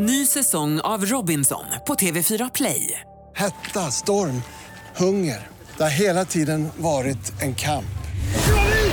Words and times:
Ny 0.00 0.26
säsong 0.26 0.80
av 0.80 1.04
Robinson 1.04 1.64
på 1.86 1.94
TV4 1.94 2.50
Play. 2.54 3.00
Hetta, 3.36 3.80
storm, 3.80 4.42
hunger. 4.96 5.46
Det 5.76 5.82
har 5.82 5.90
hela 5.90 6.24
tiden 6.24 6.68
varit 6.76 7.42
en 7.42 7.54
kamp. 7.54 7.98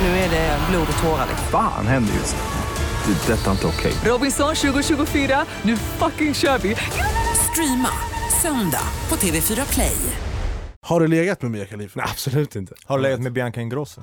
Nu 0.01 0.07
är 0.07 0.29
det 0.29 0.59
blod 0.69 0.87
och 0.97 1.03
tårar. 1.03 1.27
Fan 1.51 1.87
händer 1.87 2.13
just 2.13 2.35
nu. 2.35 3.13
Det. 3.13 3.33
är 3.33 3.37
Detta 3.37 3.47
är 3.47 3.51
inte 3.51 3.67
okej. 3.67 3.93
Robinson 4.05 4.55
2024, 4.55 5.45
nu 5.61 5.77
fucking 5.77 6.33
kör 6.33 6.57
vi! 6.57 6.75
Streama 7.51 7.89
söndag 8.41 8.87
på 9.07 9.15
TV4 9.15 9.73
Play. 9.73 9.97
Har 10.81 10.99
du 10.99 11.07
legat 11.07 11.41
med 11.41 11.51
Mia 11.51 11.65
Khalifa? 11.65 11.99
Nej, 11.99 12.07
absolut 12.11 12.55
inte. 12.55 12.73
Har 12.85 12.97
du 12.97 13.03
legat 13.03 13.19
med 13.19 13.33
Bianca 13.33 13.61
Ingrosso? 13.61 14.01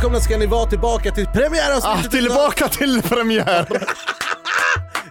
Välkomna 0.00 0.20
ska 0.20 0.36
ni 0.36 0.46
vara 0.46 0.66
tillbaka 0.66 1.10
till 1.10 1.26
Ah, 1.28 1.32
premiäravsnittet 1.32 2.10
tillbaka 2.10 2.68
till 2.68 3.02
premiär! 3.02 3.66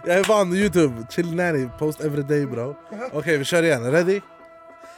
Jag 0.06 0.18
är 0.18 0.24
van 0.24 0.54
youtube, 0.54 1.06
chill 1.10 1.34
nanny, 1.34 1.68
post 1.78 2.00
every 2.00 2.22
day 2.22 2.46
bro 2.46 2.76
Okej 3.12 3.36
vi 3.38 3.44
kör 3.44 3.62
igen, 3.62 3.92
ready? 3.92 4.20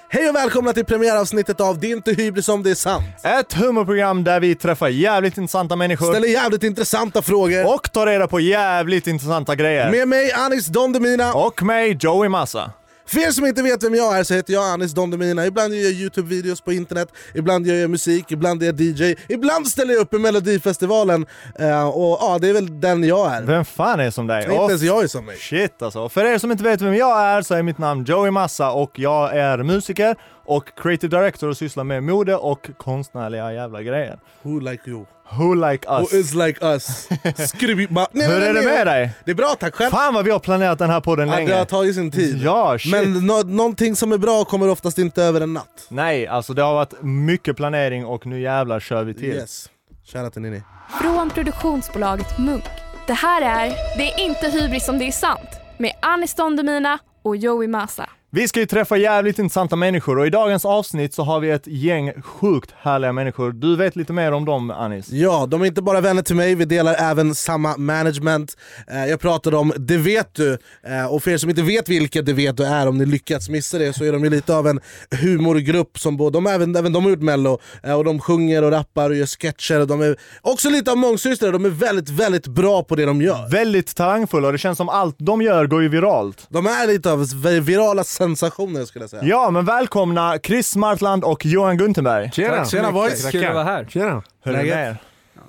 Hej 0.08 0.28
och 0.28 0.36
välkomna 0.36 0.72
till 0.72 0.84
premiäravsnittet 0.84 1.60
av 1.60 1.78
Det 1.78 1.86
är 1.86 1.96
inte 1.96 2.12
hybris 2.12 2.48
om 2.48 2.62
det 2.62 2.70
är 2.70 2.74
sant 2.74 3.04
Ett 3.22 3.52
humorprogram 3.52 4.24
där 4.24 4.40
vi 4.40 4.54
träffar 4.54 4.88
jävligt 4.88 5.38
intressanta 5.38 5.76
människor 5.76 6.12
Ställer 6.12 6.28
jävligt 6.28 6.62
intressanta 6.62 7.22
frågor 7.22 7.74
och 7.74 7.92
tar 7.92 8.06
reda 8.06 8.26
på 8.26 8.40
jävligt 8.40 9.06
intressanta 9.06 9.54
grejer. 9.54 9.90
Med 9.90 10.08
mig 10.08 10.32
Anis 10.32 10.66
Don 10.66 10.92
Demina 10.92 11.34
Och 11.34 11.62
mig, 11.62 11.98
Joey 12.00 12.28
Massa. 12.28 12.72
För 13.12 13.20
er 13.20 13.30
som 13.30 13.46
inte 13.46 13.62
vet 13.62 13.82
vem 13.82 13.94
jag 13.94 14.18
är 14.18 14.24
så 14.24 14.34
heter 14.34 14.52
jag 14.52 14.64
Anis 14.64 14.92
Don 14.92 15.10
Demina 15.10 15.46
Ibland 15.46 15.74
gör 15.74 15.82
jag 15.82 15.92
youtube-videos 15.92 16.64
på 16.64 16.72
internet, 16.72 17.08
ibland 17.34 17.66
gör 17.66 17.74
jag 17.74 17.90
musik, 17.90 18.32
ibland 18.32 18.62
är 18.62 18.66
jag 18.66 18.80
DJ 18.80 19.14
Ibland 19.28 19.68
ställer 19.68 19.94
jag 19.94 20.00
upp 20.00 20.14
i 20.14 20.18
melodifestivalen 20.18 21.26
eh, 21.58 21.88
och 21.88 22.18
ja, 22.20 22.38
det 22.40 22.48
är 22.48 22.52
väl 22.52 22.80
den 22.80 23.04
jag 23.04 23.34
är 23.34 23.42
Vem 23.42 23.64
fan 23.64 24.00
är 24.00 24.10
som 24.10 24.26
dig? 24.26 24.42
Inte 24.42 24.54
ens 24.54 24.82
jag 24.82 25.02
är 25.02 25.06
som 25.06 25.26
mig 25.26 25.36
Shit 25.36 25.82
alltså. 25.82 26.08
För 26.08 26.24
er 26.24 26.38
som 26.38 26.50
inte 26.52 26.64
vet 26.64 26.80
vem 26.80 26.94
jag 26.94 27.20
är 27.22 27.42
så 27.42 27.54
är 27.54 27.62
mitt 27.62 27.78
namn 27.78 28.04
Joey 28.04 28.30
Massa 28.30 28.70
och 28.72 28.98
jag 28.98 29.36
är 29.36 29.58
musiker 29.58 30.16
och 30.44 30.64
creative 30.82 31.16
director 31.18 31.48
och 31.48 31.56
sysslar 31.56 31.84
med 31.84 32.02
mode 32.02 32.36
och 32.36 32.70
konstnärliga 32.76 33.52
jävla 33.52 33.82
grejer. 33.82 34.18
Who 34.42 34.60
like 34.60 34.90
you? 34.90 35.04
Who 35.38 35.54
like 35.54 35.88
Who 35.88 36.00
us? 36.00 36.12
is 36.12 36.34
like 36.34 36.64
us? 36.66 37.08
Skriv 37.48 37.92
bara, 37.92 38.06
nej, 38.12 38.26
Hur 38.28 38.38
nej, 38.40 38.48
är 38.48 38.54
det 38.54 38.62
med 38.62 38.86
dig? 38.86 39.10
Det 39.24 39.30
är 39.30 39.34
bra 39.34 39.54
tack 39.60 39.74
själv 39.74 39.90
Fan 39.90 40.14
vad 40.14 40.24
vi 40.24 40.30
har 40.30 40.38
planerat 40.38 40.78
den 40.78 40.90
här 40.90 41.00
podden 41.00 41.28
ja, 41.28 41.34
Det 41.36 41.40
har 41.42 41.48
länge. 41.48 41.64
tagit 41.64 41.94
sin 41.94 42.10
tid 42.10 42.42
Ja, 42.42 42.78
shit. 42.78 42.92
Men 42.92 43.26
nå 43.26 43.42
någonting 43.42 43.96
som 43.96 44.12
är 44.12 44.18
bra 44.18 44.44
kommer 44.44 44.68
oftast 44.68 44.98
inte 44.98 45.22
över 45.22 45.40
en 45.40 45.52
natt 45.52 45.86
Nej, 45.88 46.26
alltså 46.26 46.54
det 46.54 46.62
har 46.62 46.74
varit 46.74 47.02
mycket 47.02 47.56
planering 47.56 48.06
och 48.06 48.26
nu 48.26 48.40
jävlar 48.40 48.80
kör 48.80 49.04
vi 49.04 49.14
till. 49.14 49.24
Yes, 49.24 49.70
shoutout 50.12 50.32
till 50.32 50.42
Nini 50.42 50.62
Från 51.00 51.30
produktionsbolaget 51.30 52.38
Munk. 52.38 52.64
Det 53.06 53.12
här 53.12 53.42
är 53.42 53.72
Det 53.96 54.12
är 54.12 54.20
inte 54.20 54.46
hybris 54.48 54.88
om 54.88 54.98
det 54.98 55.04
är 55.04 55.12
sant 55.12 55.48
med 55.78 55.92
Anis 56.02 56.34
Don 56.34 56.56
Demina 56.56 56.98
och 57.22 57.36
Joey 57.36 57.68
Massa. 57.68 58.08
Vi 58.34 58.48
ska 58.48 58.60
ju 58.60 58.66
träffa 58.66 58.96
jävligt 58.96 59.38
intressanta 59.38 59.76
människor 59.76 60.18
och 60.18 60.26
i 60.26 60.30
dagens 60.30 60.64
avsnitt 60.64 61.14
så 61.14 61.22
har 61.22 61.40
vi 61.40 61.50
ett 61.50 61.66
gäng 61.66 62.12
sjukt 62.22 62.70
härliga 62.78 63.12
människor. 63.12 63.52
Du 63.52 63.76
vet 63.76 63.96
lite 63.96 64.12
mer 64.12 64.32
om 64.32 64.44
dem 64.44 64.70
Anis? 64.70 65.10
Ja, 65.10 65.46
de 65.46 65.62
är 65.62 65.66
inte 65.66 65.82
bara 65.82 66.00
vänner 66.00 66.22
till 66.22 66.36
mig, 66.36 66.54
vi 66.54 66.64
delar 66.64 66.94
även 66.94 67.34
samma 67.34 67.76
management 67.76 68.56
eh, 68.90 69.06
Jag 69.06 69.20
pratade 69.20 69.56
om 69.56 69.72
Det 69.76 69.96
vet 69.96 70.34
du, 70.34 70.58
eh, 70.86 71.06
och 71.06 71.22
för 71.22 71.30
er 71.30 71.36
som 71.38 71.50
inte 71.50 71.62
vet 71.62 71.88
vilka 71.88 72.22
Det 72.22 72.32
vet 72.32 72.56
du 72.56 72.64
är, 72.64 72.88
om 72.88 72.98
ni 72.98 73.06
lyckats 73.06 73.48
missa 73.48 73.78
det 73.78 73.92
så 73.92 74.04
är 74.04 74.12
de 74.12 74.24
ju 74.24 74.30
lite 74.30 74.56
av 74.56 74.66
en 74.68 74.80
humorgrupp 75.22 75.98
som 75.98 76.16
både, 76.16 76.36
de, 76.36 76.46
även, 76.46 76.76
även 76.76 76.92
de 76.92 77.02
har 77.04 77.10
gjort 77.10 77.22
mello 77.22 77.58
eh, 77.82 77.94
och 77.94 78.04
de 78.04 78.20
sjunger 78.20 78.64
och 78.64 78.70
rappar 78.70 79.10
och 79.10 79.16
gör 79.16 79.26
sketcher 79.26 79.80
och 79.80 79.86
de 79.86 80.00
är 80.00 80.16
också 80.42 80.70
lite 80.70 80.90
av 80.90 80.96
mångsystrar, 80.96 81.52
de 81.52 81.64
är 81.64 81.70
väldigt 81.70 82.08
väldigt 82.08 82.46
bra 82.46 82.82
på 82.82 82.96
det 82.96 83.04
de 83.04 83.22
gör 83.22 83.50
Väldigt 83.50 83.96
talangfulla 83.96 84.46
och 84.46 84.52
det 84.52 84.58
känns 84.58 84.78
som 84.78 84.88
allt 84.88 85.16
de 85.18 85.42
gör 85.42 85.66
går 85.66 85.82
ju 85.82 85.88
viralt. 85.88 86.46
De 86.48 86.66
är 86.66 86.86
lite 86.86 87.12
av 87.12 87.26
virala 87.62 88.04
sensationer 88.22 88.84
skulle 88.84 89.02
jag 89.02 89.10
säga 89.10 89.22
Ja, 89.24 89.50
men 89.50 89.64
välkomna 89.64 90.38
Chris 90.42 90.76
Martland 90.76 91.24
och 91.24 91.46
Johan 91.46 91.76
Guntenberg. 91.76 92.30
Tjena! 92.32 92.64
Tjena 92.64 92.92
boys! 92.92 93.30
Kul 93.30 93.44
att 93.44 93.54
vara 93.54 93.64
här. 93.64 93.84
Tjena! 93.84 94.22
Hur 94.42 94.54
är 94.54 94.64
det 94.64 94.74
med? 94.74 94.96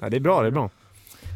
Ja, 0.02 0.10
det 0.10 0.18
är 0.18 0.20
bra, 0.20 0.42
det 0.42 0.48
är 0.48 0.52
bra. 0.52 0.70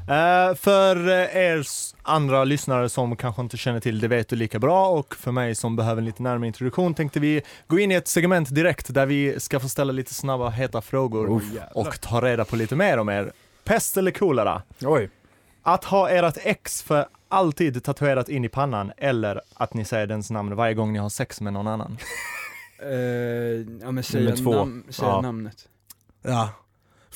Eh, 0.09 0.55
för 0.55 1.07
eh, 1.07 1.37
er 1.37 1.63
andra 2.03 2.43
lyssnare 2.43 2.89
som 2.89 3.15
kanske 3.15 3.41
inte 3.41 3.57
känner 3.57 3.79
till 3.79 3.99
Det 3.99 4.07
vet 4.07 4.29
du 4.29 4.35
lika 4.35 4.59
bra 4.59 4.89
och 4.89 5.15
för 5.15 5.31
mig 5.31 5.55
som 5.55 5.75
behöver 5.75 6.01
en 6.01 6.05
lite 6.05 6.23
närmare 6.23 6.47
introduktion 6.47 6.93
tänkte 6.93 7.19
vi 7.19 7.41
gå 7.67 7.79
in 7.79 7.91
i 7.91 7.95
ett 7.95 8.07
segment 8.07 8.55
direkt 8.55 8.93
där 8.93 9.05
vi 9.05 9.39
ska 9.39 9.59
få 9.59 9.69
ställa 9.69 9.93
lite 9.93 10.13
snabba 10.13 10.49
heta 10.49 10.81
frågor 10.81 11.41
och 11.73 12.01
ta 12.01 12.21
reda 12.21 12.45
på 12.45 12.55
lite 12.55 12.75
mer 12.75 12.97
om 12.97 13.09
er. 13.09 13.31
Pest 13.63 13.97
eller 13.97 14.11
kolera? 14.11 14.61
Oj. 14.81 15.09
Att 15.63 15.83
ha 15.83 16.09
ert 16.09 16.37
ex 16.43 16.83
för 16.83 17.05
alltid 17.29 17.83
tatuerat 17.83 18.29
in 18.29 18.45
i 18.45 18.49
pannan 18.49 18.91
eller 18.97 19.41
att 19.53 19.73
ni 19.73 19.85
säger 19.85 20.07
dens 20.07 20.31
namn 20.31 20.55
varje 20.55 20.73
gång 20.73 20.93
ni 20.93 20.99
har 20.99 21.09
sex 21.09 21.41
med 21.41 21.53
någon 21.53 21.67
annan? 21.67 21.97
Eh, 22.81 22.89
ja 23.81 23.91
men 23.91 24.03
säg, 24.03 24.23
Nummer 24.23 24.38
två. 24.38 24.51
nam 24.53 24.83
säg 24.89 25.07
Ja. 25.07 25.21
namnet. 25.21 25.69
Ja, 26.21 26.49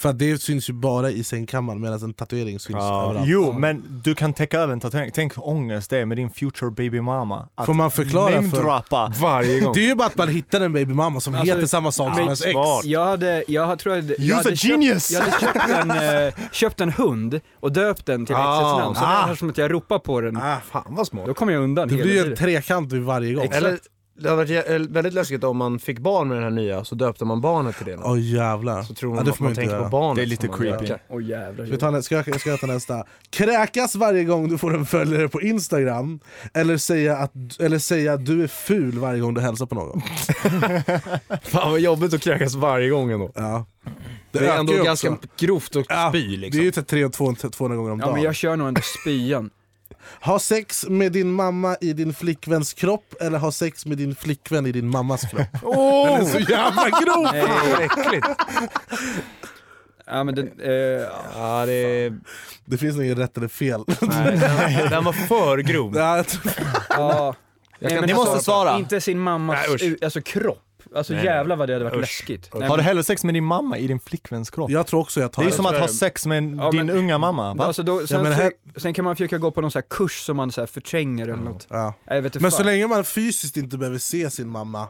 för 0.02 0.10
att 0.10 0.20
det 0.20 0.42
syns 0.42 0.70
ju 0.70 0.74
bara 0.74 1.10
i 1.12 1.24
sängkammaren 1.24 1.82
medan 1.82 2.04
en 2.04 2.14
tatuering 2.14 2.60
syns 2.60 2.78
Ja. 2.80 3.04
överallt 3.10 3.28
Jo, 3.30 3.54
men 3.54 4.02
du 4.04 4.16
kan 4.16 4.34
täcka 4.34 4.60
över 4.60 4.74
en 4.74 4.80
tatuering. 4.80 5.12
Tänk 5.14 5.34
ångest 5.38 5.90
det 5.90 5.98
är 5.98 6.06
med 6.06 6.18
din 6.18 6.30
future 6.30 6.72
baby 6.72 7.02
mama. 7.02 7.48
Att 7.56 7.66
Får 7.66 7.74
man 7.74 7.92
förklara 7.92 8.42
för... 8.42 9.22
Varje 9.22 9.60
gång. 9.60 9.74
Det 9.74 9.80
är 9.80 9.88
ju 9.88 9.96
bara 9.96 10.08
att 10.08 10.18
man 10.18 10.28
hittar 10.28 10.62
en 10.62 10.74
babymamma 10.74 11.20
som 11.20 11.36
Alltså, 11.36 11.56
heter 11.56 11.68
samma 11.68 11.92
sak 11.92 12.08
som 12.08 12.16
men- 12.16 12.24
ens 12.26 12.46
ex. 12.46 12.56
Jag 12.84 13.06
hade, 13.06 13.44
jag 13.48 13.80
tror 13.80 13.96
jag, 13.96 14.04
jag 14.06 14.18
You're 14.20 14.34
hade 14.36 14.50
a 14.50 14.56
genius! 14.56 15.10
Köpt, 15.10 15.26
jag 15.42 15.48
hade 15.48 15.54
köpt 15.54 15.70
en, 15.70 15.92
eh, 16.28 16.34
köpt 16.52 16.82
en 16.82 16.92
hund 16.92 17.40
och 17.60 17.72
döpt 17.72 18.06
den 18.06 18.26
till 18.26 18.36
Ah, 18.36 18.60
exets 18.60 18.84
namn, 18.84 18.96
så 18.96 19.02
ah. 19.06 19.26
det 19.28 19.32
är 19.32 19.36
som 19.36 19.50
att 19.50 19.58
jag 19.58 19.72
ropar 19.74 20.00
på 20.00 20.22
den, 20.22 20.38
ah, 20.38 20.58
Fan 20.72 20.84
vad 20.88 21.08
smart. 21.08 21.26
då 21.26 21.34
kommer 21.34 21.54
jag 21.54 21.64
undan 21.64 21.88
Det 21.88 21.96
blir 21.96 22.26
ju 22.26 22.32
en 22.32 22.38
trekant 22.38 22.94
vid 22.94 23.02
varje 23.02 23.34
gång 23.34 23.44
Exakt. 23.44 23.66
Eller, 23.66 23.80
det 24.22 24.30
hade 24.30 24.36
varit 24.36 24.50
jä- 24.50 24.94
väldigt 24.94 25.14
läskigt 25.14 25.44
om 25.44 25.58
man 25.58 25.80
fick 25.80 26.00
barn 26.00 26.28
med 26.28 26.38
den 26.38 26.44
här 26.44 26.50
nya, 26.52 26.84
så 26.86 26.96
döpte 26.96 27.26
man 27.26 27.42
barnet 27.42 27.78
till 27.78 27.86
det. 27.86 27.98
Åh 28.04 28.20
jävlar 28.22 28.84
Så 28.84 28.94
tror 28.94 29.12
Ja, 29.12 29.16
man 29.16 29.26
det 29.26 29.32
att 29.32 29.38
får 29.38 29.44
man, 29.46 29.56
tänker 29.56 29.72
göra. 29.74 29.84
på 29.84 29.90
barnet. 29.90 30.16
Det 30.16 30.22
är 30.22 30.26
lite 30.26 30.48
creepy. 30.48 30.94
Åh 31.10 31.24
jävlar. 31.24 31.66
Ska 31.66 31.72
vi 31.74 31.80
ta 31.80 31.92
nä- 31.92 32.04
ska 32.04 32.16
jag, 32.16 32.40
ska 32.42 32.50
jag 32.50 32.60
ta 32.60 32.68
nästa? 32.68 33.04
Kräkas 33.30 33.96
varje 33.96 34.24
gång 34.24 34.50
du 34.50 34.58
får 34.58 34.76
en 34.76 34.86
följare 34.86 35.28
på 35.30 35.42
Instagram 35.42 36.20
Eller 36.54 36.78
säga, 36.78 37.18
att, 37.18 37.32
eller 37.60 37.80
säga 37.80 38.14
att 38.14 38.26
du 38.26 38.44
är 38.44 38.48
ful 38.48 39.00
varje 39.00 39.20
gång 39.20 39.34
du 39.34 39.42
hälsar 39.42 39.66
på 39.66 39.76
någon 39.76 40.02
Fan 41.44 41.72
vad 41.72 41.80
jobbigt 41.80 42.14
att 42.14 42.22
kräkas 42.22 42.56
varje 42.56 42.90
gång 42.90 43.12
ändå. 43.12 43.32
ja. 43.36 43.66
Det, 44.32 44.40
är 44.40 44.44
ökar 44.44 44.58
ändå 44.60 44.84
ganska 44.84 45.18
grovt 45.40 45.76
att 45.76 45.86
ja, 45.90 46.10
spy 46.10 46.28
Det 46.28 46.34
är 46.36 46.38
liksom. 46.38 46.64
ju 46.64 46.72
typ 46.72 46.88
300 46.88 47.50
200 47.52 47.78
gånger 47.78 47.92
om 47.92 48.00
Ja 48.00 48.06
dagen 48.06 48.16
men 48.16 48.24
jag 48.24 48.36
kör 48.36 48.56
nog 48.56 48.68
ändå 48.68 48.82
spyan. 49.02 49.50
Ha 50.22 50.40
sex 50.40 50.86
med 50.90 51.12
din 51.12 51.32
mamma 51.32 51.76
i 51.82 51.94
din 51.94 52.14
flickväns 52.14 52.74
kropp 52.74 53.14
Eller 53.22 53.38
ha 53.40 53.52
sex 53.52 53.86
med 53.86 53.98
din 53.98 54.16
flickvän 54.16 54.66
i 54.66 54.72
din 54.72 54.88
mammas 54.90 55.22
kropp 55.22 55.48
Åh! 55.64 56.08
Den 56.08 56.22
är 56.28 56.30
så 56.32 56.40
jävla 56.40 56.90
grov! 56.90 57.30
Nej, 57.34 57.84
äckligt. 57.86 58.28
ja 60.06 60.24
men 60.24 60.36
den, 60.36 60.48
eh, 60.60 60.72
Ja, 61.36 61.66
det 61.66 61.74
är... 61.74 62.20
Det 62.66 62.78
finns 62.78 62.96
nog 62.96 63.06
inget 63.06 63.18
rätt 63.18 63.38
eller 63.38 63.48
fel 63.48 63.84
Nej, 64.02 64.38
den, 64.38 64.90
den 64.90 65.04
var 65.04 65.14
för 65.14 65.58
grov. 65.58 65.94
Ja, 65.96 66.18
jag 66.18 66.28
tror- 66.28 66.54
ja. 66.90 67.36
Nej, 67.80 67.96
men 67.96 68.06
Ni 68.06 68.14
måste 68.14 68.40
svara. 68.44 68.78
Inte 68.78 69.02
sin 69.02 69.20
mammas, 69.20 69.58
Nej, 69.68 69.76
usch. 69.94 70.04
alltså 70.04 70.22
kropp. 70.22 70.64
Alltså 70.96 71.14
Nej, 71.14 71.26
jävlar 71.26 71.56
vad 71.56 71.70
det 71.70 71.74
hade 71.74 71.86
varit 71.86 71.94
Usch. 71.96 72.02
läskigt. 72.02 72.50
Nej, 72.54 72.70
Har 72.70 72.78
du 72.78 72.84
hellre 72.84 73.04
sex 73.04 73.24
med 73.24 73.34
din 73.34 73.44
mamma 73.44 73.78
i 73.78 73.88
din 73.88 74.00
flickväns 74.00 74.50
kropp? 74.50 74.70
jag 74.72 74.88
tror 74.88 75.00
också 75.00 75.20
jag 75.22 75.32
tar 75.32 75.42
det 75.44 75.48
är 75.48 75.50
det. 75.50 75.56
som 75.56 75.66
att 75.66 75.78
ha 75.80 75.88
sex 75.88 76.26
med 76.26 76.38
en- 76.38 76.58
Ja, 76.58 76.72
din 76.72 76.86
men- 76.86 76.96
unga 76.98 77.18
mamma. 77.18 77.54
Va? 77.54 77.66
Alltså 77.66 77.84
då, 77.84 78.08
sen, 78.08 78.24
men 78.24 78.32
här- 78.34 78.52
sen 78.78 78.94
kan 78.94 79.06
man 79.06 79.16
försöka 79.16 79.38
gå 79.38 79.52
på 79.52 79.62
någon 79.62 79.72
så 79.72 79.80
här 79.80 79.86
kurs 79.90 80.20
som 80.26 80.38
man 80.38 80.52
så 80.52 80.62
här 80.62 80.66
förtränger 80.68 81.24
eller 81.28 81.44
något. 81.44 81.68
ja. 81.70 81.94
Jag 82.06 82.16
vet 82.22 82.26
inte 82.26 82.40
Men 82.44 82.52
fan. 82.52 82.58
så 82.58 82.64
länge 82.64 82.88
man 82.88 83.04
fysiskt 83.04 83.58
inte 83.58 83.78
behöver 83.78 83.98
se 83.98 84.30
sin 84.30 84.50
mamma 84.50 84.88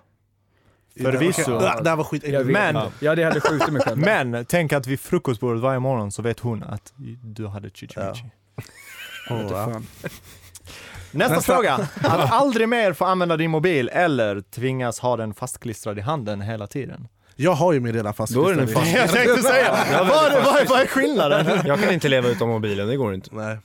Förvisso. 1.01 1.51
Det, 1.51 1.59
det 1.59 1.89
här 1.89 1.95
var 1.95 1.98
jag 1.98 2.06
skitäckligt. 2.06 2.45
Men- 2.45 2.77
Jag 3.00 3.09
hade 3.12 3.24
hellre 3.24 3.39
skjutit 3.42 3.69
mig 3.74 3.81
själv. 3.81 3.97
Men 3.97 4.45
tänk 4.45 4.74
att 4.74 4.88
vid 4.88 5.00
frukostbordet 5.00 5.62
varje 5.62 5.80
morgon 5.80 6.12
så 6.12 6.21
vet 6.21 6.39
hon 6.39 6.63
att 6.63 6.94
du 7.24 7.47
hade 7.47 7.68
inte 7.68 7.94
Ja. 7.95 8.13
fan. 9.50 9.88
Nästa, 11.11 11.35
Nästa. 11.35 11.53
fråga. 11.53 11.73
Att 12.03 12.31
aldrig 12.31 12.69
mer 12.69 12.93
få 12.93 13.05
använda 13.05 13.37
din 13.37 13.51
mobil 13.51 13.89
eller 13.93 14.41
tvingas 14.41 14.99
ha 14.99 15.17
den 15.17 15.33
fastklistrad 15.33 15.97
i 15.97 16.01
handen 16.01 16.41
hela 16.41 16.67
tiden. 16.67 17.07
Jag 17.35 17.51
har 17.51 17.73
ju 17.73 17.79
min 17.79 17.93
redan 17.93 18.13
fast 18.13 18.33
Då 18.33 18.47
är 18.47 18.55
den 18.55 18.67
fast. 18.67 18.95
Jag 18.95 19.09
tänkte 19.11 19.43
säga, 19.43 19.77
vad, 19.99 20.43
vad, 20.43 20.67
vad 20.69 20.81
är 20.81 20.87
skillnaden? 20.87 21.59
Jag 21.65 21.79
kan 21.79 21.93
inte 21.93 22.09
leva 22.09 22.27
utan 22.29 22.47
mobilen, 22.47 22.87
det 22.87 22.95
går 22.95 23.13
inte. 23.13 23.29
Nej. 23.35 23.57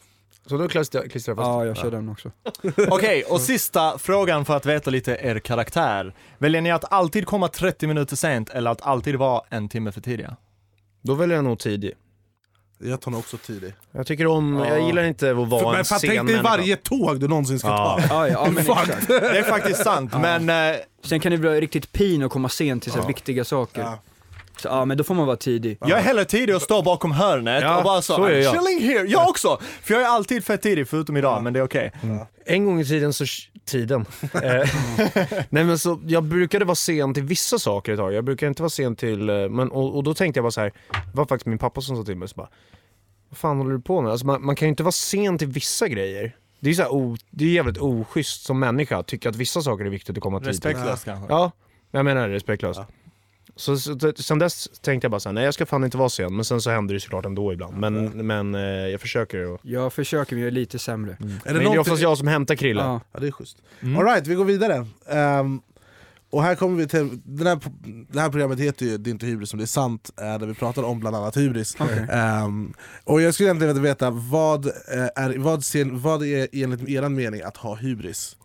Så 0.46 0.56
då 0.56 0.68
klistrar 0.68 1.02
jag 1.02 1.12
fast 1.12 1.36
Ja, 1.36 1.64
jag 1.64 1.76
kör 1.76 1.90
den 1.90 2.08
också. 2.08 2.30
Okej, 2.88 3.22
och 3.22 3.40
sista 3.40 3.98
frågan 3.98 4.44
för 4.44 4.56
att 4.56 4.66
veta 4.66 4.90
lite 4.90 5.18
er 5.22 5.38
karaktär. 5.38 6.14
Väljer 6.38 6.60
ni 6.60 6.70
att 6.70 6.92
alltid 6.92 7.26
komma 7.26 7.48
30 7.48 7.86
minuter 7.86 8.16
sent 8.16 8.50
eller 8.50 8.70
att 8.70 8.82
alltid 8.82 9.16
vara 9.16 9.42
en 9.50 9.68
timme 9.68 9.92
för 9.92 10.00
tidiga? 10.00 10.36
Då 11.02 11.14
väljer 11.14 11.36
jag 11.36 11.44
nog 11.44 11.58
tidig. 11.58 11.92
Jag 12.78 13.00
tar 13.00 13.10
nog 13.10 13.20
också 13.20 13.36
tidig. 13.36 13.72
Jag 13.92 14.06
tycker 14.06 14.26
om, 14.26 14.56
jag 14.68 14.80
gillar 14.86 15.02
inte 15.02 15.30
att 15.30 15.36
vara 15.36 15.60
För, 15.62 15.68
en 15.70 15.74
men 15.76 15.84
fan, 15.84 16.00
sen 16.00 16.10
tänk 16.10 16.26
dig 16.28 16.42
varje 16.42 16.76
tåg 16.76 17.20
du 17.20 17.28
någonsin 17.28 17.58
ska 17.58 17.68
Ja. 17.68 18.00
ta. 18.08 18.14
Ja, 18.14 18.28
ja, 18.28 18.46
men 18.50 18.58
exakt. 18.58 19.08
Det 19.08 19.38
är 19.38 19.42
faktiskt 19.42 19.82
sant, 19.84 20.12
men 20.20 20.50
eh, 20.72 20.76
Sen 21.04 21.20
kan 21.20 21.32
det 21.32 21.38
bli 21.38 21.60
riktigt 21.60 21.92
pin 21.92 22.22
att 22.22 22.30
komma 22.30 22.48
sent 22.48 22.82
till 22.82 22.92
så 22.92 23.00
här 23.00 23.06
viktiga 23.06 23.44
saker. 23.44 23.80
Ja. 23.80 23.98
Så, 24.56 24.68
ja, 24.68 24.84
men 24.84 24.96
då 24.96 25.04
får 25.04 25.14
man 25.14 25.26
vara 25.26 25.36
tidig. 25.36 25.78
jag 25.80 25.90
är 25.90 26.02
hellre 26.02 26.24
tidig 26.24 26.56
och 26.56 26.62
står 26.62 26.82
bakom 26.82 27.12
hörnet 27.12 27.62
Ja, 27.62 27.76
och 27.78 27.84
bara 27.84 28.02
så, 28.02 28.14
så 28.16 28.30
jag. 28.30 28.54
chilling 28.54 28.88
here. 28.88 29.06
Jag 29.08 29.28
också! 29.28 29.60
För 29.82 29.94
jag 29.94 30.02
är 30.02 30.06
alltid 30.06 30.44
fett 30.44 30.62
tidig, 30.62 30.88
förutom 30.88 31.16
idag, 31.16 31.42
men 31.42 31.52
det 31.52 31.58
är 31.58 31.64
okej. 31.64 31.92
En 32.46 32.64
gång 32.64 32.80
i 32.80 32.84
tiden 32.84 33.12
så, 33.12 33.24
tiden. 33.66 34.06
Eh, 34.22 34.40
Nej 35.50 35.64
men 35.64 35.78
så, 35.78 36.00
jag 36.06 36.24
brukade 36.24 36.64
vara 36.64 36.74
sen 36.74 37.14
till 37.14 37.22
vissa 37.22 37.58
saker 37.58 37.92
ett 37.92 37.98
tag. 37.98 38.12
Jag 38.12 38.24
brukar 38.24 38.46
inte 38.46 38.62
vara 38.62 38.70
sen 38.70 38.96
till, 38.96 39.28
eh, 39.28 39.48
men, 39.48 39.70
och, 39.70 39.96
och 39.96 40.02
då 40.02 40.14
tänkte 40.14 40.38
jag 40.38 40.44
bara 40.44 40.50
så 40.50 40.60
här. 40.60 40.72
det 40.92 41.16
var 41.16 41.26
faktiskt 41.26 41.46
min 41.46 41.58
pappa 41.58 41.80
som 41.80 41.96
sa 41.96 42.04
till 42.04 42.16
mig 42.16 42.28
så 42.28 42.34
bara, 42.34 42.48
vad 43.28 43.38
fan 43.38 43.58
håller 43.58 43.72
du 43.72 43.80
på 43.80 44.00
med? 44.00 44.10
Alltså 44.12 44.26
man, 44.26 44.44
man 44.44 44.56
kan 44.56 44.66
ju 44.68 44.70
inte 44.70 44.82
vara 44.82 44.92
sen 44.92 45.38
till 45.38 45.48
vissa 45.48 45.88
grejer. 45.88 46.36
Det 46.60 46.66
är 46.66 46.70
ju 46.70 46.74
så 46.74 46.82
här, 46.82 46.92
o, 46.92 47.16
det 47.30 47.44
är 47.44 47.48
jävligt 47.48 47.78
oschysst 47.78 48.44
som 48.44 48.58
människa 48.58 48.96
att 48.96 49.06
tycka 49.06 49.28
att 49.28 49.36
vissa 49.36 49.62
saker 49.62 49.84
är 49.84 49.90
viktigt 49.90 50.16
att 50.16 50.22
komma 50.22 50.40
tidigt. 50.40 50.54
Respektlöst 50.54 51.04
kanske. 51.04 51.32
Ja, 51.32 51.52
jag 51.90 52.04
menar 52.04 52.28
det, 52.28 52.34
respektlöst. 52.34 52.80
Så, 52.80 52.86
så, 53.56 53.76
så, 53.78 54.12
sen 54.16 54.38
dess 54.38 54.68
tänkte 54.80 55.04
jag 55.04 55.10
bara 55.10 55.20
så 55.20 55.28
här, 55.28 55.34
nej 55.34 55.44
jag 55.44 55.54
ska 55.54 55.66
fan 55.66 55.84
inte 55.84 55.96
vara 55.96 56.08
sen, 56.08 56.36
men 56.36 56.44
sen 56.44 56.60
så 56.60 56.70
händer 56.70 56.94
det 56.94 57.00
såklart 57.00 57.24
ändå 57.24 57.52
ibland. 57.52 57.76
Men, 57.76 58.26
men 58.26 58.54
eh, 58.54 58.60
jag 58.60 59.00
försöker 59.00 59.46
och... 59.46 59.60
Jag 59.62 59.92
försöker, 59.92 60.34
men 60.34 60.42
jag 60.42 60.46
är 60.46 60.52
lite 60.52 60.78
sämre. 60.78 61.12
Är 61.12 61.16
det 61.18 61.52
Men 61.52 61.54
det 61.54 61.64
är 61.64 61.78
oftast 61.78 62.02
jag 62.02 62.18
som 62.18 62.28
hämtar 62.28 62.54
Krille. 62.54 62.82
Ja. 62.82 63.00
Ja, 63.12 63.20
det 63.20 63.26
är 63.26 63.30
schysst. 63.30 63.58
All 63.82 64.04
right, 64.04 64.26
vi 64.26 64.34
går 64.34 64.44
vidare. 64.44 64.86
Ehm, 65.08 65.60
och 66.30 66.42
här 66.42 66.54
kommer 66.54 66.76
vi 66.76 66.88
till, 66.88 67.20
den 67.24 67.46
här, 67.46 67.58
det 68.12 68.20
här 68.20 68.30
programmet 68.30 68.58
heter 68.60 68.86
ju 68.86 68.98
Det 68.98 69.10
är 69.10 69.12
inte 69.12 69.26
hybris 69.26 69.50
som 69.50 69.58
det 69.58 69.64
är 69.64 69.66
sant, 69.66 70.10
eh, 70.20 70.38
där 70.38 70.46
vi 70.46 70.54
pratar 70.54 70.82
om 70.82 71.00
bland 71.00 71.16
annat 71.16 71.36
hybris. 71.36 71.76
Ehm, 72.10 72.74
och 73.04 73.22
jag 73.22 73.34
skulle 73.34 73.48
egentligen 73.48 73.74
vilja 73.74 73.90
veta, 73.90 74.10
vad, 74.10 74.66
eh, 74.66 74.72
är, 75.16 75.38
vad, 75.38 75.64
ser, 75.64 75.84
vad 75.84 76.24
är 76.26 76.48
enligt 76.52 76.88
er 76.88 77.08
mening 77.08 77.42
att 77.42 77.56
ha 77.56 77.74
hybris? 77.74 78.36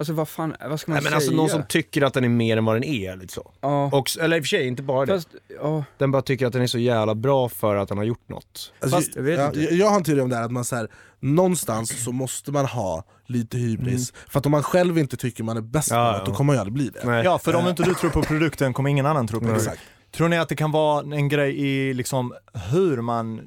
Alltså 0.00 0.12
vad 0.12 0.28
fan, 0.28 0.54
vad 0.68 0.80
ska 0.80 0.90
man 0.90 0.94
Nej, 0.94 1.02
men 1.02 1.10
säga? 1.10 1.16
alltså 1.16 1.32
någon 1.32 1.48
som 1.48 1.62
tycker 1.68 2.02
att 2.02 2.14
den 2.14 2.24
är 2.24 2.28
mer 2.28 2.56
än 2.56 2.64
vad 2.64 2.76
den 2.76 2.84
är. 2.84 3.16
Liksom. 3.16 3.42
ja. 3.60 3.90
Och, 3.92 4.10
eller 4.20 4.36
i 4.36 4.40
och 4.40 4.44
för 4.44 4.48
sig, 4.48 4.66
inte 4.66 4.82
bara 4.82 5.06
det. 5.06 5.12
Fast, 5.12 5.28
ja. 5.60 5.84
Den 5.98 6.10
bara 6.10 6.22
tycker 6.22 6.46
att 6.46 6.52
den 6.52 6.62
är 6.62 6.66
så 6.66 6.78
jävla 6.78 7.14
bra 7.14 7.48
för 7.48 7.76
att 7.76 7.88
den 7.88 7.98
har 7.98 8.04
gjort 8.04 8.28
något. 8.28 8.72
Alltså, 8.80 8.96
Fast 8.96 9.16
jag 9.16 9.22
vet 9.22 9.38
ja, 9.38 9.46
inte. 9.46 9.60
jag, 9.60 9.72
jag 9.72 9.86
har 9.86 9.96
en 9.96 10.04
teori 10.04 10.20
om 10.20 10.28
det 10.28 10.36
här, 10.36 10.44
att 10.44 10.50
man 10.52 10.64
så 10.64 10.76
här, 10.76 10.88
någonstans 11.20 12.04
så 12.04 12.12
måste 12.12 12.52
man 12.52 12.66
ha 12.66 13.04
lite 13.26 13.58
hybris, 13.58 14.12
för 14.28 14.38
att 14.38 14.46
om 14.46 14.52
man 14.52 14.62
själv 14.62 14.98
inte 14.98 15.16
tycker 15.16 15.44
man 15.44 15.56
är 15.56 15.60
bäst 15.60 15.88
på 15.88 15.94
Ja, 15.94 16.12
något, 16.12 16.26
då 16.26 16.32
kommer 16.34 16.46
man 16.46 16.56
ju 16.56 16.60
aldrig 16.60 16.74
bli 16.74 16.88
det. 16.88 17.00
Nej. 17.04 17.24
Ja, 17.24 17.38
för 17.38 17.54
om 17.54 17.68
inte 17.68 17.82
du 17.82 17.94
tror 17.94 18.10
på 18.10 18.22
produkten 18.22 18.72
kommer 18.72 18.90
ingen 18.90 19.06
annan 19.06 19.26
tro 19.26 19.40
på. 19.40 19.50
Exakt. 19.50 19.80
Tror 20.12 20.28
ni 20.28 20.38
att 20.38 20.48
det 20.48 20.56
kan 20.56 20.70
vara 20.70 21.16
en 21.16 21.28
grej 21.28 21.60
i 21.66 21.94
liksom 21.94 22.34
hur 22.70 23.00
man 23.00 23.40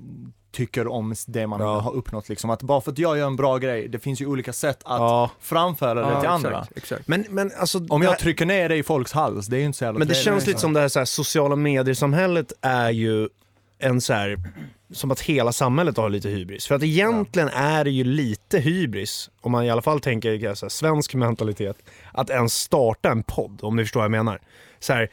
tycker 0.54 0.88
om 0.88 1.14
det 1.28 1.48
man 1.48 1.62
Ja. 1.62 1.80
har 1.80 1.94
uppnått 1.94 2.30
liksom? 2.30 2.50
Att 2.50 2.62
bara 2.62 2.82
för 2.82 2.92
att 2.92 2.98
jag 2.98 3.18
gör 3.18 3.28
en 3.28 3.36
bra 3.36 3.58
grej, 3.58 3.88
det 3.88 4.00
finns 4.00 4.22
ju 4.22 4.26
olika 4.26 4.54
sätt 4.54 4.78
att 4.86 5.00
Ja. 5.00 5.30
framföra 5.40 5.94
det 5.94 6.20
till 6.20 6.24
ja, 6.24 6.30
andra. 6.30 6.60
exakt, 6.60 6.78
exakt. 6.78 7.08
Men, 7.08 7.26
men 7.30 7.52
alltså... 7.60 7.86
Om 7.90 8.02
jag 8.02 8.10
här- 8.10 8.18
trycker 8.18 8.46
ner 8.46 8.70
det 8.70 8.76
i 8.76 8.84
folks 8.84 9.12
hals, 9.12 9.48
det 9.48 9.56
är 9.58 9.60
ju 9.60 9.66
inte 9.66 9.78
så 9.78 9.84
jävla 9.86 10.00
Men 10.00 10.08
det 10.08 10.14
känns 10.16 10.48
lite 10.48 10.60
som 10.60 10.74
det 10.74 10.80
här, 10.80 10.88
så 10.88 11.00
här 11.00 11.06
sociala 11.06 11.56
medier-samhället 11.56 12.54
är 12.62 12.90
ju 12.92 13.30
en 13.80 14.02
så 14.02 14.14
här, 14.14 14.38
som 14.94 15.12
att 15.12 15.22
hela 15.22 15.52
samhället 15.52 15.98
har 15.98 16.10
lite 16.10 16.30
hybris. 16.30 16.68
För 16.68 16.76
att 16.76 16.84
egentligen 16.84 17.48
är 17.50 17.84
det 17.84 17.92
ju 17.92 18.04
lite 18.04 18.60
hybris, 18.60 19.30
om 19.42 19.52
man 19.52 19.66
i 19.66 19.70
alla 19.70 19.82
fall 19.82 20.00
tänker 20.00 20.56
så 20.56 20.66
här, 20.66 20.70
svensk 20.70 21.14
mentalitet, 21.16 21.78
att 22.12 22.30
ens 22.30 22.54
starta 22.54 23.10
en 23.12 23.24
podd, 23.24 23.60
om 23.62 23.76
ni 23.76 23.84
förstår 23.84 24.00
vad 24.00 24.06
jag 24.06 24.12
menar. 24.12 24.40
Så 24.80 24.94
här, 24.94 25.10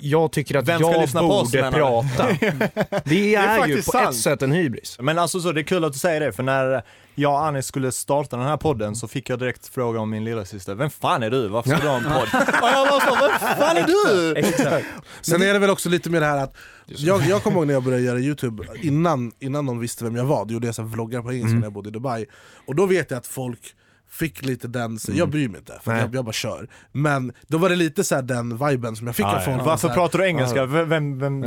jag 0.00 0.32
tycker 0.32 0.58
att 0.58 0.68
Vem 0.68 0.78
ska 0.78 0.92
jag 0.92 1.00
lyssna 1.00 1.20
på 1.20 1.26
oss, 1.26 1.52
borde 1.52 1.70
menar 1.70 2.02
du? 2.02 2.16
prata. 2.16 3.00
Det 3.04 3.34
är, 3.34 3.54
ju 3.54 3.60
faktiskt 3.60 3.92
på 3.92 3.98
ett 3.98 4.04
sant. 4.04 4.16
sätt 4.16 4.42
en 4.42 4.52
hybris. 4.52 4.96
Men 5.00 5.18
alltså 5.18 5.40
så, 5.40 5.52
det 5.52 5.60
är 5.60 5.64
kul 5.64 5.84
att 5.84 5.92
du 5.92 5.98
säger 5.98 6.20
det, 6.20 6.32
för 6.32 6.42
när 6.42 6.82
jag 7.14 7.32
och 7.32 7.46
Anis 7.46 7.66
skulle 7.66 7.92
starta 7.92 8.36
den 8.36 8.46
här 8.46 8.56
podden 8.56 8.96
så 8.96 9.08
fick 9.08 9.30
jag 9.30 9.38
direkt 9.38 9.68
fråga 9.68 10.00
om 10.00 10.10
min 10.10 10.24
lillasyster, 10.24 10.74
vem 10.74 10.90
fan 10.90 11.22
är 11.22 11.30
du? 11.30 11.48
Varför 11.48 11.70
ska 11.70 11.78
du 11.78 11.88
ha 11.88 11.96
en 11.96 12.04
podd? 12.04 12.12
och 12.62 12.68
jag 12.68 12.90
var 12.90 13.00
så, 13.00 13.28
vem 13.28 13.56
fan 13.58 13.76
är 13.76 13.86
du? 13.86 14.34
exakt. 14.36 14.86
Sen 15.20 15.42
är 15.42 15.52
det 15.52 15.58
väl 15.58 15.70
också 15.70 15.88
lite 15.88 16.10
mer 16.10 16.20
det 16.20 16.26
här 16.26 16.44
att, 16.44 16.56
jag, 16.86 17.22
jag 17.22 17.42
kommer 17.42 17.56
ihåg 17.56 17.66
när 17.66 17.74
jag 17.74 17.82
började 17.82 18.04
göra 18.04 18.18
youtube, 18.18 18.64
innan, 18.82 19.32
innan 19.38 19.66
någon 19.66 19.80
visste 19.80 20.04
vem 20.04 20.16
jag 20.16 20.24
var, 20.24 20.44
då 20.44 20.52
gjorde 20.52 20.66
jag 20.66 20.74
så 20.74 20.82
här 20.82 20.88
vloggar 20.88 21.22
på 21.22 21.32
engelska 21.32 21.56
när 21.56 21.62
jag 21.62 21.72
bodde 21.72 21.88
i 21.88 21.92
Dubai. 21.92 22.26
Och 22.66 22.74
då 22.74 22.86
vet 22.86 23.10
jag 23.10 23.18
att 23.18 23.26
folk 23.26 23.74
fick 24.18 24.46
lite 24.46 24.68
den, 24.68 24.98
så 24.98 25.12
jag 25.14 25.28
bryr 25.30 25.48
mig 25.48 25.58
inte, 25.58 25.80
för 25.84 25.96
jag, 25.96 26.14
jag 26.14 26.24
bara 26.24 26.32
kör. 26.32 26.68
Men 26.92 27.32
då 27.46 27.58
var 27.58 27.68
det 27.68 27.76
lite 27.76 28.04
så 28.04 28.20
den 28.20 28.66
viben 28.66 28.96
som 28.96 29.06
jag 29.06 29.16
fick 29.16 29.24
Ja, 29.26 29.28
av 29.30 29.34
ja. 29.34 29.40
folk. 29.44 29.58
var 29.58 29.64
Varför 29.64 29.88
pratar 29.88 30.18
du 30.18 30.24
engelska? 30.26 30.66
Vem, 30.66 30.88
vem, 30.88 31.18
vem? 31.18 31.42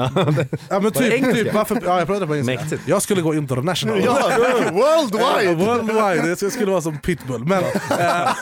Ja 0.70 0.80
men 0.80 0.92
typ, 0.92 1.34
typ 1.34 1.54
varför, 1.54 1.82
ja, 1.86 1.98
jag 1.98 2.08
pratade 2.08 2.28
på 2.28 2.36
engelska. 2.36 2.64
Mäktigt. 2.64 2.84
Jag 2.88 3.02
skulle 3.02 3.22
gå 3.22 3.36
international. 3.36 4.02
Ja, 4.06 4.14
worldwide! 4.72 5.44
Ja, 5.44 5.54
worldwide, 5.66 6.38
jag 6.42 6.52
skulle 6.52 6.72
vara 6.72 6.82
som 6.82 6.98
pitbull. 6.98 7.46
Men, 7.46 7.64
eh, 7.64 8.30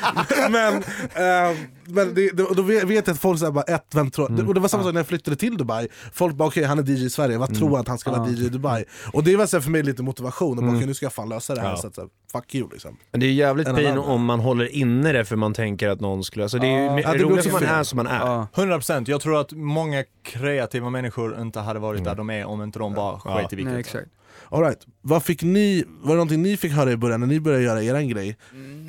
men, 0.50 0.74
eh, 0.74 1.56
men 1.84 2.14
det, 2.14 2.30
då, 2.30 2.46
då 2.56 2.62
vet 2.62 2.88
jag 2.90 3.08
att 3.10 3.18
folk 3.18 3.38
säger 3.38 3.52
bara 3.52 3.64
ett, 3.64 3.86
vem 3.94 4.10
tror 4.10 4.28
Mm. 4.30 4.48
Och 4.48 4.54
det 4.54 4.60
var 4.60 4.68
samma 4.68 4.82
sak 4.82 4.92
när 4.92 5.00
jag 5.00 5.06
flyttade 5.06 5.36
till 5.36 5.56
Dubai, 5.56 5.88
folk 6.12 6.34
bara 6.36 6.48
okej 6.48 6.64
han 6.64 6.78
är 6.78 6.82
DJ 6.90 7.04
i 7.06 7.10
Sverige, 7.10 7.38
vad 7.38 7.48
Mm. 7.48 7.58
tror 7.58 7.70
han 7.70 7.80
att 7.80 7.88
han 7.88 7.98
ska 7.98 8.10
vara 8.10 8.28
DJ 8.28 8.46
i 8.46 8.48
Dubai? 8.48 8.84
Och 9.12 9.24
det 9.24 9.36
var 9.36 9.46
så 9.46 9.56
här 9.56 9.62
för 9.62 9.70
mig 9.70 9.82
lite 9.82 10.02
motivation, 10.02 10.58
och 10.58 10.64
bara, 10.64 10.74
okej, 10.76 10.86
nu 10.86 10.94
ska 10.94 11.06
jag 11.06 11.12
fan 11.12 11.28
lösa 11.28 11.54
det 11.54 11.60
här, 11.60 11.66
Mm. 11.68 11.76
Ja. 11.76 11.80
så 11.82 11.86
att, 11.86 11.94
så 11.94 12.08
fuck 12.32 12.54
you 12.54 12.68
liksom. 12.72 12.96
Men 13.10 13.20
det 13.20 13.26
är 13.26 13.32
jävligt 13.32 13.76
pin 13.76 13.98
om 13.98 14.24
man 14.24 14.40
håller 14.40 14.74
inne 14.74 15.12
det 15.12 15.24
för 15.24 15.36
man 15.36 15.54
tänker 15.54 15.88
att 15.88 16.00
någon 16.00 16.24
skulle... 16.24 16.42
Alltså 16.44 16.58
det 16.58 16.66
är 16.66 16.96
ju 16.96 17.02
Ja. 17.02 17.14
roligt 17.14 17.42
som 17.44 17.52
man 17.52 17.62
är 17.64 17.82
som 17.82 17.96
man 17.96 18.06
är. 18.06 18.18
Ja. 18.18 18.46
100% 18.54 19.10
jag 19.10 19.20
tror 19.20 19.40
att 19.40 19.52
många 19.52 20.04
kreativa 20.22 20.90
människor 20.90 21.40
inte 21.40 21.60
hade 21.60 21.78
varit 21.80 22.04
där 22.04 22.14
de 22.14 22.30
är 22.30 22.44
om 22.44 22.62
inte 22.62 22.78
de 22.78 22.94
bara 22.94 23.20
Ja. 23.24 23.38
sket 23.40 23.52
i 23.52 23.56
vilket. 23.56 23.96
Nej. 24.50 24.58
All 24.58 24.64
right. 24.64 24.86
Vad 25.00 25.22
fick 25.24 25.42
ni, 25.42 25.84
var 25.86 26.08
det 26.08 26.14
någonting 26.16 26.42
ni 26.42 26.56
fick 26.56 26.72
höra 26.72 26.92
i 26.92 26.96
början 26.96 27.20
när 27.20 27.26
ni 27.26 27.40
började 27.40 27.64
göra 27.64 27.82
eran 27.82 28.08
grej? 28.08 28.36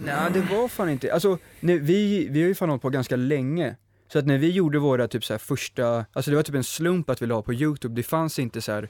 Nej 0.06 0.16
det 0.34 0.42
var 0.56 0.68
fan 0.68 0.90
inte, 0.90 1.14
alltså 1.14 1.38
nu, 1.60 1.80
vi, 1.80 2.28
vi 2.32 2.42
har 2.42 2.48
ju 2.48 2.56
fan 2.56 2.70
hållit 2.70 2.82
på 2.82 2.90
ganska 2.90 3.16
länge. 3.16 3.76
Så 4.14 4.20
att 4.20 4.26
när 4.26 4.38
vi 4.38 4.50
gjorde 4.52 4.80
våra 4.80 5.08
typ 5.08 5.26
så 5.26 5.34
här 5.34 5.38
första, 5.38 6.06
alltså 6.14 6.32
det 6.32 6.36
var 6.38 6.44
typ 6.44 6.56
en 6.56 6.64
slump 6.64 7.10
att 7.10 7.22
vi 7.22 7.26
la 7.26 7.42
på 7.42 7.54
youtube, 7.54 7.96
det 7.96 8.04
fanns 8.04 8.40
inte 8.40 8.62
så 8.62 8.72
här 8.72 8.90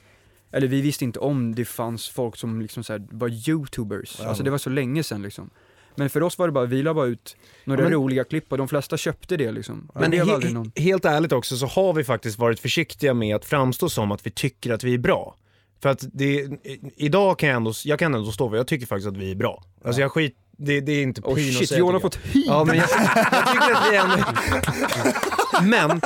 eller 0.52 0.66
vi 0.68 0.80
visste 0.80 1.04
inte 1.04 1.18
om 1.18 1.54
det 1.54 1.64
fanns 1.64 2.08
folk 2.08 2.36
som 2.36 2.60
liksom 2.60 2.84
så 2.84 2.92
här 2.92 3.02
var 3.10 3.48
youtubers, 3.48 4.20
alltså 4.20 4.42
det 4.42 4.50
var 4.50 4.58
så 4.58 4.70
länge 4.70 5.02
sedan 5.02 5.22
liksom. 5.22 5.50
Men 5.96 6.10
för 6.10 6.22
oss 6.22 6.38
var 6.38 6.46
det 6.48 6.52
bara, 6.52 6.66
vi 6.66 6.82
la 6.82 6.94
bara 6.94 7.06
ut 7.06 7.36
några 7.64 7.80
Ja, 7.82 7.84
men- 7.84 7.92
roliga 7.92 8.24
klipp 8.24 8.52
och 8.52 8.58
de 8.58 8.68
flesta 8.68 8.96
köpte 8.96 9.36
det 9.36 9.52
liksom. 9.52 9.90
Men 9.94 10.10
det 10.10 10.16
he- 10.22 10.52
någon. 10.52 10.72
helt 10.76 11.04
ärligt 11.04 11.32
också 11.32 11.56
så 11.56 11.66
har 11.66 11.92
vi 11.92 12.04
faktiskt 12.04 12.38
varit 12.38 12.60
försiktiga 12.60 13.14
med 13.14 13.36
att 13.36 13.44
framstå 13.44 13.88
som 13.88 14.12
att 14.12 14.26
vi 14.26 14.30
tycker 14.30 14.72
att 14.72 14.84
vi 14.84 14.94
är 14.94 14.98
bra. 14.98 15.36
För 15.84 15.88
att 15.90 16.04
det, 16.12 16.48
idag 16.96 17.38
kan 17.38 17.48
jag 17.48 17.56
ändå, 17.56 17.72
jag 17.84 17.98
kan 17.98 18.14
ändå 18.14 18.32
stå 18.32 18.50
för, 18.50 18.56
jag 18.56 18.66
tycker 18.66 18.86
faktiskt 18.86 19.08
att 19.08 19.16
vi 19.16 19.30
är 19.30 19.34
bra. 19.34 19.64
Alltså 19.84 20.00
jag 20.00 20.12
skit, 20.12 20.36
det, 20.58 20.80
det 20.80 20.92
är 20.92 21.02
inte 21.02 21.20
Oh 21.20 21.32
att 21.32 21.38
shit, 21.38 21.78
Johan 21.78 21.94
har 21.94 22.00
fått 22.00 22.18
hy! 22.22 22.44
jag. 22.44 22.54
Ja 22.54 22.64
men 22.64 22.76
jag, 22.76 22.88
jag 23.32 23.52
tycker 23.52 23.74
att 23.74 23.92
vi 23.92 23.96
ändå... 23.96 24.16
Men 25.62 26.00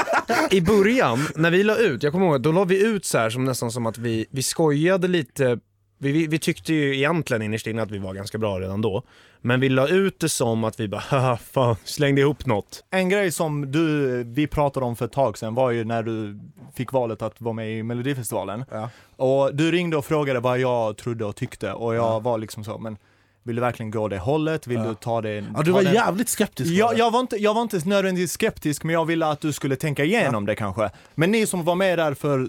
i 0.50 0.61
början, 0.61 1.26
när 1.37 1.50
vi 1.50 1.62
la 1.62 1.76
ut, 1.76 2.03
jag 2.03 2.12
kommer 2.12 2.26
ihåg 2.26 2.43
då 2.43 2.53
la 2.53 2.64
vi 2.64 2.87
ut 2.87 3.05
så 3.05 3.19
här 3.19 3.31
som 3.31 3.45
nästan 3.45 3.71
som 3.71 3.87
att 3.87 3.99
vi, 3.99 4.26
vi 4.31 4.43
skojade 4.43 5.09
lite 5.09 5.59
vi, 5.99 6.12
vi, 6.12 6.26
vi 6.26 6.38
tyckte 6.38 6.75
ju 6.75 6.97
egentligen 6.97 7.43
innerst 7.43 7.67
inne 7.67 7.83
att 7.83 7.90
vi 7.90 7.99
var 7.99 8.14
ganska 8.14 8.38
bra 8.38 8.61
redan 8.61 8.81
då. 8.81 9.02
Men 9.40 9.61
vi 9.61 9.69
la 9.69 9.88
ut 9.88 10.21
det 10.21 10.28
som 10.28 10.64
att 10.64 10.81
vi 10.81 10.88
bara 10.88 11.00
haha 11.09 11.37
fan, 11.37 11.76
slängde 11.85 12.21
ihop 12.21 12.47
något. 12.47 12.85
En 12.90 13.09
grej 13.09 13.31
som 13.31 13.73
du, 13.73 14.23
vi 14.25 14.47
pratade 14.47 14.87
om 14.87 14.97
för 14.97 15.05
ett 15.05 15.12
tag 15.12 15.38
sedan 15.38 15.55
var 15.55 15.71
ju 15.71 15.85
när 15.85 16.02
du 16.02 16.38
fick 16.75 16.93
valet 16.93 17.23
att 17.23 17.40
vara 17.40 17.55
med 17.55 17.78
i 17.78 17.83
Melodifestivalen. 17.83 18.64
Ja. 18.71 18.90
Och 19.17 19.55
du 19.55 19.71
ringde 19.71 19.97
och 19.97 20.05
frågade 20.05 20.40
vad 20.40 20.59
jag 20.59 20.97
trodde 20.97 21.25
och 21.25 21.37
tyckte 21.37 21.73
och 21.73 21.95
jag 21.95 22.23
var 22.23 22.38
liksom 22.38 22.64
så, 22.64 22.78
men 22.78 22.97
vill 23.43 23.57
du 23.57 23.61
verkligen 23.62 23.90
gå 23.90 24.09
det 24.09 24.19
hållet? 24.19 24.67
Vill 24.67 24.83
du 24.83 24.95
ta 24.95 25.21
det? 25.21 25.45
Ja, 25.57 25.62
du 25.62 25.71
var 25.71 25.83
den- 25.83 25.95
jävligt 25.95 26.28
skeptisk. 26.28 26.71
Ja, 26.73 26.93
jag, 26.97 27.11
var 27.11 27.21
inte, 27.21 27.37
jag 27.37 27.55
var 27.55 27.62
inte 27.62 27.81
nödvändigtvis 27.88 28.33
skeptisk, 28.33 28.85
men 28.85 28.93
jag 28.93 29.05
ville 29.05 29.26
att 29.26 29.40
du 29.40 29.52
skulle 29.52 29.76
tänka 29.76 30.05
igenom 30.05 30.47
det 30.47 30.55
kanske. 30.55 30.90
Men 31.14 31.31
ni 31.31 31.47
som 31.47 31.64
var 31.64 31.75
med 31.75 31.99
där 31.99 32.14
för 32.14 32.49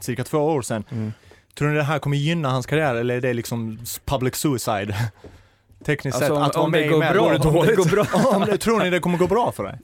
cirka 0.00 0.24
två 0.24 0.38
år 0.38 0.62
sedan, 0.62 0.84
Mm. 0.90 1.12
Tror 1.58 1.68
ni 1.68 1.74
det 1.76 1.82
här 1.82 1.98
kommer 1.98 2.16
gynna 2.16 2.50
hans 2.50 2.66
karriär 2.66 2.94
eller 2.94 3.14
är 3.16 3.20
det 3.20 3.32
liksom 3.34 3.78
public 4.04 4.34
suicide? 4.34 4.94
Tekniskt 5.84 6.14
Alltså 6.16 6.26
sett, 6.28 6.36
om, 6.36 6.42
att 6.42 6.56
om 6.56 6.70
med 6.70 6.82
det 6.82 6.88
går 6.88 6.98
Mad 6.98 7.12
bra, 7.12 7.22
vore 7.22 7.60
om 7.60 7.66
det 7.66 7.74
går 7.74 7.84
bra. 7.84 8.06
Om 8.36 8.42
det- 8.46 8.58
tror 8.58 8.78
ni 8.78 8.90
det 8.90 9.00
kommer 9.00 9.18
gå 9.18 9.26
bra 9.26 9.52
för 9.52 9.64
dig? 9.64 9.78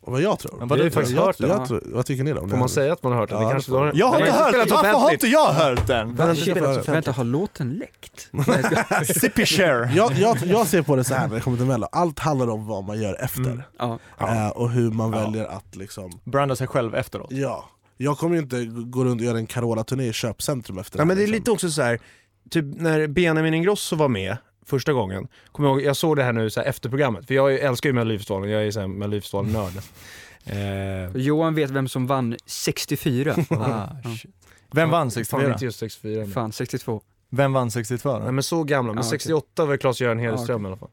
Vad 0.00 0.20
jag 0.22 0.38
tror. 0.38 0.56
Men 0.58 0.68
vad, 0.68 0.78
ju 0.78 0.84
du, 0.84 0.90
faktiskt 0.90 1.16
jag, 1.16 1.22
hört 1.26 1.38
det. 1.38 1.46
jag, 1.46 1.68
tror- 1.68 1.82
vad 1.86 2.06
tycker 2.06 2.24
ni 2.24 2.32
då? 2.32 2.48
Får 2.48 2.56
man 2.56 2.68
säga 2.68 2.92
att 2.92 3.02
man 3.02 3.12
har 3.12 3.18
hört 3.20 3.28
det? 3.28 3.34
Ja, 3.34 3.40
det 3.40 3.46
det 3.46 3.50
kanske 3.52 3.72
jag 3.98 4.06
har 4.06 4.18
inte 4.18 4.30
det 4.30 4.38
hört 4.38 4.52
det, 4.52 4.74
varför 4.74 4.92
har 4.92 5.10
inte 5.12 5.26
jag 5.26 5.52
hört 5.52 5.86
den? 5.86 6.14
Vänta, 6.86 7.12
har 7.12 7.24
låten 7.24 7.70
läckt? 7.72 8.28
Jag. 8.90 9.06
Sippy 9.06 9.46
share. 9.46 9.90
jag, 9.94 10.12
jag, 10.12 10.36
jag 10.46 10.66
ser 10.66 10.82
på 10.82 10.96
det 10.96 11.04
så 11.04 11.14
här 11.14 11.28
när 11.28 11.34
det 11.34 11.40
kommer 11.40 11.56
till 11.56 11.66
Mello, 11.66 11.86
allt 11.92 12.18
handlar 12.18 12.48
om 12.50 12.66
vad 12.66 12.84
man 12.84 13.00
gör 13.02 13.24
efter. 13.24 13.40
Mm. 13.40 13.62
ja. 13.78 13.98
Eh, 14.18 14.48
och 14.48 14.70
hur 14.70 14.90
man 14.90 15.12
Ja. 15.12 15.18
väljer 15.20 15.44
att 15.46 15.76
liksom, 15.76 16.20
Branda 16.24 16.56
sig 16.56 16.66
själv 16.66 16.94
efteråt. 16.94 17.28
ja. 17.30 17.64
Jag 18.00 18.18
kommer 18.18 18.36
ju 18.36 18.42
inte 18.42 18.64
gå 18.64 19.04
runt 19.04 19.20
och 19.20 19.24
göra 19.24 19.38
en 19.38 19.46
Carola-turné 19.46 20.08
i 20.08 20.12
köpcentrum 20.12 20.78
efter 20.78 20.98
Ja, 20.98 21.04
men 21.04 21.16
det 21.16 21.22
är 21.22 21.26
här, 21.26 21.32
liksom. 21.32 21.40
lite 21.40 21.50
också 21.50 21.70
så 21.70 21.82
här, 21.82 21.98
typ 22.50 22.64
när 22.64 23.06
Benjamin 23.06 23.54
Ingrosso 23.54 23.96
var 23.96 24.08
med 24.08 24.36
första 24.66 24.92
gången, 24.92 25.28
kommer 25.52 25.68
jag, 25.68 25.76
ihåg, 25.78 25.86
jag 25.88 25.96
såg 25.96 26.16
det 26.16 26.22
här 26.22 26.32
nu 26.32 26.50
så 26.50 26.60
här 26.60 26.66
efter 26.66 26.88
programmet, 26.88 27.26
för 27.26 27.34
jag 27.34 27.54
älskar 27.54 27.88
ju 27.88 27.92
Melodifestivalen, 27.94 28.50
jag 28.50 28.62
är 28.66 28.80
ju 28.80 28.86
Melodifestivalen-nörd. 28.88 29.72
Eh, 30.50 31.16
Johan 31.16 31.54
vet 31.54 31.70
vem 31.70 31.88
som 31.88 32.06
vann 32.06 32.36
64. 32.46 33.34
Ah. 33.50 33.86
Vem 34.72 34.90
vann 34.90 35.00
Fan 35.06 35.10
64? 35.10 35.52
inte 35.52 35.64
just 35.64 35.78
64. 35.78 36.20
Men. 36.20 36.30
Fan, 36.32 36.52
62. 36.52 37.02
Vem 37.30 37.52
vann 37.52 37.70
62 37.70 38.12
Nej 38.18 38.26
då? 38.26 38.32
men 38.32 38.42
så 38.42 38.64
gamla, 38.64 38.92
men 38.92 38.98
okej. 38.98 39.10
68 39.10 39.64
var 39.64 39.72
det 39.72 39.78
Claes-Göran 39.78 40.18
Hederström 40.18 40.64
Ja, 40.64 40.68
i 40.70 40.72
alla 40.72 40.76
fall. 40.76 40.90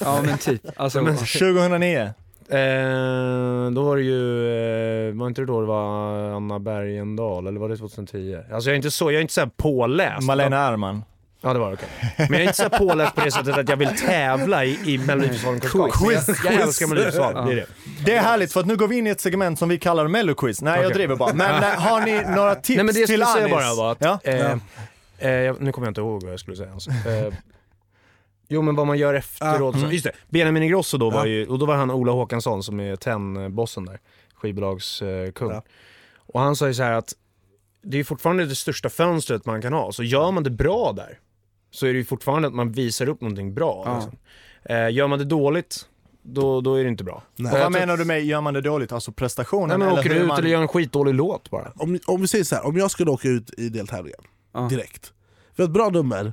Ja 0.00 0.22
men 0.26 0.38
typ. 0.38 0.62
Alltså, 0.76 1.02
Men- 1.02 1.16
2009? 1.16 2.14
Eh, 2.48 3.70
då 3.70 3.82
var 3.82 3.96
det 3.96 4.02
ju, 4.02 5.08
eh, 5.08 5.14
var 5.14 5.26
inte 5.26 5.40
det 5.40 5.46
då 5.46 5.60
det 5.60 5.66
var 5.66 6.16
Anna 6.36 6.58
Bergendahl 6.58 7.46
eller 7.46 7.60
var 7.60 7.68
det 7.68 7.76
2010? 7.76 8.38
Alltså 8.52 8.68
jag 8.70 8.72
är 8.72 8.76
inte 8.76 8.90
så, 8.90 9.04
jag 9.10 9.16
är 9.18 9.22
inte 9.22 9.34
så 9.34 9.40
här 9.40 9.50
påläst. 9.56 10.26
Malena 10.26 10.56
Ernman? 10.56 11.04
Ja 11.40 11.52
det 11.52 11.58
var 11.58 11.72
okej. 11.72 11.88
Men 12.16 12.26
jag 12.32 12.38
är 12.38 12.42
inte 12.42 12.54
så 12.54 12.62
här 12.62 12.78
påläst 12.78 13.14
på 13.14 13.20
det 13.20 13.30
sättet 13.30 13.58
att 13.58 13.68
jag 13.68 13.76
vill 13.76 13.88
tävla 14.06 14.64
i, 14.64 14.78
i 14.94 14.98
Melodifestivalen. 14.98 15.60
Quiz. 15.92 16.28
Jag, 16.44 16.52
jag 16.54 16.62
älskar 16.62 16.86
Melodifestivalen, 16.86 17.46
det 17.46 17.52
är 17.52 17.56
det. 17.56 17.66
Det 18.04 18.16
är 18.16 18.22
härligt 18.22 18.52
för 18.52 18.60
att 18.60 18.66
nu 18.66 18.76
går 18.76 18.88
vi 18.88 18.98
in 18.98 19.06
i 19.06 19.10
ett 19.10 19.20
segment 19.20 19.58
som 19.58 19.68
vi 19.68 19.78
kallar 19.78 20.08
melloquiz. 20.08 20.62
Nej 20.62 20.74
jag 20.76 20.80
Okej. 20.86 20.94
driver 20.94 21.16
bara. 21.16 21.34
Men 21.34 21.62
eh, 21.62 21.68
har 21.80 22.00
ni 22.00 22.22
några 22.36 22.54
tips 22.54 22.68
Nej 22.68 22.84
men 22.84 22.94
det 22.94 23.00
jag 23.00 23.06
till 23.08 23.22
skulle 23.22 23.26
säga 23.26 23.44
Anis? 23.44 23.54
bara 23.56 23.74
var 23.74 23.92
att, 23.92 23.98
Ja? 24.00 24.18
eh, 24.24 24.52
eh, 25.18 25.30
jag- 25.30 25.60
nu 25.62 25.72
kommer 25.72 25.86
jag 25.86 25.90
inte 25.90 26.00
ihåg 26.00 26.22
vad 26.22 26.32
jag 26.32 26.40
skulle 26.40 26.56
säga 26.56 26.68
ens. 26.68 26.86
Jo 28.48 28.62
men 28.62 28.74
vad 28.74 28.86
man 28.86 28.98
gör 28.98 29.14
efteråt, 29.14 29.74
Mm. 29.74 29.86
så, 29.88 29.92
just 29.92 30.04
det, 30.04 30.12
Benjamin 30.28 30.62
Ingrosso 30.62 30.98
då 30.98 31.10
var 31.10 31.26
Ja. 31.26 31.26
ju, 31.26 31.46
och 31.46 31.58
då 31.58 31.66
var 31.66 31.74
han 31.74 31.90
Ola 31.90 32.12
Håkansson 32.12 32.62
som 32.62 32.80
är 32.80 32.96
TEN-bossen 32.96 33.84
där, 33.84 34.00
skivbolagskung. 34.34 35.50
Ja. 35.50 35.62
Och 36.16 36.40
han 36.40 36.56
sa 36.56 36.66
ju 36.66 36.74
så 36.74 36.82
här 36.82 36.92
att 36.92 37.12
det 37.82 37.98
är 38.00 38.04
fortfarande 38.04 38.46
det 38.46 38.54
största 38.54 38.88
fönstret 38.88 39.46
man 39.46 39.62
kan 39.62 39.72
ha, 39.72 39.92
så 39.92 40.02
gör 40.02 40.30
man 40.30 40.42
det 40.42 40.50
bra 40.50 40.92
där 40.92 41.18
så 41.70 41.86
är 41.86 41.92
det 41.92 41.98
ju 41.98 42.04
fortfarande 42.04 42.48
att 42.48 42.54
man 42.54 42.72
visar 42.72 43.08
upp 43.08 43.20
någonting 43.20 43.54
bra. 43.54 43.82
Ja. 43.86 43.94
Liksom. 43.94 44.16
Eh, 44.64 44.90
gör 44.90 45.06
man 45.08 45.18
det 45.18 45.24
dåligt, 45.24 45.88
då, 46.22 46.60
då 46.60 46.74
är 46.74 46.82
det 46.84 46.88
inte 46.88 47.04
bra. 47.04 47.22
Nej. 47.36 47.52
Och 47.52 47.58
vad 47.58 47.72
menar 47.72 47.96
du 47.96 48.04
med, 48.04 48.24
gör 48.24 48.40
man 48.40 48.54
det 48.54 48.60
dåligt? 48.60 48.92
Alltså 48.92 49.12
prestationen? 49.12 49.68
Nej 49.68 49.78
men 49.78 49.98
åker 49.98 50.02
hur 50.08 50.14
du 50.14 50.20
ut 50.20 50.26
man... 50.28 50.38
eller 50.38 50.48
gör 50.48 50.62
en 50.62 50.68
skitdålig 50.68 51.14
låt 51.14 51.50
bara. 51.50 51.72
Om, 51.76 51.98
om 52.06 52.20
vi 52.20 52.28
säger 52.28 52.44
så 52.44 52.54
här, 52.54 52.66
om 52.66 52.76
jag 52.76 52.90
skulle 52.90 53.10
åka 53.10 53.28
ut 53.28 53.58
i 53.58 53.68
deltävlingen 53.68 54.20
ja. 54.54 54.60
direkt. 54.60 55.12
Vi 55.56 55.62
har 55.62 55.68
ett 55.68 55.74
bra 55.74 55.88
nummer, 55.90 56.32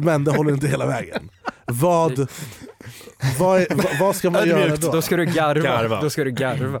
men 0.00 0.24
det 0.24 0.30
håller 0.30 0.52
inte 0.52 0.66
hela 0.68 0.86
vägen. 0.86 1.30
Vad, 1.66 2.28
vad, 3.38 3.60
är, 3.60 3.98
vad, 4.00 4.16
ska 4.16 4.30
man 4.30 4.48
göra 4.48 4.76
då? 4.76 4.92
Då 4.92 5.02
ska 5.02 5.16
du 5.16 5.24
garva. 5.24 5.60
Garva. 5.60 6.00
Då 6.00 6.10
ska 6.10 6.24
du 6.24 6.30
garva. 6.30 6.80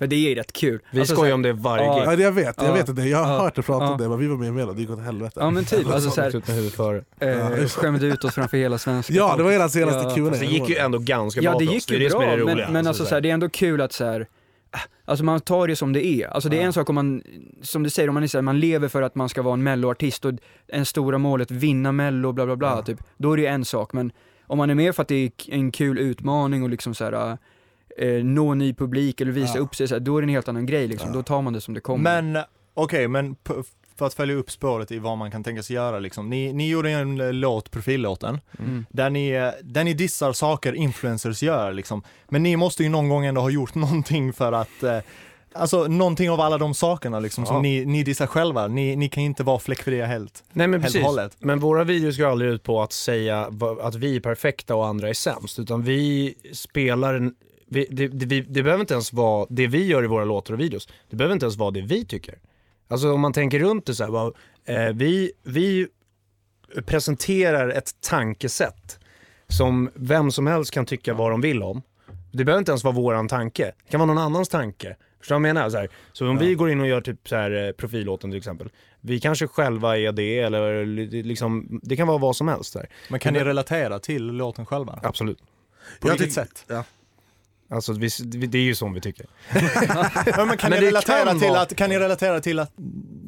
Men 0.00 0.08
det 0.08 0.16
är 0.16 0.34
rätt 0.34 0.52
kul. 0.52 0.80
Vi 0.90 1.00
Alltså, 1.00 1.14
skojar 1.14 1.34
om 1.34 1.42
det 1.42 1.52
varje 1.52 1.84
Ja. 1.84 1.94
gig. 1.98 2.06
Ja, 2.06 2.24
jag 2.24 2.32
vet, 2.32 2.54
jag 2.58 2.66
Ja. 2.68 2.72
vet 2.72 2.88
inte. 2.88 3.02
Jag 3.02 3.18
har 3.24 3.32
Ja. 3.34 3.40
hört 3.40 3.54
dig 3.54 3.64
prata 3.64 3.84
Ja. 3.84 3.90
om 3.92 3.98
det, 3.98 4.08
men 4.08 4.18
vi 4.18 4.26
var 4.26 4.36
med 4.36 4.48
i 4.48 4.50
Melo, 4.50 4.72
det 4.72 4.80
gick 4.80 4.90
åt 4.90 5.00
helvete. 5.00 5.32
Ja 5.40 5.50
men 5.50 5.64
typ, 5.64 5.86
alltså 5.92 6.10
såhär, 6.10 7.02
eh, 7.20 7.66
skämde 7.68 8.06
ut 8.06 8.24
oss 8.24 8.34
framför 8.34 8.56
hela 8.56 8.78
svenska 8.78 9.12
Ja, 9.14 9.34
det 9.36 9.42
var 9.42 9.52
era 9.52 9.68
senaste 9.68 10.08
Ja. 10.08 10.14
Q&A. 10.14 10.26
Alltså, 10.28 10.44
det 10.44 10.50
gick 10.50 10.68
ju 10.68 10.76
ändå 10.76 10.98
ganska 10.98 11.40
Ja 11.40 11.50
bra 11.50 11.58
det 11.58 11.64
för 11.66 11.70
oss. 11.70 11.74
gick 11.74 11.88
Det 11.88 11.94
är 11.94 11.98
ju 11.98 12.04
det 12.04 12.10
som 12.10 12.20
är 12.20 12.26
bra, 12.26 12.36
det 12.36 12.44
men, 12.44 12.54
roliga. 12.54 12.68
men 12.70 12.86
alltså 12.86 13.02
så 13.04 13.08
så 13.08 13.14
här, 13.14 13.20
det 13.22 13.30
är 13.30 13.34
ändå 13.34 13.48
kul 13.48 13.80
att 13.80 13.92
så 13.92 14.04
här, 14.04 14.20
äh, 14.20 14.26
Alltså 15.04 15.24
man 15.24 15.40
tar 15.40 15.68
det 15.68 15.76
som 15.76 15.92
det 15.92 16.06
är. 16.06 16.26
Alltså 16.28 16.48
det 16.48 16.58
är 16.60 16.64
en 16.64 16.72
sak 16.72 16.88
om 16.88 16.94
man, 16.94 17.22
som 17.62 17.82
du 17.82 17.90
säger, 17.90 18.08
om 18.08 18.14
man, 18.14 18.22
är 18.22 18.34
här, 18.34 18.42
man 18.42 18.60
lever 18.60 18.88
för 18.88 19.02
att 19.02 19.14
man 19.14 19.28
ska 19.28 19.42
vara 19.42 19.54
en 19.54 19.62
melloartist 19.62 20.24
och 20.24 20.32
en 20.68 20.84
stora 20.86 21.18
målet 21.18 21.50
vinna 21.50 21.92
mello, 21.92 22.32
bla 22.32 22.46
bla 22.46 22.56
bla, 22.56 22.82
typ. 22.82 22.98
Då 23.16 23.32
är 23.32 23.36
det 23.36 23.46
en 23.46 23.64
sak, 23.64 23.92
men 23.92 24.12
om 24.46 24.58
man 24.58 24.70
är 24.70 24.74
med 24.74 24.94
för 24.94 25.02
att 25.02 25.08
det 25.08 25.14
är 25.14 25.30
en 25.48 25.70
kul 25.72 25.98
utmaning 25.98 26.62
och 26.62 26.68
liksom 26.70 26.94
så 26.94 27.04
här, 27.04 27.38
eh, 27.98 28.24
nå 28.24 28.54
ny 28.54 28.74
publik 28.74 29.20
eller 29.20 29.32
visa 29.32 29.58
Ja. 29.58 29.62
upp 29.62 29.74
sig, 29.76 29.88
så 29.88 29.94
här, 29.94 30.00
då 30.00 30.16
är 30.16 30.22
det 30.22 30.24
en 30.24 30.28
helt 30.28 30.48
annan 30.48 30.66
grej 30.66 30.88
liksom. 30.88 31.12
Då 31.12 31.22
tar 31.22 31.42
man 31.42 31.52
det 31.52 31.60
som 31.60 31.74
det 31.74 31.80
kommer. 31.80 32.22
Men 32.22 32.42
okej, 32.74 33.08
men 33.08 33.34
p- 33.34 33.52
för 33.98 34.06
att 34.06 34.14
följa 34.14 34.34
upp 34.36 34.50
spåret 34.50 34.92
i 34.92 34.98
vad 34.98 35.18
man 35.18 35.30
kan 35.30 35.44
tänka 35.44 35.62
sig 35.62 35.76
göra 35.76 35.98
liksom. 35.98 36.30
Ni, 36.30 36.52
ni 36.52 36.68
gjorde 36.68 36.90
en 36.90 37.20
eh, 37.20 37.32
låt, 37.32 37.70
profillåten, 37.70 38.40
Mm. 38.58 38.86
där 38.90 39.10
ni, 39.10 39.28
eh, 39.30 39.48
där 39.62 39.84
ni 39.84 39.94
dissar 39.94 40.32
saker 40.32 40.72
influencers 40.72 41.42
gör 41.42 41.72
liksom. 41.72 42.02
Men 42.28 42.42
ni 42.42 42.56
måste 42.56 42.82
ju 42.82 42.88
någon 42.88 43.08
gång 43.08 43.24
ändå 43.26 43.40
ha 43.40 43.50
gjort 43.50 43.74
någonting 43.74 44.32
för 44.32 44.52
att 44.52 44.82
eh, 44.82 44.98
Alltså 45.52 45.86
någonting 45.86 46.30
av 46.30 46.40
alla 46.40 46.58
de 46.58 46.74
sakerna 46.74 47.20
liksom 47.20 47.44
Ja. 47.44 47.48
som 47.48 47.62
ni, 47.62 47.84
ni 47.84 48.02
dissar 48.02 48.26
själva, 48.26 48.68
ni, 48.68 48.96
ni 48.96 49.08
kan 49.08 49.22
inte 49.22 49.42
vara 49.42 49.58
fläckfria 49.58 50.06
helt. 50.06 50.44
Nej 50.52 50.66
men 50.66 50.80
Helt 50.82 50.92
precis. 50.94 51.06
hållet. 51.06 51.36
Men 51.38 51.58
våra 51.60 51.84
videos 51.84 52.18
går 52.18 52.26
aldrig 52.26 52.50
ut 52.50 52.62
på 52.62 52.82
att 52.82 52.92
säga 52.92 53.50
att 53.80 53.94
vi 53.94 54.16
är 54.16 54.20
perfekta 54.20 54.74
och 54.74 54.86
andra 54.86 55.08
är 55.08 55.12
sämst. 55.14 55.58
Utan 55.58 55.82
vi 55.82 56.34
spelar 56.52 57.14
en, 57.14 57.34
vi, 57.66 57.86
det, 57.90 58.08
det, 58.08 58.26
vi, 58.26 58.40
det 58.40 58.62
behöver 58.62 58.80
inte 58.80 58.94
ens 58.94 59.12
vara 59.12 59.46
det 59.50 59.66
vi 59.66 59.86
gör 59.86 60.04
i 60.04 60.06
våra 60.06 60.24
låtar 60.24 60.54
och 60.54 60.60
videos. 60.60 60.88
Det 61.10 61.16
behöver 61.16 61.32
inte 61.32 61.46
ens 61.46 61.56
vara 61.56 61.70
det 61.70 61.80
vi 61.80 62.04
tycker. 62.04 62.38
Alltså 62.88 63.12
om 63.12 63.20
man 63.20 63.32
tänker 63.32 63.58
runt 63.58 63.86
det 63.86 63.94
så 63.94 64.04
här, 64.04 64.10
bara, 64.10 64.32
eh, 64.64 64.92
vi, 64.94 65.32
vi 65.42 65.88
presenterar 66.86 67.68
ett 67.68 67.90
tankesätt 68.00 68.98
som 69.48 69.90
vem 69.94 70.30
som 70.30 70.46
helst 70.46 70.70
kan 70.70 70.86
tycka 70.86 71.14
vad 71.14 71.30
de 71.30 71.40
vill 71.40 71.62
om. 71.62 71.82
Det 72.32 72.44
behöver 72.44 72.58
inte 72.58 72.70
ens 72.72 72.84
vara 72.84 72.94
våran 72.94 73.28
tanke. 73.28 73.72
Det 73.84 73.90
kan 73.90 74.00
vara 74.00 74.06
någon 74.06 74.18
annans 74.24 74.48
tanke. 74.48 74.96
Förstår 75.18 75.34
du 75.36 75.40
vad 75.42 75.48
jag 75.48 75.54
menar? 75.54 75.70
Så, 75.70 75.76
här, 75.76 75.88
så 76.12 76.28
om 76.28 76.38
vi 76.38 76.54
går 76.54 76.70
in 76.70 76.80
och 76.80 76.86
gör 76.88 77.00
typ 77.00 77.28
så 77.28 77.36
här 77.36 77.66
eh, 77.66 77.72
profillåten 77.72 78.30
till 78.30 78.38
exempel. 78.38 78.68
Vi 79.00 79.20
kanske 79.20 79.46
själva 79.46 79.98
är 79.98 80.12
det 80.12 80.38
eller 80.38 80.86
li- 80.86 81.22
liksom, 81.22 81.80
det 81.82 81.96
kan 81.96 82.06
vara 82.08 82.18
vad 82.18 82.36
som 82.36 82.48
helst. 82.48 82.74
Där. 82.74 82.88
Men 83.08 83.20
kan 83.20 83.32
ni 83.34 83.44
relatera 83.44 83.98
till 83.98 84.26
låten 84.26 84.66
själva? 84.66 85.00
Absolut. 85.02 85.38
På 86.00 86.08
Jag 86.08 86.12
vilket 86.12 86.32
sätt? 86.32 86.64
Ja. 86.68 86.84
Alltså 87.70 87.92
vi, 87.92 88.08
det 88.46 88.58
är 88.58 88.62
ju 88.62 88.74
som 88.74 88.92
vi 88.94 89.00
tycker. 89.00 89.26
Ja, 90.26 90.44
men 90.44 90.56
kan, 90.56 90.70
Men 90.70 90.80
ni 90.80 90.86
relatera 90.86 91.24
kan 91.24 91.38
till 91.38 91.48
vara- 91.48 91.60
att, 91.60 91.76
kan 91.76 91.90
ni 91.90 91.98
relatera 91.98 92.40
till 92.40 92.58
att 92.58 92.72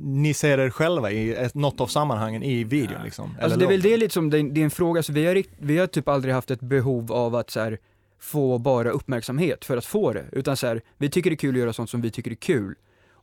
ni 0.02 0.34
ser 0.34 0.58
er 0.58 0.70
själva 0.70 1.10
i 1.10 1.34
ett, 1.34 1.54
något 1.54 1.80
av 1.80 1.86
sammanhangen 1.86 2.42
i 2.42 2.64
videon 2.64 3.02
liksom? 3.04 3.36
Alltså 3.42 3.58
det 3.58 3.64
är 3.64 3.68
väl 3.68 3.82
det 3.82 3.96
lite 3.96 4.14
som, 4.14 4.30
det 4.30 4.38
är 4.38 4.42
det 4.42 4.60
är 4.60 4.64
en 4.64 4.70
fråga, 4.70 5.02
så 5.02 5.12
vi 5.12 5.26
har, 5.26 5.42
vi 5.58 5.78
har 5.78 5.86
typ 5.86 6.08
aldrig 6.08 6.34
haft 6.34 6.50
ett 6.50 6.60
behov 6.60 7.12
av 7.12 7.34
att 7.34 7.50
så 7.50 7.60
här, 7.60 7.78
få 8.20 8.58
bara 8.58 8.90
uppmärksamhet 8.90 9.64
för 9.64 9.76
att 9.76 9.84
få 9.84 10.12
det, 10.12 10.24
utan 10.32 10.56
så 10.56 10.66
här, 10.66 10.82
vi 10.98 11.10
tycker 11.10 11.30
det 11.30 11.34
är 11.34 11.38
kul 11.38 11.54
att 11.54 11.60
göra 11.60 11.72
sånt 11.72 11.90
som 11.90 12.00
vi 12.00 12.10
tycker 12.10 12.30
är 12.30 12.34
kul. 12.34 12.74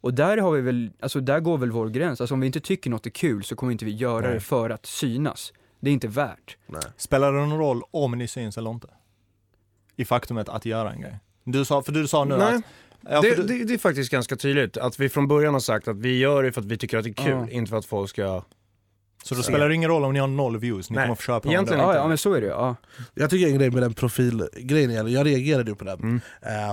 Och 0.02 0.14
där 0.14 0.38
har 0.38 0.52
vi 0.52 0.62
väl, 0.62 0.90
alltså 1.00 1.20
där 1.20 1.40
går 1.40 1.58
väl 1.58 1.72
vår 1.72 1.90
gräns, 1.90 2.22
alltså 2.22 2.34
om 2.34 2.40
vi 2.40 2.48
inte 2.48 2.60
tycker 2.60 2.90
något 2.90 3.06
är 3.06 3.10
kul 3.10 3.44
så 3.44 3.56
kommer 3.56 3.72
inte 3.72 3.86
vi 3.86 3.92
göra 3.92 4.26
Nej. 4.26 4.34
det 4.34 4.40
för 4.40 4.70
att 4.70 4.86
synas. 4.86 5.54
Det 5.80 5.90
är 5.90 5.94
inte 5.94 6.08
värt. 6.08 6.58
Spelar 6.98 7.34
det 7.34 7.40
någon 7.40 7.58
roll 7.60 7.82
om 7.92 8.12
ni 8.18 8.28
syns 8.28 8.58
eller 8.58 8.70
inte? 8.72 8.88
I 9.98 10.06
faktumet 10.06 10.50
att 10.50 10.66
göra 10.66 10.92
en 10.92 11.02
grej. 11.02 11.20
Du 11.44 11.66
sa, 11.66 11.82
för 11.82 11.92
du 11.92 12.08
sa 12.08 12.24
nu 12.26 12.38
Nej. 12.38 12.56
att... 12.56 12.62
Ja, 13.10 13.22
det, 13.22 13.36
du, 13.36 13.44
det, 13.44 13.64
det 13.64 13.74
är 13.74 13.78
faktiskt 13.78 14.12
ganska 14.12 14.36
tydligt 14.36 14.78
att 14.78 15.00
vi 15.00 15.10
från 15.10 15.28
början 15.28 15.54
har 15.54 15.60
sagt 15.62 15.88
att 15.88 15.98
vi 15.98 16.18
gör 16.18 16.44
det 16.44 16.52
för 16.52 16.62
att 16.62 16.68
vi 16.68 16.78
tycker 16.78 16.98
att 16.98 17.04
det 17.04 17.10
är 17.10 17.14
kul, 17.14 17.32
Ja. 17.32 17.50
inte 17.50 17.70
för 17.70 17.78
att 17.78 17.86
folk 17.86 18.10
ska... 18.10 18.44
så 19.24 19.36
då 19.36 19.42
spelar 19.44 19.70
det 19.70 19.76
ingen 19.76 19.90
roll 19.90 20.04
om 20.06 20.14
ni 20.14 20.20
har 20.20 20.28
noll 20.28 20.58
views, 20.58 20.90
ni 20.90 20.96
Nej, 20.96 21.06
kommer 21.06 21.16
få 21.16 21.22
köpa 21.22 21.50
egentligen 21.50 21.82
Ja, 21.84 21.96
ja 21.96 22.08
men 22.08 22.18
så 22.18 22.34
är 22.34 22.42
det 22.42 22.48
ja. 22.48 22.76
Jag 23.14 23.30
tycker 23.30 23.48
en 23.48 23.58
grej 23.58 23.72
med 23.72 23.84
den 23.84 23.94
profilgrejen, 23.94 24.94
jag, 24.94 25.10
jag 25.10 25.26
reagerade 25.26 25.72
ju 25.72 25.76
på 25.76 25.84
den. 25.86 26.00
Mm. 26.00 26.22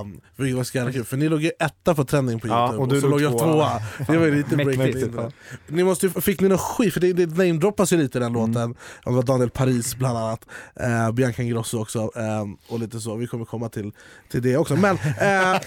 Um, 0.00 0.20
vilket 0.36 0.56
var 0.56 0.64
så 0.64 0.78
jävla 0.78 0.92
kul, 0.92 1.04
för 1.04 1.16
ni 1.16 1.28
låg 1.28 1.42
ju 1.42 1.50
etta 1.60 1.94
på 1.94 2.04
trending 2.04 2.40
på 2.40 2.48
Ja, 2.48 2.60
youtube 2.62 2.76
och 2.76 2.82
och, 2.82 2.88
du 2.94 3.00
så 3.00 3.08
låg 3.08 3.20
jag 3.22 3.32
tvåa. 3.38 3.42
tvåa. 3.42 3.80
Det 4.08 4.18
var 4.18 4.26
ju 4.26 4.34
lite 4.34 4.56
breakthrough. 4.64 5.14
ja. 5.16 5.30
Ni 5.66 5.84
måste, 5.84 6.06
ju- 6.06 6.20
fick 6.20 6.40
ni 6.40 6.48
någon 6.48 6.58
skit? 6.58 6.92
För 6.94 7.00
det, 7.00 7.12
det 7.12 7.26
namedroppas 7.26 7.92
ju 7.92 7.96
lite 7.96 8.18
i 8.18 8.20
den 8.20 8.32
låten, 8.32 8.62
Om 8.64 8.74
det 9.04 9.10
var 9.10 9.22
Daniel 9.22 9.50
Paris 9.50 9.96
bland 9.96 10.18
annat, 10.18 10.46
uh, 10.80 11.12
Bianca 11.12 11.42
Ingrosso 11.42 11.80
också, 11.80 12.10
ehm, 12.16 12.56
och 12.68 12.78
lite 12.80 13.00
så, 13.00 13.14
vi 13.16 13.26
kommer 13.26 13.44
komma 13.44 13.68
till, 13.68 13.92
till 14.30 14.42
det 14.42 14.56
också. 14.56 14.76
Men, 14.76 14.96
eh, 14.96 15.60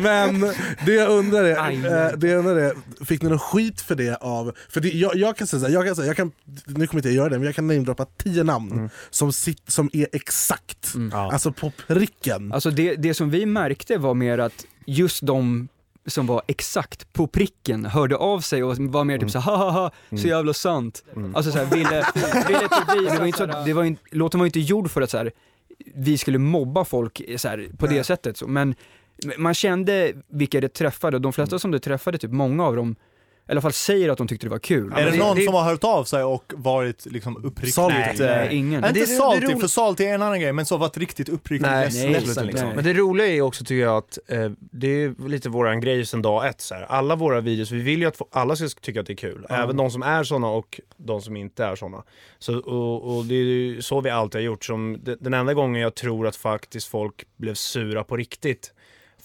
men 0.02 0.40
det 0.86 0.92
jag 0.94 1.08
undrar 1.10 1.44
är, 1.44 1.58
eh, 2.06 2.18
det 2.18 2.28
jag 2.28 2.38
undrar 2.38 2.56
är 2.56 3.04
fick 3.04 3.22
ni 3.22 3.28
någon 3.28 3.38
skit 3.38 3.80
för 3.80 3.94
det 3.94 4.16
av, 4.20 4.52
för 4.68 4.80
det, 4.80 4.88
jag, 4.88 5.15
jag 5.16 5.36
kan 5.36 5.46
säga 5.46 5.60
så 5.60 5.66
här, 5.66 5.72
jag 5.74 5.86
kan, 5.86 5.96
säga, 5.96 6.06
jag 6.06 6.16
kan, 6.16 6.32
nu 6.66 6.86
kommer 6.86 6.98
inte 6.98 7.08
jag 7.08 7.16
göra 7.16 7.28
det, 7.28 7.38
men 7.38 7.46
jag 7.46 7.54
kan 7.54 7.66
namedroppa 7.66 8.04
tio 8.04 8.42
namn 8.44 8.90
som, 9.10 9.32
sit, 9.32 9.70
som 9.70 9.90
är 9.92 10.06
exakt, 10.12 10.92
Ja. 11.12 11.32
alltså 11.32 11.52
på 11.52 11.72
pricken. 11.86 12.52
Alltså 12.52 12.70
det, 12.70 12.94
det 12.94 13.14
som 13.14 13.30
vi 13.30 13.46
märkte 13.46 13.98
var 13.98 14.14
mer 14.14 14.38
att 14.38 14.66
just 14.86 15.26
de 15.26 15.68
som 16.08 16.26
var 16.26 16.42
exakt 16.46 17.12
på 17.12 17.26
pricken 17.26 17.84
hörde 17.84 18.16
av 18.16 18.40
sig 18.40 18.64
och 18.64 18.76
var 18.78 19.04
mer 19.04 19.18
typ 19.18 19.30
så 19.30 19.38
ha 19.38 19.56
ha 19.56 19.70
ha, 19.70 19.90
så 20.16 20.28
jävla 20.28 20.54
sant. 20.54 21.04
Alltså 21.34 21.52
så 21.52 21.58
här, 21.58 21.66
ville, 21.66 22.06
ville 22.48 22.60
typ 22.60 22.94
vi, 22.94 23.04
det 23.10 23.18
var 23.18 23.26
inte 23.26 23.38
så, 23.38 23.46
det 23.66 23.72
var 23.72 23.84
inte, 23.84 24.02
låten 24.10 24.40
var 24.40 24.46
inte 24.46 24.60
gjord 24.60 24.90
för 24.90 25.02
att 25.02 25.10
så 25.10 25.16
här, 25.18 25.32
vi 25.94 26.18
skulle 26.18 26.38
mobba 26.38 26.84
folk 26.84 27.22
så 27.36 27.48
här, 27.48 27.68
på 27.78 27.86
det 27.86 28.04
sättet. 28.04 28.36
Så, 28.36 28.46
men 28.48 28.74
man 29.38 29.54
kände 29.54 30.12
vilka 30.28 30.60
det 30.60 30.68
träffade 30.68 31.16
och 31.16 31.20
de 31.20 31.32
flesta 31.32 31.58
som 31.58 31.70
det 31.70 31.80
träffade, 31.80 32.18
typ 32.18 32.30
många 32.30 32.64
av 32.64 32.76
dem, 32.76 32.96
i 33.48 33.52
alla 33.52 33.60
fall 33.60 33.72
säger 33.72 34.08
att 34.08 34.18
de 34.18 34.28
tyckte 34.28 34.46
det 34.46 34.50
var 34.50 34.58
kul. 34.58 34.92
Är 34.92 35.04
det 35.04 35.10
det- 35.10 35.16
någon 35.18 35.36
det- 35.36 35.44
som 35.44 35.54
har 35.54 35.62
hört 35.64 35.84
av 35.84 36.04
sig 36.04 36.24
och 36.24 36.52
varit 36.56 37.06
liksom 37.06 37.36
uppriktigt... 37.44 37.74
Salty. 37.74 37.96
eh, 38.24 38.36
Nej, 38.36 38.56
ingen. 38.56 38.74
Inte 38.74 38.88
det- 38.88 38.92
det- 38.94 39.00
det 39.00 39.06
salty, 39.06 39.46
roligt- 39.46 39.60
för 39.60 39.68
salty 39.68 40.04
är 40.04 40.14
en 40.14 40.22
annan 40.22 40.40
grej, 40.40 40.52
men 40.52 40.66
så 40.66 40.76
varit 40.76 40.96
riktigt 40.96 41.28
uppriktigt 41.28 41.70
Nej, 41.70 41.84
ledsen. 41.84 42.12
nej, 42.12 42.20
ledsen 42.20 42.46
liksom. 42.46 42.64
inte. 42.66 42.76
Men 42.76 42.84
det 42.84 42.92
roliga 43.00 43.26
är 43.26 43.40
också 43.40 43.64
tycker 43.64 43.82
jag 43.82 43.96
att 43.96 44.18
eh, 44.28 44.50
det 44.58 44.86
är 45.04 45.28
lite 45.28 45.48
våran 45.48 45.80
grej 45.80 46.06
sedan 46.06 46.22
dag 46.22 46.46
ett. 46.48 46.60
Så 46.60 46.74
här. 46.74 46.82
Alla 46.82 47.16
våra 47.16 47.40
videos, 47.40 47.70
vi 47.70 47.80
vill 47.80 48.00
ju 48.00 48.06
att 48.08 48.16
få- 48.16 48.28
alla 48.32 48.56
ska 48.56 48.68
tycka 48.80 49.00
att 49.00 49.06
det 49.06 49.12
är 49.12 49.16
kul. 49.16 49.46
Även 49.48 49.76
de 49.76 49.90
som 49.90 50.02
är 50.02 50.24
såna 50.24 50.48
och 50.48 50.80
de 50.96 51.20
som 51.22 51.36
inte 51.36 51.64
är 51.64 51.76
såna. 51.76 52.02
Så, 52.38 52.58
och, 52.58 53.16
och 53.16 53.24
det 53.24 53.34
är 53.34 53.38
ju 53.44 53.82
så 53.82 54.00
vi 54.00 54.10
alltid 54.10 54.40
har 54.40 54.44
gjort. 54.46 54.64
Som, 54.64 54.98
det- 55.02 55.16
den 55.20 55.34
enda 55.34 55.54
gången 55.54 55.82
jag 55.82 55.94
tror 55.94 56.26
att 56.26 56.36
faktiskt 56.36 56.88
folk 56.88 57.24
blev 57.36 57.54
sura 57.54 58.04
på 58.04 58.16
riktigt 58.16 58.72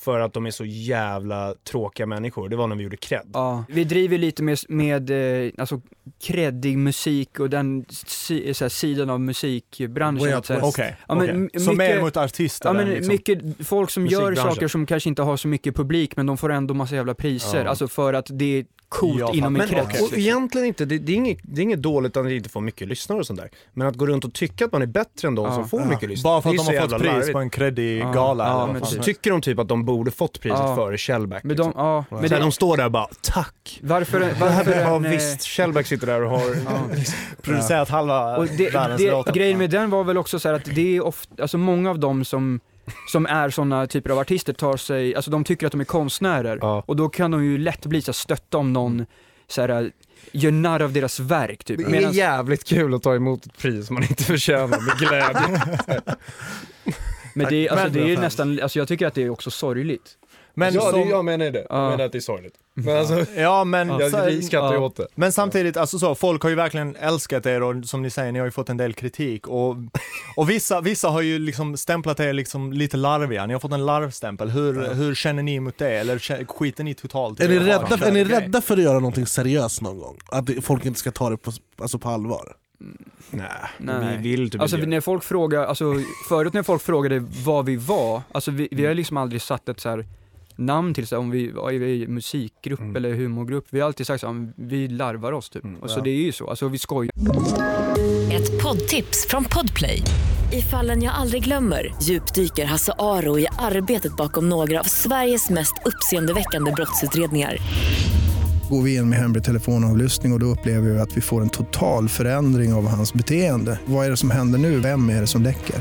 för 0.03 0.19
att 0.19 0.33
de 0.33 0.45
är 0.45 0.51
så 0.51 0.65
jävla 0.65 1.55
tråkiga 1.69 2.05
människor, 2.05 2.49
det 2.49 2.55
var 2.55 2.67
när 2.67 2.75
vi 2.75 2.83
gjorde 2.83 2.97
cred. 2.97 3.29
Ja, 3.33 3.63
vi 3.69 3.83
driver 3.83 4.17
lite 4.17 4.43
med, 4.43 4.57
med 4.69 5.09
eh, 5.45 5.51
alltså 5.57 5.81
kreddig 6.23 6.77
musik 6.77 7.39
och 7.39 7.49
den 7.49 7.85
si, 7.89 8.53
så 8.53 8.63
här, 8.63 8.69
sidan 8.69 9.09
av 9.09 9.19
musikbranschen. 9.19 10.25
Way 10.27 10.35
Out. 10.35 10.49
Okej, 10.63 10.95
Ja, 11.07 11.15
men 11.15 11.23
okej. 11.23 11.35
m- 11.35 11.49
Så 11.61 11.71
mer 11.73 11.87
mycket- 11.87 12.01
mot 12.01 12.17
artister 12.17 12.69
Ja 12.69 12.73
men 12.73 12.89
liksom... 12.89 13.07
mycket 13.07 13.67
folk 13.67 13.89
som 13.89 14.07
gör 14.07 14.35
saker 14.35 14.67
som 14.67 14.85
kanske 14.85 15.09
inte 15.09 15.21
har 15.21 15.37
så 15.37 15.47
mycket 15.47 15.75
publik 15.75 16.15
men 16.15 16.25
de 16.25 16.37
får 16.37 16.51
ändå 16.51 16.73
massa 16.73 16.95
jävla 16.95 17.13
priser. 17.13 17.63
Ja. 17.63 17.69
Alltså 17.69 17.87
för 17.87 18.13
att 18.13 18.27
det 18.29 18.59
är 18.59 18.65
coolt 18.91 19.19
Jag 19.19 19.35
inom 19.35 19.55
fattar. 19.55 19.67
krets. 19.67 19.83
Men- 19.83 19.87
liksom. 19.91 20.07
Och 20.07 20.17
egentligen 20.17 20.67
inte, 20.67 20.85
det, 20.85 20.97
det, 20.97 21.11
är 21.11 21.15
inget, 21.15 21.37
det 21.43 21.61
är 21.61 21.63
inget 21.63 21.81
dåligt 21.81 22.17
att 22.17 22.29
inte 22.31 22.49
få 22.49 22.59
mycket 22.61 22.87
lyssnare 22.87 23.19
och 23.19 23.25
sånt 23.27 23.39
där. 23.39 23.49
Men 23.73 23.87
att 23.87 23.95
gå 23.95 24.05
runt 24.05 24.25
och 24.25 24.33
tycka 24.33 24.65
att 24.65 24.71
man 24.71 24.81
är 24.81 24.85
bättre 24.85 25.27
än 25.27 25.35
de 25.35 25.45
Ja. 25.45 25.55
som 25.55 25.69
får 25.69 25.81
Ja. 25.81 25.85
mycket 25.87 26.09
lyssnare. 26.09 26.33
Bara 26.33 26.41
för 26.41 26.49
att 26.49 26.55
de 26.67 26.75
har 26.75 26.81
fått 26.87 26.99
pris 26.99 27.11
larvigt. 27.11 27.31
på 27.33 27.39
en 27.39 27.49
creddig 27.49 27.99
Ja. 28.01 28.11
gala 28.11 28.75
Ja, 28.81 28.85
tycker 29.03 29.31
de 29.31 29.41
typ 29.41 29.59
att 29.59 29.67
de 29.67 29.85
borde 29.85 30.11
fått 30.11 30.41
priset 30.41 30.59
Ja. 30.59 30.75
före 30.75 30.97
Shellback. 30.97 31.43
Men 31.43 31.55
de, 31.57 31.63
liksom. 31.67 31.81
ja, 31.85 32.05
men 32.09 32.19
så 32.19 32.27
här, 32.27 32.29
det, 32.39 32.45
de 32.45 32.51
står 32.51 32.77
där 32.77 32.85
och 32.85 32.91
bara 32.91 33.07
tack. 33.21 33.79
varför, 33.83 34.19
varför 34.39 34.71
Ja 34.81 34.95
en, 34.95 35.05
eh, 35.05 35.11
visst, 35.11 35.43
Shellback 35.43 35.87
sitter 35.87 36.07
där 36.07 36.23
och 36.23 36.29
har... 36.29 36.39
ja. 36.65 36.81
Producerat 37.41 37.89
halva 37.89 38.37
Och 38.37 38.47
det, 38.47 38.69
världens 38.69 39.01
det, 39.01 39.11
låtar. 39.11 39.33
grejen 39.33 39.57
med 39.57 39.69
den 39.69 39.89
var 39.89 40.03
väl 40.03 40.17
också 40.17 40.39
så 40.39 40.47
här 40.49 40.55
att 40.55 40.65
det 40.65 40.95
är 40.97 41.05
ofta, 41.05 41.41
alltså 41.41 41.57
många 41.57 41.89
av 41.89 41.99
dem 41.99 42.25
som, 42.25 42.59
som 43.07 43.25
är 43.25 43.49
sådana 43.49 43.87
typer 43.87 44.09
av 44.09 44.19
artister 44.19 44.53
tar 44.53 44.77
sig, 44.77 45.15
alltså 45.15 45.31
de 45.31 45.43
tycker 45.43 45.65
att 45.65 45.71
de 45.71 45.81
är 45.81 45.85
konstnärer 45.85 46.57
Ja. 46.61 46.83
och 46.87 46.95
då 46.95 47.09
kan 47.09 47.31
de 47.31 47.45
ju 47.45 47.57
lätt 47.57 47.85
bli 47.85 48.01
så 48.01 48.13
stötta 48.13 48.57
om 48.57 48.73
någon 48.73 49.05
så 49.47 49.61
här, 49.61 49.91
gör 50.31 50.51
narr 50.51 50.81
av 50.81 50.93
deras 50.93 51.19
verk 51.19 51.63
typ. 51.63 51.77
Det 51.77 51.83
är 51.83 51.89
Medans- 52.01 52.13
jävligt 52.15 52.63
kul 52.63 52.93
att 52.93 53.03
ta 53.03 53.15
emot 53.15 53.45
ett 53.45 53.57
pris 53.57 53.89
man 53.89 54.03
inte 54.03 54.23
förtjänar 54.23 54.67
med 54.67 54.97
glädje. 54.99 55.61
men 57.33 57.47
det, 57.49 57.55
är- 57.67 57.71
alltså, 57.71 57.85
Men- 57.85 57.93
det 57.93 57.99
är 58.01 58.07
ju 58.07 58.17
nästan, 58.17 58.59
alltså 58.63 58.79
jag 58.79 58.87
tycker 58.87 59.07
att 59.07 59.13
det 59.13 59.23
är 59.23 59.29
också 59.29 59.51
sorgligt. 59.51 60.17
Men 60.53 60.73
ja, 60.73 60.81
som, 60.81 60.99
det, 60.99 61.05
jag 61.09 61.25
menar 61.25 61.51
det. 61.51 61.65
Ja. 61.69 61.83
Jag 61.83 61.91
menar 61.91 62.05
att 62.05 62.11
det 62.11 62.17
är 62.17 62.19
sorgligt. 62.19 62.53
Men 62.73 62.97
alltså, 62.97 63.25
ja, 63.35 63.63
men, 63.63 63.89
jag, 63.89 64.11
så- 64.11 64.25
vi 64.25 64.41
skrattar 64.41 64.69
ju 64.73 64.75
ja. 64.79 64.85
åt 64.85 64.95
det. 64.95 65.07
men 65.15 65.31
samtidigt, 65.31 65.77
alltså 65.77 65.99
så, 65.99 66.15
folk 66.15 66.41
har 66.43 66.49
ju 66.49 66.55
verkligen 66.55 66.95
älskat 66.95 67.45
er 67.45 67.63
och 67.63 67.85
som 67.85 68.01
ni 68.01 68.09
säger, 68.09 68.31
ni 68.31 68.39
har 68.39 68.45
ju 68.45 68.51
fått 68.51 68.69
en 68.69 68.77
del 68.77 68.93
kritik 68.93 69.47
och, 69.47 69.75
och 70.35 70.49
vissa, 70.49 70.81
vissa 70.81 71.09
har 71.09 71.21
ju 71.21 71.39
liksom 71.39 71.77
stämplat 71.77 72.19
er 72.19 72.33
liksom 72.33 72.73
lite 72.73 72.97
larviga, 72.97 73.45
ni 73.45 73.53
har 73.53 73.59
fått 73.59 73.71
en 73.73 73.85
larvstämpel. 73.85 74.49
Hur, 74.49 74.93
hur 74.93 75.15
känner 75.15 75.43
ni 75.43 75.59
mot 75.59 75.77
det? 75.77 75.89
Eller 75.91 76.17
kä- 76.17 76.45
skiter 76.45 76.83
ni 76.83 76.93
totalt 76.93 77.39
i 77.39 77.43
Är 77.43 77.49
ni, 77.49 77.59
det? 77.59 77.65
rädda, 77.65 78.07
är 78.07 78.11
ni 78.11 78.23
rädda 78.23 78.61
för 78.61 78.77
att 78.77 78.83
göra 78.83 78.99
någonting 78.99 79.25
seriöst 79.25 79.81
någon 79.81 79.99
gång? 79.99 80.17
Att 80.27 80.45
det- 80.45 80.61
folk 80.61 80.85
inte 80.85 80.99
ska 80.99 81.11
ta 81.11 81.29
det 81.29 81.37
på, 81.37 81.51
alltså 81.81 81.99
på 81.99 82.09
allvar? 82.09 82.55
Nej, 83.31 83.47
Nej. 83.77 84.17
vi 84.21 84.29
vill 84.29 84.49
typ 84.51 84.61
Alltså 84.61 84.77
när 84.77 85.01
folk 85.01 85.23
frågar, 85.23 85.65
alltså 85.65 85.93
förut 86.29 86.53
när 86.53 86.63
folk 86.63 86.81
frågade 86.81 87.19
vad 87.45 87.65
vi 87.65 87.75
var, 87.75 88.21
alltså 88.31 88.51
vi, 88.51 88.67
vi 88.71 88.85
har 88.85 88.93
liksom 88.93 89.17
aldrig 89.17 89.41
satt 89.41 89.69
ett 89.69 89.79
så 89.79 89.89
här 89.89 90.05
namn 90.55 90.93
till 90.93 91.07
så 91.07 91.15
här, 91.15 91.19
om 91.19 91.31
vi 91.31 91.51
var 91.51 91.71
i 91.71 92.07
musikgrupp 92.07 92.79
Mm. 92.79 92.95
eller 92.95 93.13
humorgrupp. 93.13 93.65
Vi 93.69 93.79
har 93.79 93.87
alltid 93.87 94.07
sagt 94.07 94.21
så 94.21 94.27
här, 94.27 94.51
vi 94.55 94.87
larvar 94.87 95.31
oss 95.31 95.49
typ. 95.49 95.63
Mm, 95.63 95.79
och 95.81 95.89
så 95.89 95.99
ja. 95.99 96.03
det 96.03 96.09
är 96.09 96.23
ju 96.23 96.31
så, 96.31 96.49
alltså 96.49 96.67
vi 96.67 96.77
skojar. 96.77 97.11
Ett 98.33 98.63
poddtips 98.63 99.27
från 99.27 99.43
Podplay. 99.43 100.01
I 100.53 100.61
fallen 100.61 101.03
jag 101.03 101.13
aldrig 101.13 101.43
glömmer 101.43 101.93
djupdyker 102.01 102.65
Hasse 102.65 102.93
Aro 102.99 103.39
i 103.39 103.47
arbetet 103.59 104.15
bakom 104.17 104.49
några 104.49 104.79
av 104.79 104.83
Sveriges 104.83 105.49
mest 105.49 105.73
uppseendeväckande 105.85 106.71
brottsutredningar. 106.71 107.57
Går 108.71 108.81
vi 108.81 108.95
in 108.95 109.09
med 109.09 109.19
hemlig 109.19 109.43
telefonavlyssning 109.43 110.31
och, 110.31 110.35
och 110.35 110.39
då 110.39 110.45
upplever 110.45 110.89
vi 110.89 110.99
att 110.99 111.17
vi 111.17 111.21
får 111.21 111.41
en 111.41 111.49
total 111.49 112.09
förändring 112.09 112.73
av 112.73 112.87
hans 112.87 113.13
beteende. 113.13 113.79
Vad 113.85 114.05
är 114.05 114.09
det 114.09 114.17
som 114.17 114.31
händer 114.31 114.59
nu? 114.59 114.79
Vem 114.79 115.09
är 115.09 115.21
det 115.21 115.27
som 115.27 115.41
läcker? 115.41 115.75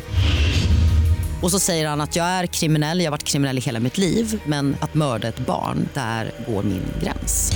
Och 1.43 1.51
så 1.51 1.59
säger 1.59 1.89
han 1.89 2.01
att 2.01 2.17
jag 2.17 2.27
är 2.27 2.47
kriminell, 2.47 2.99
jag 2.99 3.07
har 3.07 3.11
varit 3.11 3.25
kriminell 3.25 3.59
i 3.59 3.61
hela 3.61 3.81
mitt 3.81 3.99
liv 3.99 4.43
men 4.47 4.77
att 4.81 4.95
mörda 4.95 5.29
ett 5.29 5.47
barn, 5.47 5.89
där 5.95 6.33
går 6.49 6.63
min 6.63 6.83
gräns. 7.03 7.53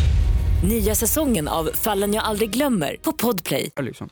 Nya 0.68 0.94
säsongen 0.94 1.48
av 1.48 1.70
Fallen 1.74 2.14
jag 2.14 2.24
aldrig 2.24 2.50
glömmer 2.50 2.96
på 3.02 3.12
Podplay. 3.12 3.70
Liksom. 3.80 4.08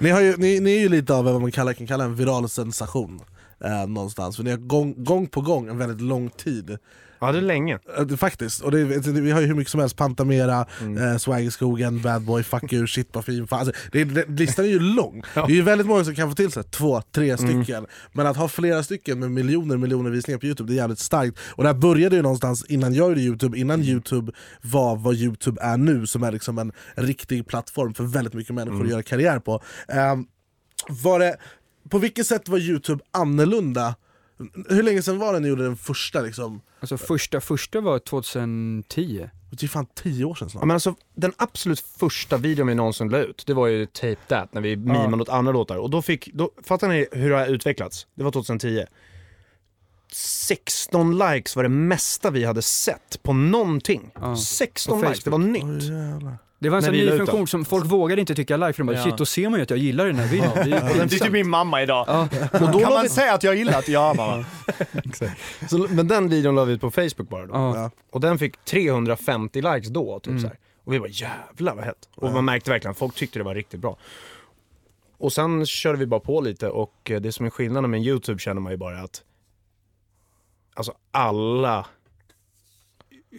Ni, 0.00 0.10
har 0.10 0.20
ju, 0.20 0.36
ni, 0.36 0.60
ni 0.60 0.76
är 0.76 0.80
ju 0.80 0.88
lite 0.88 1.14
av 1.14 1.24
vad 1.24 1.40
man 1.40 1.52
kallar, 1.52 1.72
kan 1.72 1.86
kalla 1.86 2.04
en 2.04 2.14
viral 2.14 2.48
sensation. 2.48 3.20
Eh, 3.64 3.86
någonstans, 3.86 4.36
för 4.36 4.44
ni 4.44 4.50
har 4.50 4.58
gång, 4.58 5.04
gång 5.04 5.26
på 5.26 5.40
gång 5.40 5.68
en 5.68 5.78
väldigt 5.78 6.00
lång 6.00 6.30
tid 6.30 6.78
Ja, 7.20 7.32
det 7.32 7.38
är 7.38 7.42
länge. 7.42 7.78
Eh, 7.98 8.16
Faktiskt, 8.16 8.60
och 8.62 8.70
det, 8.70 8.84
vi 8.84 9.30
har 9.30 9.40
ju 9.40 9.46
hur 9.46 9.54
mycket 9.54 9.70
som 9.70 9.80
helst, 9.80 9.96
Pantamera, 9.96 10.66
Mm. 10.80 11.02
eh, 11.12 11.16
Swag 11.16 11.42
i 11.44 11.50
skogen, 11.50 12.02
Bad 12.02 12.22
Boy, 12.22 12.42
Fuck 12.42 12.72
you, 12.72 12.86
Shit 12.86 13.12
på 13.12 13.22
fin 13.22 13.46
fan. 13.46 13.58
Alltså, 13.60 13.74
det, 13.92 14.04
det, 14.04 14.24
Listan 14.28 14.64
är 14.64 14.68
ju 14.68 14.78
lång, 14.96 15.22
det 15.34 15.40
är 15.40 15.48
ju 15.50 15.62
väldigt 15.62 15.86
många 15.86 16.04
som 16.04 16.14
kan 16.14 16.28
få 16.28 16.34
till 16.34 16.50
sig 16.50 16.64
två, 16.64 17.02
tre 17.12 17.30
Mm. 17.30 17.64
stycken 17.64 17.86
Men 18.12 18.26
att 18.26 18.36
ha 18.36 18.48
flera 18.48 18.82
stycken 18.82 19.18
med 19.20 19.30
miljoner 19.30 19.76
miljoner 19.76 20.10
visningar 20.10 20.38
på 20.38 20.46
youtube, 20.46 20.68
det 20.72 20.74
är 20.74 20.76
jävligt 20.76 20.98
starkt 20.98 21.38
Och 21.48 21.62
det 21.62 21.68
här 21.68 21.74
började 21.76 22.16
ju 22.16 22.22
någonstans 22.22 22.64
innan 22.68 22.94
jag 22.94 23.08
gjorde 23.08 23.20
youtube, 23.20 23.58
innan 23.58 23.74
Mm. 23.80 23.88
youtube 23.88 24.32
var 24.62 24.96
vad 24.96 25.14
youtube 25.14 25.62
är 25.62 25.76
nu 25.76 26.06
Som 26.06 26.22
är 26.22 26.32
liksom 26.32 26.58
en 26.58 26.72
riktig 26.94 27.46
plattform 27.46 27.94
för 27.94 28.04
väldigt 28.04 28.34
mycket 28.34 28.54
människor 28.54 28.74
Mm. 28.76 28.86
att 28.86 28.90
göra 28.92 29.02
karriär 29.02 29.38
på 29.38 29.62
Ehm, 29.88 30.26
var 30.88 31.18
det, 31.18 31.36
På 31.88 31.98
vilket 31.98 32.26
sätt 32.26 32.48
var 32.48 32.58
youtube 32.58 33.04
annorlunda? 33.10 33.94
Hur 34.68 34.82
länge 34.82 35.02
sedan 35.02 35.18
var 35.18 35.32
det 35.32 35.40
ni 35.40 35.48
gjorde 35.48 35.64
den 35.64 35.76
första 35.76 36.20
liksom? 36.20 36.60
Alltså 36.80 36.96
första, 36.96 37.40
första 37.40 37.80
var 37.80 37.98
2010. 37.98 39.30
Det 39.50 39.66
är 39.66 39.68
fan 39.68 39.86
tio 39.94 40.24
år 40.24 40.34
sedan 40.34 40.50
snart. 40.50 40.62
Ja, 40.62 40.66
men 40.66 40.74
alltså, 40.74 40.94
den 41.14 41.32
absolut 41.36 41.80
första 41.80 42.36
videon 42.36 42.66
vi 42.66 42.74
någonsin 42.74 43.08
la 43.08 43.18
ut, 43.18 43.42
det 43.46 43.54
var 43.54 43.66
ju 43.66 43.86
Tape 43.86 44.16
That, 44.28 44.54
när 44.54 44.60
vi 44.60 44.76
mimade 44.76 45.22
åt 45.22 45.28
andra 45.28 45.52
låtar. 45.52 45.76
Och 45.76 45.90
då 45.90 46.02
fick, 46.02 46.34
då, 46.34 46.50
fattar 46.62 46.88
ni 46.88 47.06
hur 47.12 47.30
det 47.30 47.36
har 47.36 47.46
utvecklats? 47.46 48.06
Det 48.14 48.24
var 48.24 48.30
2010. 48.30 48.84
16 50.12 51.18
likes 51.18 51.56
var 51.56 51.62
det 51.62 51.68
mesta 51.68 52.30
vi 52.30 52.44
hade 52.44 52.62
sett 52.62 53.22
på 53.22 53.32
någonting. 53.32 54.10
Ja. 54.14 54.36
16 54.36 55.00
På 55.00 55.08
likes, 55.08 55.24
det 55.24 55.30
var 55.30 55.38
nytt. 55.38 55.82
Jävlar. 55.82 56.38
Det 56.58 56.68
var 56.68 56.76
en 56.76 56.82
sån 56.82 56.92
ny 56.92 57.10
funktion 57.10 57.36
den. 57.38 57.46
som 57.46 57.64
folk 57.64 57.86
vågade 57.86 58.20
inte 58.20 58.34
tycka 58.34 58.56
like 58.56 58.72
för 58.72 58.78
de 58.82 58.86
bara 58.86 58.96
Ja. 58.96 59.04
shit 59.04 59.16
då 59.16 59.26
ser 59.26 59.48
man 59.48 59.58
ju 59.58 59.62
att 59.62 59.70
jag 59.70 59.78
gillar 59.78 60.06
den 60.06 60.16
här 60.16 60.28
videon. 60.28 60.50
Det 60.54 60.60
är 60.60 60.64
ju 60.66 60.70
Det 60.98 61.02
är 61.02 61.08
typ 61.08 61.32
min 61.32 61.48
mamma 61.50 61.82
idag. 61.82 62.04
Ja. 62.08 62.22
Och 62.52 62.72
då 62.72 62.78
kan 62.80 62.92
man 62.92 63.02
vi, 63.02 63.08
säga 63.08 63.34
att 63.34 63.42
jag 63.42 63.56
gillat? 63.56 63.88
Ja 63.88 64.14
mamma. 64.16 64.44
så, 65.68 65.86
men 65.90 66.08
den 66.08 66.28
videon 66.28 66.54
la 66.54 66.64
vi 66.64 66.72
ut 66.72 66.80
på 66.80 66.90
Facebook 66.90 67.28
bara 67.28 67.46
då. 67.46 67.54
Ja. 67.54 67.76
Ja. 67.76 67.90
Och 68.12 68.20
den 68.20 68.38
fick 68.38 68.64
350 68.64 69.60
likes 69.62 69.88
då, 69.88 70.18
typ 70.20 70.26
Mm. 70.30 70.40
så 70.40 70.46
här. 70.48 70.58
Och 70.84 70.92
vi 70.92 70.98
bara 71.00 71.08
jävlar 71.08 71.74
vad 71.74 71.84
hett. 71.84 72.08
Och 72.14 72.32
man 72.32 72.44
märkte 72.44 72.70
verkligen 72.70 72.90
att 72.92 72.98
folk 72.98 73.14
tyckte 73.14 73.38
det 73.38 73.42
var 73.42 73.54
riktigt 73.54 73.80
bra. 73.80 73.96
Och 75.18 75.32
sen 75.32 75.66
körde 75.66 75.98
vi 75.98 76.06
bara 76.06 76.20
på 76.20 76.40
lite 76.40 76.68
och 76.68 77.10
eh, 77.10 77.20
det 77.20 77.32
som 77.32 77.46
är 77.46 77.50
skillnaden 77.50 77.90
med 77.90 78.02
YouTube 78.02 78.38
känner 78.38 78.60
man 78.60 78.72
ju 78.72 78.78
bara 78.78 79.00
att 79.00 79.22
Alltså 80.74 80.92
alla 81.10 81.86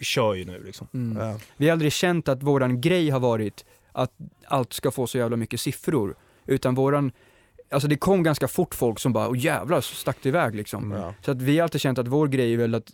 kör 0.02 0.34
ju 0.34 0.44
nu 0.44 0.62
liksom. 0.64 0.88
Mm. 0.94 1.26
Ja. 1.26 1.38
Vi 1.56 1.66
har 1.66 1.72
aldrig 1.72 1.92
känt 1.92 2.28
att 2.28 2.42
våran 2.42 2.80
grej 2.80 3.10
har 3.10 3.20
varit 3.20 3.64
att 3.92 4.12
allt 4.44 4.72
ska 4.72 4.90
få 4.90 5.06
så 5.06 5.18
jävla 5.18 5.36
mycket 5.36 5.60
siffror. 5.60 6.16
Utan 6.46 6.74
våran, 6.74 7.12
alltså 7.70 7.88
det 7.88 7.96
kom 7.96 8.22
ganska 8.22 8.48
fort 8.48 8.74
folk 8.74 8.98
som 8.98 9.12
bara, 9.12 9.28
åh 9.28 9.38
jävlar 9.38 9.80
så 9.80 9.94
stack 9.94 10.16
det 10.22 10.28
iväg 10.28 10.54
liksom. 10.54 10.90
Ja. 10.92 11.14
Så 11.24 11.30
att 11.30 11.42
vi 11.42 11.58
har 11.58 11.62
alltid 11.62 11.80
känt 11.80 11.98
att 11.98 12.08
vår 12.08 12.28
grej 12.28 12.52
är 12.52 12.56
väl 12.56 12.74
att 12.74 12.92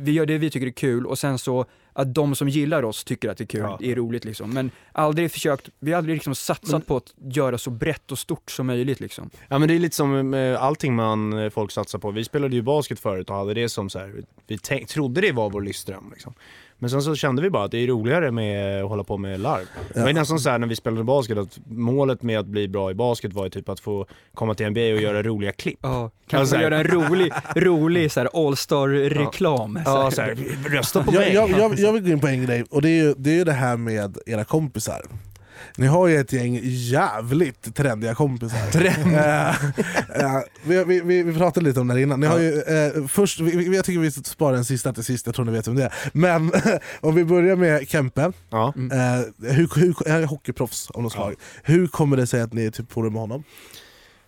vi 0.00 0.12
gör 0.12 0.26
det 0.26 0.38
vi 0.38 0.50
tycker 0.50 0.66
är 0.66 0.70
kul 0.70 1.06
och 1.06 1.18
sen 1.18 1.38
så 1.38 1.66
att 1.92 2.14
de 2.14 2.34
som 2.34 2.48
gillar 2.48 2.82
oss 2.82 3.04
tycker 3.04 3.28
att 3.28 3.38
det 3.38 3.44
är 3.44 3.46
kul, 3.46 3.60
Ja. 3.60 3.78
är 3.82 3.94
roligt 3.94 4.24
liksom. 4.24 4.50
Men 4.50 4.70
aldrig 4.92 5.32
försökt, 5.32 5.68
vi 5.78 5.90
har 5.92 5.98
aldrig 5.98 6.16
liksom 6.16 6.34
satsat 6.34 6.86
på 6.86 6.96
att 6.96 7.14
göra 7.18 7.58
så 7.58 7.70
brett 7.70 8.12
och 8.12 8.18
stort 8.18 8.50
som 8.50 8.66
möjligt 8.66 9.00
liksom. 9.00 9.30
Ja 9.48 9.58
men 9.58 9.68
det 9.68 9.74
är 9.74 9.78
lite 9.78 9.96
som 9.96 10.30
med 10.30 10.56
allting 10.56 10.94
man, 10.94 11.32
eh, 11.38 11.50
folk 11.50 11.70
satsar 11.70 11.98
på. 11.98 12.10
Vi 12.10 12.24
spelade 12.24 12.56
ju 12.56 12.62
basket 12.62 13.00
förut 13.00 13.30
och 13.30 13.36
hade 13.36 13.54
det 13.54 13.68
som 13.68 13.90
så 13.90 13.98
här, 13.98 14.22
vi 14.46 14.58
tänk, 14.58 14.88
trodde 14.88 15.20
det 15.20 15.32
var 15.32 15.50
vår 15.50 15.60
livsdröm 15.60 16.10
liksom. 16.12 16.34
Men 16.82 16.90
sen 16.90 17.02
så 17.02 17.14
kände 17.14 17.42
vi 17.42 17.50
bara 17.50 17.64
att 17.64 17.70
det 17.70 17.78
är 17.78 17.86
roligare 17.86 18.30
med 18.30 18.82
att 18.82 18.88
hålla 18.88 19.04
på 19.04 19.16
med 19.16 19.40
larv. 19.40 19.64
Det 19.94 20.00
var 20.00 20.12
nästan 20.12 20.38
så 20.40 20.50
här 20.50 20.58
när 20.58 20.66
vi 20.66 20.76
spelade 20.76 21.04
basket 21.04 21.38
att 21.38 21.58
målet 21.66 22.22
med 22.22 22.38
att 22.38 22.46
bli 22.46 22.68
bra 22.68 22.90
i 22.90 22.94
basket 22.94 23.32
var 23.32 23.44
ju 23.44 23.50
typ 23.50 23.68
att 23.68 23.80
få 23.80 24.06
komma 24.34 24.54
till 24.54 24.70
NBA 24.70 24.80
och 24.80 25.00
göra 25.02 25.22
roliga 25.22 25.52
klipp. 25.52 25.78
Ja, 25.82 26.10
kan 26.28 26.40
Alltså, 26.40 26.56
göra 26.56 26.76
en 26.78 26.84
rolig, 26.84 27.32
rolig 27.56 28.12
så 28.12 28.20
här 28.20 28.28
all-star-reklam. 28.46 29.78
Ja, 29.84 30.10
så 30.10 30.22
här, 30.22 30.36
rösta 30.70 31.02
på 31.04 31.14
jag, 31.14 31.20
mig. 31.20 31.34
jag, 31.34 31.50
jag, 31.50 31.78
jag 31.78 31.92
vill 31.92 32.02
gå 32.02 32.08
in 32.08 32.20
på 32.20 32.26
en 32.26 32.46
grej, 32.46 32.64
och 32.70 32.82
det 32.82 32.88
är 32.88 33.04
ju 33.04 33.14
det, 33.16 33.30
är 33.30 33.34
ju 33.34 33.44
det 33.44 33.52
här 33.52 33.76
med 33.76 34.16
era 34.26 34.44
kompisar. 34.44 35.02
Ni 35.76 35.86
har 35.86 36.06
ju 36.08 36.16
ett 36.16 36.32
gäng 36.32 36.60
jävligt 36.64 37.74
trendiga 37.74 38.14
kompisar. 38.14 38.58
Eh, 38.74 39.48
eh, 39.48 40.40
vi, 40.64 40.84
vi, 40.84 41.00
vi, 41.00 41.22
vi 41.22 41.34
pratade 41.38 41.66
lite 41.66 41.80
om 41.80 41.88
det 41.88 41.94
här 41.94 42.00
innan. 42.00 42.20
Ni 42.20 42.26
har 42.26 42.38
ju, 42.38 42.60
eh, 42.62 43.06
först, 43.06 43.40
vi, 43.40 43.76
jag 43.76 43.84
tycker 43.84 44.00
vi 44.00 44.10
sparar 44.10 44.54
den 44.54 44.64
sista 44.64 44.92
till 44.92 45.04
sist, 45.04 45.26
jag 45.26 45.34
tror 45.34 45.44
ni 45.44 45.52
vet 45.52 45.68
vem 45.68 45.74
det 45.74 45.84
är. 45.84 45.92
Men 46.12 46.52
om 47.00 47.14
vi 47.14 47.24
börjar 47.24 47.56
med 47.56 47.88
Kempe, 47.88 48.32
Ja. 48.50 48.74
eh, 48.76 49.50
hur, 49.52 49.80
hur, 49.80 50.10
han 50.10 50.22
är 50.22 50.26
hockeyproffs 50.26 50.90
av 50.90 51.02
något 51.02 51.12
slag. 51.12 51.34
Hur 51.62 51.86
kommer 51.86 52.16
det 52.16 52.26
sig 52.26 52.40
att 52.40 52.52
ni 52.52 52.70
typ 52.70 52.92
får 52.92 53.04
det 53.04 53.10
med 53.10 53.20
honom? 53.20 53.44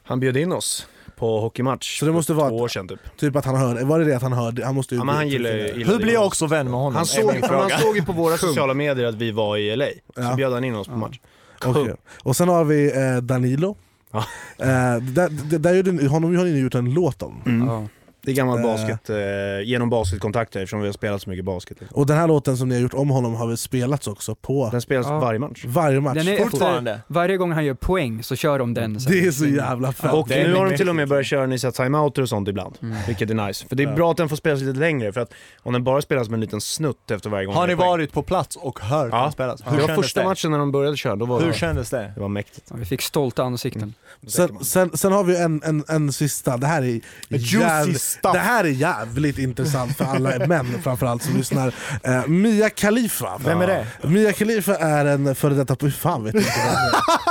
Han 0.07 0.21
bjöd 0.21 0.37
in 0.37 0.53
oss 0.53 0.87
på 1.17 1.41
hockeymatch 1.41 1.99
Så 1.99 2.07
det 2.07 2.13
måste 2.13 2.33
vara 2.33 2.49
två 2.49 2.57
år 2.57 2.69
sedan 2.69 2.89
typ. 2.89 3.01
Typ 3.17 3.37
att 3.37 3.45
han 3.45 3.57
hörde, 3.57 3.85
var 3.85 3.99
det 3.99 4.05
det 4.05 4.17
att 4.17 4.23
han 4.23 4.33
hörde? 4.33 4.65
Han 4.65 4.75
måste 4.75 4.95
ju 4.95 4.99
Ja, 5.01 5.05
men 5.05 5.15
han 5.15 5.29
gillar, 5.29 5.51
typ- 5.51 5.77
gillar 5.77 5.93
Hur 5.93 5.99
blir 5.99 6.13
jag 6.15 6.27
också 6.27 6.47
vän 6.47 6.71
med 6.71 6.81
honom? 6.81 6.95
Han 6.97 7.07
såg, 7.07 7.35
han 7.43 7.71
såg 7.81 7.97
ju 7.97 8.03
på 8.05 8.13
våra 8.13 8.37
sociala 8.37 8.75
medier 8.75 9.07
att 9.07 9.15
vi 9.15 9.31
var 9.31 9.57
i 9.57 9.77
LA, 9.77 9.87
så 10.17 10.23
Ja. 10.23 10.35
bjöd 10.35 10.53
han 10.53 10.65
in 10.65 10.75
oss 10.75 10.87
på 10.89 10.97
match. 10.97 11.19
Okej. 11.65 11.95
Och 12.23 12.37
sen 12.37 12.49
har 12.49 12.65
vi 12.65 12.93
eh, 12.97 13.17
Danilo. 13.23 13.77
Ja. 14.13 14.19
Eh, 14.59 14.67
där, 15.03 15.29
där, 15.51 15.59
där 15.59 15.75
gjorde 15.75 15.93
ni, 15.93 16.07
honom 16.07 16.37
har 16.37 16.45
ni 16.45 16.59
gjort 16.61 16.75
en 16.75 16.95
låt 16.95 17.23
om. 17.23 17.43
Mm. 17.47 17.69
Ja. 17.69 17.85
Det 18.25 18.31
är 18.33 18.35
gammal 18.35 18.59
Eh. 18.59 18.65
basket, 18.65 19.11
eh, 19.11 19.17
genom 19.65 19.91
basketkontakter 19.91 20.61
eftersom 20.61 20.81
vi 20.81 20.87
har 20.87 20.93
spelat 20.93 21.23
så 21.23 21.31
mycket 21.31 21.45
basket. 21.45 21.81
liksom. 21.81 21.99
Och 21.99 22.07
den 22.07 22.17
här 22.17 22.29
låten 22.29 22.57
som 22.57 22.69
ni 22.69 22.75
har 22.75 22.83
gjort 22.83 22.95
om 22.95 23.11
honom 23.11 23.35
har 23.35 23.47
väl 23.47 23.57
spelats 23.57 24.07
också 24.07 24.35
på 24.35 24.69
Den 24.73 24.81
spelas 24.81 25.07
Ja. 25.07 25.19
varje 25.19 25.39
match. 25.39 25.65
varje 25.67 26.01
match. 26.01 26.15
Den 26.19 26.29
är 26.29 26.39
Fortfarande. 26.39 27.01
varje 27.07 27.37
gång 27.37 27.53
han 27.53 27.65
gör 27.65 27.75
poäng 27.75 28.23
så 28.23 28.37
kör 28.37 28.59
de 28.59 28.75
den 28.75 29.01
sen. 29.01 29.13
Det 29.13 29.27
är 29.27 29.31
så 29.31 29.47
jävla 29.47 29.93
fett. 29.93 30.13
Och 30.13 30.29
nu 30.29 30.55
har 30.55 30.71
de 30.71 30.77
till 30.77 30.89
och 30.89 30.97
med 30.97 31.09
börjat 31.09 31.27
köra 31.27 31.47
ni 31.47 31.59
timeouter 31.59 32.23
och 32.23 32.29
sånt 32.29 32.49
ibland, 32.49 32.75
vilket 33.07 33.31
är 33.31 33.35
nice. 33.47 33.67
För 33.69 33.77
det 33.77 33.83
är 33.83 33.95
bra 33.95 34.11
att 34.11 34.17
den 34.17 34.29
får 34.29 34.37
spelas 34.37 34.61
lite 34.61 34.79
längre, 34.79 35.13
för 35.13 35.21
att 35.21 35.33
om 35.63 35.73
den 35.73 35.85
bara 35.85 36.03
spelas 36.03 36.29
med 36.29 36.35
en 36.35 36.41
liten 36.41 36.61
snutt 36.61 37.11
efter 37.11 37.31
varje 37.31 37.47
gång 37.47 37.55
Har 37.55 37.67
ni 37.67 37.75
varit 37.75 38.13
på 38.13 38.23
plats 38.23 38.57
och 38.57 38.81
hört 38.81 39.09
Ja. 39.13 39.23
den 39.23 39.33
spelas? 39.33 39.63
Hur 39.67 39.77
Det 39.77 39.87
var 39.87 39.95
första 39.95 40.21
det? 40.21 40.27
matchen 40.27 40.51
när 40.51 40.59
de 40.59 40.73
började 40.73 40.97
köra, 40.97 41.17
då 41.17 41.25
var 41.27 41.41
Hur 41.41 41.47
det, 41.47 41.55
kändes 41.55 41.91
det? 41.91 42.13
det 42.15 42.21
var 42.21 42.29
mäktigt. 42.29 42.67
Ja, 42.71 42.77
Vi 42.79 42.85
fick 42.85 43.03
stolta 43.03 43.43
ansikten. 43.43 43.95
Sen, 44.27 44.65
sen, 44.65 44.97
sen 44.97 45.13
har 45.13 45.25
vi 45.25 45.37
en, 45.43 45.63
en, 45.65 45.85
en 45.89 46.13
sista, 46.13 46.57
det 46.57 46.67
här 46.67 46.83
är 46.83 47.01
jävligt, 47.29 48.14
stuff. 48.19 48.33
det 48.33 48.39
här 48.39 48.65
är 48.65 48.69
jävligt 48.69 49.39
intressant 49.39 49.97
för 49.97 50.05
alla 50.05 50.39
män 50.47 50.67
framförallt 50.83 51.23
som 51.23 51.37
lyssnar. 51.37 51.75
Eh, 52.03 52.27
Mia 52.27 52.71
Khalifa. 52.71 53.41
Vem 53.45 53.61
är 53.61 53.67
det? 53.67 53.87
Mia 54.03 54.33
Khalifa 54.33 54.77
är 54.77 55.05
en 55.05 55.35
före 55.35 55.55
detta, 55.55 55.77
hur 55.81 55.91
fan 55.91 56.25
vet 56.25 56.35
jag. 56.35 56.45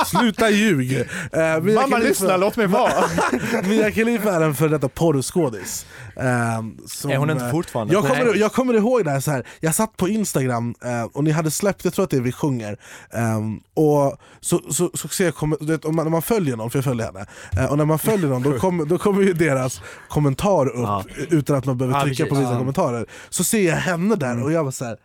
Sluta 0.07 0.49
ljug! 0.49 0.93
Eh, 0.99 1.05
Mia 1.31 1.59
Mamma 1.61 1.81
Khalifa- 1.97 1.99
lyssna, 1.99 2.37
låt 2.37 2.57
mig 2.57 2.67
vara! 2.67 2.93
Mia 3.63 3.91
Khalifa 3.91 4.31
är 4.35 4.41
en 4.41 4.55
före 4.55 4.69
detta 4.69 4.89
porrskådis. 4.89 5.85
Som, 6.87 7.11
Är 7.11 7.17
hon 7.17 7.29
inte 7.29 7.45
eh, 7.45 7.51
fortfarande? 7.51 7.93
Jag 7.93 8.03
kommer, 8.07 8.35
jag 8.35 8.51
kommer 8.53 8.73
ihåg 8.73 9.05
det 9.05 9.11
här, 9.11 9.19
så 9.19 9.31
här, 9.31 9.47
jag 9.59 9.75
satt 9.75 9.97
på 9.97 10.07
instagram 10.07 10.75
och 11.13 11.23
ni 11.23 11.31
hade 11.31 11.51
släppt, 11.51 11.85
jag 11.85 11.93
tror 11.93 12.03
att 12.03 12.09
det 12.11 12.17
är 12.17 12.21
Vi 12.21 12.31
sjunger, 12.31 12.77
ehm, 13.13 13.59
och 13.73 14.17
så, 14.41 14.61
så, 14.71 14.89
så 14.93 15.07
ser 15.07 15.25
jag, 15.25 15.35
kommer- 15.35 15.57
du 15.59 15.65
vet, 15.65 15.85
om 15.85 15.95
man, 15.95 16.05
när 16.05 16.11
man 16.11 16.21
följer 16.21 16.55
någon, 16.57 16.69
för 16.71 16.77
jag 16.77 16.83
följer 16.83 17.05
henne, 17.05 17.67
och 17.69 17.77
när 17.77 17.85
man 17.85 17.99
följer 17.99 18.27
någon 18.29 18.43
då 18.43 18.53
kommer, 18.59 18.85
då 18.85 18.97
kommer 18.97 19.21
ju 19.21 19.33
deras 19.33 19.81
kommentar 20.09 20.72
upp 20.73 20.83
Ja. 20.83 21.03
utan 21.29 21.55
att 21.55 21.65
man 21.65 21.77
behöver 21.77 21.97
Ja, 21.99 22.03
trycka 22.05 22.23
på 22.23 22.29
precis. 22.29 22.41
vissa 22.43 22.53
Ja. 22.53 22.57
kommentarer. 22.59 23.05
Så 23.29 23.43
ser 23.43 23.67
jag 23.67 23.75
henne 23.75 24.15
där 24.15 24.43
och 24.43 24.51
jag 24.51 24.63
var 24.63 24.71
såhär, 24.71 24.97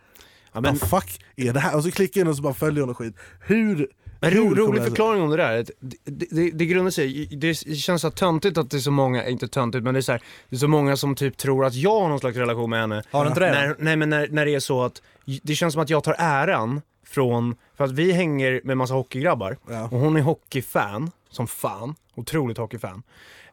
Ja, 0.53 0.61
men, 0.61 0.77
vad 0.77 0.89
fuck 0.89 1.21
är 1.35 1.53
det 1.53 1.59
här? 1.59 1.75
Och 1.75 1.83
så 1.83 1.91
klickar 1.91 2.19
jag 2.21 2.25
in 2.25 2.29
och 2.29 2.35
så 2.35 2.41
bara 2.41 2.53
följer 2.53 2.81
hon 2.81 2.89
och 2.89 2.97
skit. 2.97 3.15
Hur? 3.39 3.87
men 4.21 4.31
ro, 4.31 4.55
rolig 4.55 4.83
förklaring 4.83 5.21
om 5.21 5.29
det 5.29 5.37
där, 5.37 5.65
det, 5.79 5.97
det, 6.05 6.25
det, 6.31 6.51
det 6.51 6.65
grundar 6.65 6.91
sig, 6.91 7.25
det 7.25 7.53
känns 7.55 8.01
så 8.01 8.11
töntigt 8.11 8.57
att 8.57 8.69
det 8.71 8.77
är 8.77 8.81
så 8.81 8.91
många, 8.91 9.27
inte 9.27 9.47
töntigt 9.47 9.83
men 9.83 9.93
det 9.93 9.99
är 9.99 10.01
så, 10.01 10.11
här, 10.11 10.21
det 10.49 10.55
är 10.55 10.59
så 10.59 10.67
många 10.67 10.97
som 10.97 11.15
typ 11.15 11.37
tror 11.37 11.65
att 11.65 11.73
jag 11.73 11.99
har 12.01 12.09
någon 12.09 12.19
slags 12.19 12.37
relation 12.37 12.69
med 12.69 12.79
henne. 12.81 13.03
Har 13.11 13.23
du 13.23 13.27
inte 13.29 13.39
det? 13.39 13.51
När, 13.51 13.75
nej 13.79 13.95
men 13.95 14.09
när, 14.09 14.27
när 14.27 14.45
det 14.45 14.55
är 14.55 14.59
så 14.59 14.83
att, 14.83 15.01
det 15.43 15.55
känns 15.55 15.73
som 15.73 15.81
att 15.83 15.89
jag 15.89 16.03
tar 16.03 16.15
äran 16.17 16.81
från, 17.05 17.55
för 17.77 17.83
att 17.83 17.91
vi 17.91 18.11
hänger 18.11 18.61
med 18.63 18.77
massa 18.77 18.93
hockeygrabbar 18.93 19.57
Ja. 19.69 19.83
och 19.83 19.99
hon 19.99 20.15
är 20.17 20.21
hockeyfan, 20.21 21.11
som 21.29 21.47
fan, 21.47 21.95
otroligt 22.15 22.57
hockeyfan. 22.57 23.03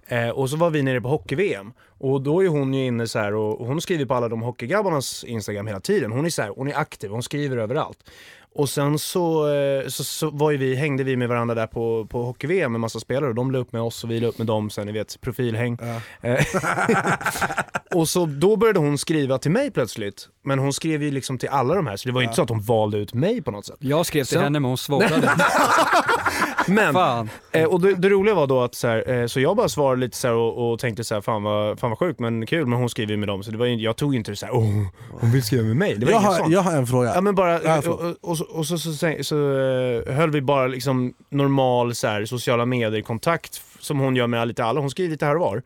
Eh, 0.08 0.28
och 0.28 0.50
så 0.50 0.56
var 0.56 0.70
vi 0.70 0.82
nere 0.82 1.00
på 1.00 1.08
hockey-VM 1.08 1.72
och 1.98 2.20
då 2.22 2.44
är 2.44 2.48
hon 2.48 2.74
ju 2.74 2.86
inne 2.86 3.06
så 3.06 3.18
här 3.18 3.34
och, 3.34 3.60
och 3.60 3.66
hon 3.66 3.80
skriver 3.80 4.04
på 4.04 4.14
alla 4.14 4.28
de 4.28 4.42
hockeygrabbarnas 4.42 5.24
Instagram 5.24 5.66
hela 5.66 5.80
tiden. 5.80 6.12
Hon 6.12 6.26
är 6.26 6.30
så 6.30 6.42
här, 6.42 6.52
hon 6.56 6.68
är 6.68 6.74
aktiv, 6.76 7.10
hon 7.10 7.22
skriver 7.22 7.56
överallt. 7.56 7.98
Och 8.54 8.68
sen 8.68 8.98
så, 8.98 9.54
eh, 9.54 9.86
så, 9.88 10.04
så 10.04 10.30
var 10.30 10.50
ju 10.50 10.56
vi, 10.56 10.74
hängde 10.74 11.04
vi 11.04 11.16
med 11.16 11.28
varandra 11.28 11.54
där 11.54 11.66
på, 11.66 12.06
på 12.10 12.22
hockey-VM 12.22 12.72
med 12.72 12.80
massa 12.80 13.00
spelare 13.00 13.28
och 13.28 13.34
de 13.34 13.50
la 13.50 13.58
upp 13.58 13.72
med 13.72 13.82
oss 13.82 14.04
och 14.04 14.10
vi 14.10 14.20
la 14.20 14.26
upp 14.28 14.38
med 14.38 14.46
dem 14.46 14.70
sen, 14.70 14.86
ni 14.86 14.92
vet, 14.92 15.20
profilhäng. 15.20 15.78
Eh, 16.20 16.44
och 17.94 18.08
så 18.08 18.26
då 18.26 18.56
började 18.56 18.78
hon 18.78 18.98
skriva 18.98 19.38
till 19.38 19.50
mig 19.50 19.70
plötsligt, 19.70 20.28
men 20.44 20.58
hon 20.58 20.72
skrev 20.72 21.02
ju 21.02 21.10
liksom 21.10 21.38
till 21.38 21.48
alla 21.48 21.74
de 21.74 21.86
här 21.86 21.96
så 21.96 22.08
det 22.08 22.12
var 22.12 22.20
ju 22.20 22.24
inte 22.24 22.36
så 22.36 22.42
att 22.42 22.48
hon 22.48 22.60
valde 22.62 22.98
ut 22.98 23.14
mig 23.14 23.42
på 23.42 23.50
något 23.50 23.66
sätt. 23.66 23.76
Jag 23.78 24.06
skrev 24.06 24.24
till 24.24 24.34
Sen- 24.34 24.42
henne 24.42 24.60
men 24.60 24.68
hon 24.68 24.78
svarade. 24.78 25.30
Men, 26.68 26.96
eh, 27.52 27.64
och 27.64 27.80
det, 27.80 27.94
det 27.94 28.08
roliga 28.08 28.34
var 28.34 28.46
då 28.46 28.62
att 28.62 28.74
så 28.74 28.88
här, 28.88 29.10
eh, 29.10 29.26
så 29.26 29.40
jag 29.40 29.56
bara 29.56 29.68
svarade 29.68 30.00
lite 30.00 30.16
så 30.16 30.34
och, 30.38 30.72
och 30.72 30.78
tänkte 30.78 31.04
så 31.04 31.14
här, 31.14 31.20
fan 31.20 31.42
vad, 31.42 31.78
fan 31.80 31.90
vad 31.90 31.98
sjukt 31.98 32.20
men 32.20 32.46
kul, 32.46 32.66
men 32.66 32.78
hon 32.78 32.88
skriver 32.88 33.10
ju 33.12 33.16
med 33.16 33.28
dem 33.28 33.42
så 33.42 33.50
det 33.50 33.58
var 33.58 33.66
jag 33.66 33.96
tog 33.96 34.14
inte 34.14 34.30
det 34.30 34.36
så 34.36 34.46
här, 34.46 34.52
oh, 34.52 34.86
hon 35.20 35.32
vill 35.32 35.42
skriva 35.42 35.62
med 35.62 35.76
mig. 35.76 35.94
Det 35.94 36.06
var 36.06 36.12
Jag 36.12 36.18
har, 36.18 36.34
sånt. 36.34 36.52
jag 36.52 36.60
har 36.60 36.72
en 36.76 36.86
fråga. 36.86 37.12
Ja 37.14 37.20
men 37.20 37.34
bara, 37.34 37.78
och, 37.78 37.84
så. 37.84 37.92
och, 37.92 38.16
och, 38.20 38.38
så, 38.38 38.44
och 38.44 38.66
så, 38.66 38.78
så, 38.78 38.92
så, 38.92 39.14
så 39.20 39.36
eh, 39.58 40.14
höll 40.14 40.30
vi 40.30 40.40
bara 40.40 40.66
liksom 40.66 41.14
normal 41.30 41.94
så 41.94 42.06
här, 42.06 42.24
sociala 42.24 42.66
medier-kontakt 42.66 43.62
som 43.80 43.98
hon 43.98 44.16
gör 44.16 44.26
med 44.26 44.48
lite 44.48 44.64
alla, 44.64 44.80
hon 44.80 44.90
skriver 44.90 45.10
lite 45.10 45.26
här 45.26 45.34
och 45.34 45.40
var. 45.40 45.62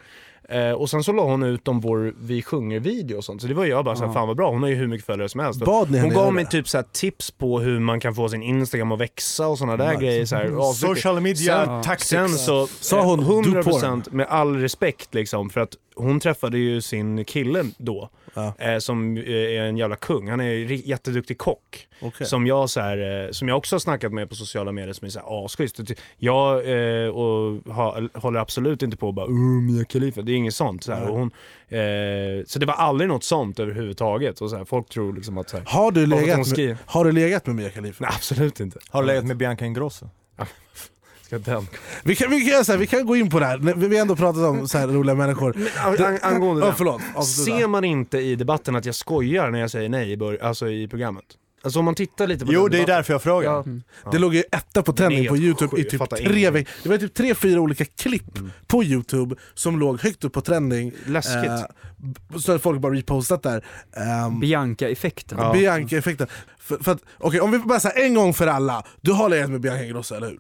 Eh, 0.50 0.72
och 0.72 0.90
sen 0.90 1.04
så 1.04 1.12
la 1.12 1.22
hon 1.22 1.42
ut 1.42 1.68
om 1.68 1.80
vår 1.80 2.14
Vi 2.20 2.42
sjunger-video 2.42 3.16
och 3.16 3.24
sånt, 3.24 3.40
så 3.42 3.48
det 3.48 3.54
var 3.54 3.64
jag 3.64 3.84
bara 3.84 3.96
såhär, 3.96 4.08
Ja. 4.10 4.14
fan 4.14 4.28
vad 4.28 4.36
bra, 4.36 4.50
hon 4.50 4.62
har 4.62 4.68
ju 4.70 4.74
hur 4.74 4.86
mycket 4.86 5.06
följare 5.06 5.28
som 5.28 5.40
helst. 5.40 5.60
Bad 5.64 5.90
ni 5.90 5.98
hon 6.00 6.10
gav 6.10 6.34
mig 6.34 6.46
typ 6.46 6.68
så 6.68 6.78
här 6.78 6.84
tips 6.92 7.30
på 7.30 7.60
hur 7.60 7.80
man 7.80 8.00
kan 8.00 8.14
få 8.14 8.28
sin 8.28 8.42
Instagram 8.42 8.92
att 8.92 9.00
växa 9.00 9.46
och 9.48 9.58
sådana 9.58 9.76
där 9.76 9.90
Nice. 9.92 10.02
grejer. 10.04 10.24
Så 10.24 10.36
här, 10.36 10.70
asduktig. 10.70 10.96
Social 11.02 11.20
media 11.20 11.64
Sen- 11.66 11.82
tactics. 11.82 12.08
Sen 12.08 12.28
så, 12.28 12.66
Sa 12.80 13.02
hon, 13.02 13.20
eh, 13.20 13.26
"Do 13.26 13.32
100% 13.32 14.12
med 14.12 14.26
all 14.26 14.56
respekt 14.56 15.14
liksom, 15.14 15.50
för 15.50 15.60
att 15.60 15.76
hon 16.02 16.20
träffade 16.20 16.58
ju 16.58 16.80
sin 16.80 17.24
kille 17.24 17.64
då, 17.76 18.10
Ja. 18.34 18.54
eh, 18.58 18.78
som 18.78 19.16
eh, 19.16 19.22
är 19.32 19.62
en 19.62 19.76
jävla 19.76 19.96
kung. 19.96 20.28
Han 20.28 20.40
är 20.40 20.88
jätteduktig 20.88 21.38
kock. 21.38 21.88
Okej. 22.02 22.26
Som 22.26 22.46
jag, 22.46 22.70
så 22.70 22.80
här, 22.80 23.24
eh, 23.26 23.30
som 23.30 23.48
jag 23.48 23.58
också 23.58 23.74
har 23.74 23.80
snackat 23.80 24.12
med 24.12 24.28
på 24.28 24.34
sociala 24.34 24.72
medier 24.72 24.92
som 24.92 25.06
är 25.06 25.10
såhär 25.10 25.44
asschysst. 25.44 25.80
Jag 26.16 26.52
eh, 27.04 27.08
och, 27.08 27.74
ha, 27.74 28.00
håller 28.14 28.40
absolut 28.40 28.82
inte 28.82 28.96
på 28.96 29.06
och 29.06 29.14
bara 29.14 29.26
uh, 29.26 29.62
Mia 29.62 29.84
Khalifa, 29.84 30.22
det 30.22 30.32
är 30.32 30.36
inget 30.36 30.54
sånt. 30.54 30.84
Så, 30.84 30.92
här, 30.92 31.08
och 31.08 31.18
hon, 31.18 31.30
eh, 31.68 32.44
så 32.46 32.58
det 32.58 32.66
var 32.66 32.74
aldrig 32.74 33.08
något 33.08 33.24
sånt 33.24 33.58
överhuvudtaget. 33.58 34.40
Och 34.40 34.50
så 34.50 34.56
här, 34.56 34.64
folk 34.64 34.88
tror 34.88 35.12
liksom 35.12 35.38
att 35.38 35.50
så 35.50 35.56
här, 35.56 35.64
Har 35.68 35.92
du, 35.92 36.06
legat 36.06 36.56
med, 36.56 36.76
har 36.86 37.04
du 37.04 37.12
legat 37.12 37.46
med 37.46 37.56
Mia 37.56 37.70
Khalifa? 37.70 38.04
Nej, 38.04 38.12
absolut 38.14 38.60
inte. 38.60 38.78
Har 38.90 39.02
du 39.02 39.06
legat 39.06 39.24
med 39.24 39.36
Bianca 39.36 39.64
Ingrosso? 39.66 40.06
Ska 41.30 41.38
den. 41.38 41.66
Vi 42.04 42.16
kan, 42.16 42.30
vi, 42.30 42.40
kan, 42.50 42.64
så 42.64 42.72
här, 42.72 42.78
vi 42.78 42.86
kan 42.86 43.06
gå 43.06 43.16
in 43.16 43.30
på 43.30 43.40
det 43.40 43.46
här, 43.46 43.58
vi 43.58 43.96
har 43.96 44.02
ändå 44.02 44.16
pratat 44.16 44.42
om 44.42 44.68
så 44.68 44.78
här 44.78 44.86
roliga 44.88 45.14
människor. 45.14 45.56
An, 45.84 46.04
an, 46.04 46.18
angående 46.22 46.62
Ja, 46.62 46.66
den. 46.66 46.74
förlåt. 46.76 47.26
Ser 47.26 47.66
man 47.66 47.84
inte 47.84 48.18
i 48.18 48.34
debatten 48.36 48.76
att 48.76 48.84
jag 48.84 48.94
skojar 48.94 49.50
när 49.50 49.60
jag 49.60 49.70
säger 49.70 49.88
nej 49.88 50.10
i, 50.12 50.16
bör- 50.16 50.42
alltså 50.42 50.68
i 50.68 50.88
programmet? 50.88 51.24
Alltså 51.62 51.78
om 51.78 51.84
man 51.84 51.94
tittar 51.94 52.26
lite 52.26 52.46
på 52.46 52.52
Jo, 52.52 52.68
det 52.68 52.76
är 52.76 52.78
debatten. 52.78 52.94
därför 52.96 53.14
jag 53.14 53.22
frågar. 53.22 53.50
Ja. 54.04 54.10
Det 54.12 54.18
låg 54.18 54.34
ju 54.34 54.42
etta 54.52 54.82
på 54.82 54.92
trending 54.92 55.22
Det 55.22 55.28
på 55.28 55.36
youtube 55.36 55.80
i 55.80 55.82
sjukt, 55.84 55.92
jag 55.92 56.10
typ 56.10 56.28
tre 56.28 56.50
veckor. 56.50 56.70
Det 56.82 56.88
var 56.88 56.96
typ 56.98 57.14
tre, 57.14 57.34
fyra 57.34 57.60
olika 57.60 57.84
klipp 57.84 58.38
på 58.66 58.84
youtube 58.84 59.36
som 59.54 59.78
låg 59.78 60.00
högt 60.00 60.24
upp 60.24 60.32
på 60.32 60.40
trending. 60.40 60.92
Läskigt. 61.06 61.34
Eh, 61.50 62.38
så 62.38 62.52
att 62.52 62.62
folk 62.62 62.80
bara 62.80 62.92
repostat 62.94 63.42
där. 63.42 63.64
Um, 64.26 64.40
Bianca-effekten. 64.40 65.38
Ja. 65.40 65.52
Bianca-effekten. 65.52 66.26
För, 66.58 66.76
för 66.78 66.92
att, 66.92 67.00
okej, 67.18 67.40
om 67.40 67.50
vi 67.50 67.58
bara 67.58 67.80
säger 67.80 68.04
en 68.06 68.14
gång 68.14 68.34
för 68.34 68.46
alla, 68.46 68.84
du 69.00 69.12
har 69.12 69.28
legat 69.28 69.50
med 69.50 69.60
Bianca 69.60 69.84
Ingrosso, 69.84 70.14
eller 70.14 70.26
hur? 70.26 70.38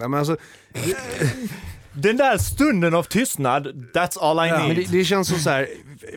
Nej, 0.00 0.08
men 0.08 0.18
alltså, 0.20 0.36
Den 1.92 2.16
där 2.16 2.38
stunden 2.38 2.94
av 2.94 3.02
tystnad, 3.02 3.66
that's 3.94 4.18
all 4.20 4.48
I 4.48 4.50
men 4.52 4.66
need. 4.68 4.76
det, 4.76 4.98
det 4.98 5.04
känns 5.04 5.28
som 5.28 5.38
så 5.38 5.50
här. 5.50 5.68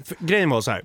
f- 0.09 0.13
grejen 0.19 0.49
var 0.49 0.61
så 0.61 0.71
här. 0.71 0.83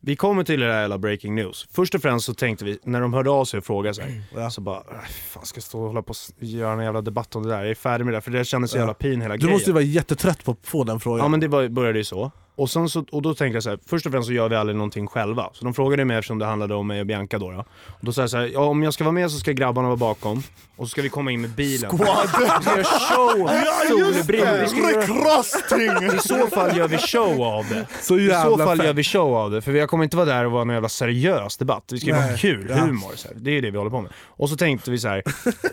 Vi 0.00 0.16
kommer 0.16 0.44
till 0.44 0.60
det 0.60 0.66
där 0.66 0.80
jävla 0.80 0.98
breaking 0.98 1.34
news. 1.34 1.68
Först 1.72 1.94
och 1.94 2.02
främst 2.02 2.26
så 2.26 2.34
tänkte 2.34 2.64
vi, 2.64 2.78
när 2.82 3.00
de 3.00 3.12
hörde 3.14 3.30
av 3.30 3.44
sig 3.44 3.58
och 3.58 3.64
frågade 3.64 3.94
så 3.94 4.02
här, 4.02 4.22
Ja. 4.34 4.50
så 4.50 4.60
bara, 4.60 4.76
äh, 4.76 4.82
fan 5.28 5.44
ska 5.46 5.56
jag 5.56 5.62
stå 5.64 5.80
och 5.80 5.86
hålla 5.86 6.02
på 6.02 6.08
och 6.10 6.16
s- 6.16 6.30
göra 6.38 6.72
en 6.72 6.84
jävla 6.84 7.00
debatt 7.00 7.36
om 7.36 7.42
det 7.42 7.48
där? 7.48 7.58
Jag 7.58 7.70
är 7.70 7.74
färdig 7.74 8.04
med 8.04 8.14
det, 8.14 8.20
för 8.20 8.30
det 8.30 8.44
kändes 8.44 8.70
så 8.70 8.76
Ja. 8.76 8.80
jävla 8.80 8.94
pin 8.94 9.20
hela 9.20 9.34
Du 9.34 9.38
grejen. 9.38 9.52
måste 9.52 9.70
ju 9.70 9.74
vara 9.74 9.84
jättetrött 9.84 10.44
på 10.44 10.50
att 10.52 10.58
få 10.62 10.84
den 10.84 11.00
frågan. 11.00 11.18
Ja 11.24 11.28
men 11.28 11.40
det 11.40 11.48
var, 11.48 11.68
började 11.68 11.98
ju 11.98 12.04
så. 12.04 12.30
Och, 12.58 12.70
sen 12.70 12.88
så, 12.88 13.04
och 13.12 13.22
då 13.22 13.34
tänkte 13.34 13.56
jag 13.56 13.62
så 13.62 13.70
här, 13.70 13.78
först 13.86 14.06
och 14.06 14.12
främst 14.12 14.26
så 14.26 14.32
gör 14.32 14.48
vi 14.48 14.56
aldrig 14.56 14.76
någonting 14.76 15.06
själva. 15.06 15.50
Så 15.52 15.64
de 15.64 15.74
frågade 15.74 16.04
mig 16.04 16.16
eftersom 16.16 16.38
det 16.38 16.46
handlade 16.46 16.74
om 16.74 16.86
mig 16.86 17.00
och 17.00 17.06
Bianca 17.06 17.38
då. 17.38 17.50
då. 17.50 17.58
Och 17.86 18.00
då 18.00 18.12
sa 18.12 18.20
jag 18.20 18.30
så 18.30 18.36
här, 18.36 18.50
ja, 18.52 18.60
om 18.60 18.82
jag 18.82 18.94
ska 18.94 19.04
vara 19.04 19.12
med 19.12 19.30
så 19.30 19.38
ska 19.38 19.52
grabbarna 19.52 19.88
vara 19.88 19.96
bakom. 19.96 20.42
Och 20.76 20.86
så 20.86 20.90
ska 20.90 21.02
vi 21.02 21.08
komma 21.08 21.32
in 21.32 21.40
med 21.40 21.50
bilen. 21.50 21.90
Squad! 21.90 22.28
Vi 22.38 22.62
ska 22.62 22.76
göra 22.76 22.84
show! 22.84 23.48
Solbrillor. 23.88 25.00
Recrosting! 25.00 26.16
I 26.16 26.18
så 26.18 26.46
fall 26.46 26.76
gör 26.76 26.88
vi 26.88 26.98
show 26.98 27.42
av 27.42 27.64
det. 27.68 27.86
så 28.02 28.18
I 28.18 28.28
så 28.28 28.58
fall 28.58 28.76
fett. 28.76 28.86
gör 28.86 28.92
vi 28.92 29.04
show 29.04 29.36
av 29.36 29.50
det, 29.50 29.62
för 29.62 29.72
jag 29.72 29.88
kommer 29.88 30.04
inte 30.04 30.16
vara 30.16 30.26
där 30.26 30.44
och 30.44 30.52
vara 30.52 30.64
någon 30.64 30.74
jävla 30.74 30.88
seriös 30.88 31.56
debatt. 31.56 31.84
Vi 31.92 32.00
ska 32.00 32.06
ju 32.06 32.12
vara 32.16 32.36
kul, 32.36 32.66
ja. 32.70 32.76
humor. 32.76 33.12
Så 33.14 33.28
här. 33.28 33.36
Det 33.36 33.50
är 33.50 33.62
det 33.62 33.70
vi 33.70 33.78
håller 33.78 33.90
på 33.90 34.00
med. 34.00 34.12
Och 34.26 34.48
så 34.48 34.56
tänkte 34.56 34.90
vi 34.90 34.98
så 34.98 35.08
här, 35.08 35.22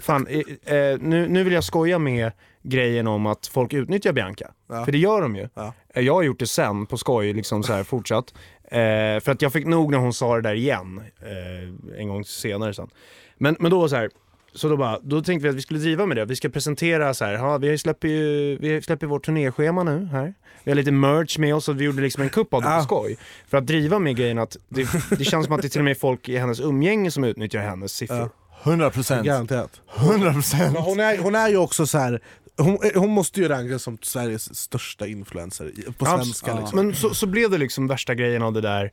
fan, 0.02 0.28
eh, 0.28 0.76
eh, 0.76 0.98
nu, 1.00 1.28
nu 1.28 1.44
vill 1.44 1.54
jag 1.54 1.64
skoja 1.64 2.00
med 2.00 2.32
grejen 2.66 3.08
om 3.08 3.26
att 3.26 3.48
folk 3.48 3.74
utnyttjar 3.74 4.14
Bianca. 4.14 4.52
Ja. 4.70 4.86
För 4.86 4.92
det 4.92 4.98
gör 4.98 5.22
de 5.22 5.36
ju. 5.36 5.50
Ja. 5.54 5.74
Jag 5.94 6.14
har 6.14 6.24
gjort 6.24 6.40
det 6.40 6.48
sen, 6.48 6.86
på 6.86 6.98
skoj, 6.98 7.34
liksom 7.34 7.64
så 7.64 7.74
här 7.74 7.84
fortsatt. 7.84 8.34
Eh, 8.64 9.20
för 9.20 9.30
att 9.30 9.42
jag 9.42 9.54
fick 9.54 9.66
nog 9.66 9.92
när 9.92 9.98
hon 9.98 10.14
sa 10.14 10.36
det 10.36 10.42
där 10.42 10.56
igen, 10.56 11.02
eh, 11.22 12.00
en 12.00 12.08
gång 12.08 12.26
senare 12.26 12.74
sen. 12.74 12.90
Men, 13.38 13.56
men 13.60 13.72
då 13.72 13.80
var 13.80 13.88
så 13.88 13.96
här, 13.96 14.10
så 14.54 14.70
då, 14.70 14.78
bara, 14.78 15.00
då 15.00 15.22
tänkte 15.22 15.44
vi 15.44 15.50
att 15.50 15.56
vi 15.56 15.62
skulle 15.62 15.80
driva 15.80 16.06
med 16.06 16.18
det. 16.18 16.26
Vi 16.26 16.36
ska 16.36 16.50
presentera 16.50 17.14
så 17.14 17.26
här, 17.26 17.34
ja, 17.34 17.58
vi 17.58 17.78
släpper 17.78 18.08
ju 18.08 18.58
vi 18.58 18.82
släpper 18.82 19.08
vårt 19.08 19.26
turnéschema 19.26 19.84
nu 19.84 20.06
här. 20.06 20.34
Vi 20.64 20.72
har 20.72 20.76
lite 20.76 20.92
merch 20.92 21.38
med 21.38 21.56
oss 21.56 21.70
och 21.70 21.82
vi 21.82 21.86
gjorde 21.86 22.02
liksom 22.02 22.24
en 22.24 22.30
kupp 22.30 22.54
av 22.54 22.62
det 22.62 22.78
på 22.78 22.84
skoj. 22.84 23.18
För 23.48 23.58
att 23.58 23.68
driva 23.68 24.00
med 24.00 24.16
grejen 24.16 24.40
att 24.40 24.58
det, 24.70 24.88
det 25.18 25.24
känns 25.24 25.46
som 25.46 25.56
att 25.56 25.62
det 25.62 25.70
till 25.70 25.82
och 25.82 25.86
med 25.86 25.92
är 25.92 25.96
folk 25.96 26.30
i 26.30 26.38
hennes 26.38 26.60
umgänge 26.60 27.12
som 27.12 27.24
utnyttjar 27.24 27.60
hennes 27.60 27.92
siffror. 27.92 28.18
Ja. 28.18 28.30
100%. 28.64 29.24
Garanterat. 29.24 29.82
100%. 29.96 30.72
Men 30.74 30.82
hon, 30.82 31.00
är, 31.00 31.18
hon 31.18 31.36
är 31.36 31.50
ju 31.50 31.58
också 31.58 31.88
så 31.88 31.98
här. 31.98 32.22
Hon, 32.58 32.78
hon 32.96 33.10
måste 33.10 33.42
ju 33.42 33.48
rankas 33.48 33.84
som 33.84 33.98
Sveriges 34.02 34.56
största 34.56 35.08
influencer 35.08 35.72
på 35.98 36.06
svenska. 36.06 36.52
ja. 36.52 36.60
Liksom. 36.60 36.76
Men 36.76 36.96
så, 36.96 37.14
så 37.14 37.28
blev 37.28 37.50
det 37.50 37.58
liksom 37.58 37.88
värsta 37.88 38.16
grejen 38.16 38.42
av 38.42 38.54
det 38.54 38.62
där. 38.62 38.92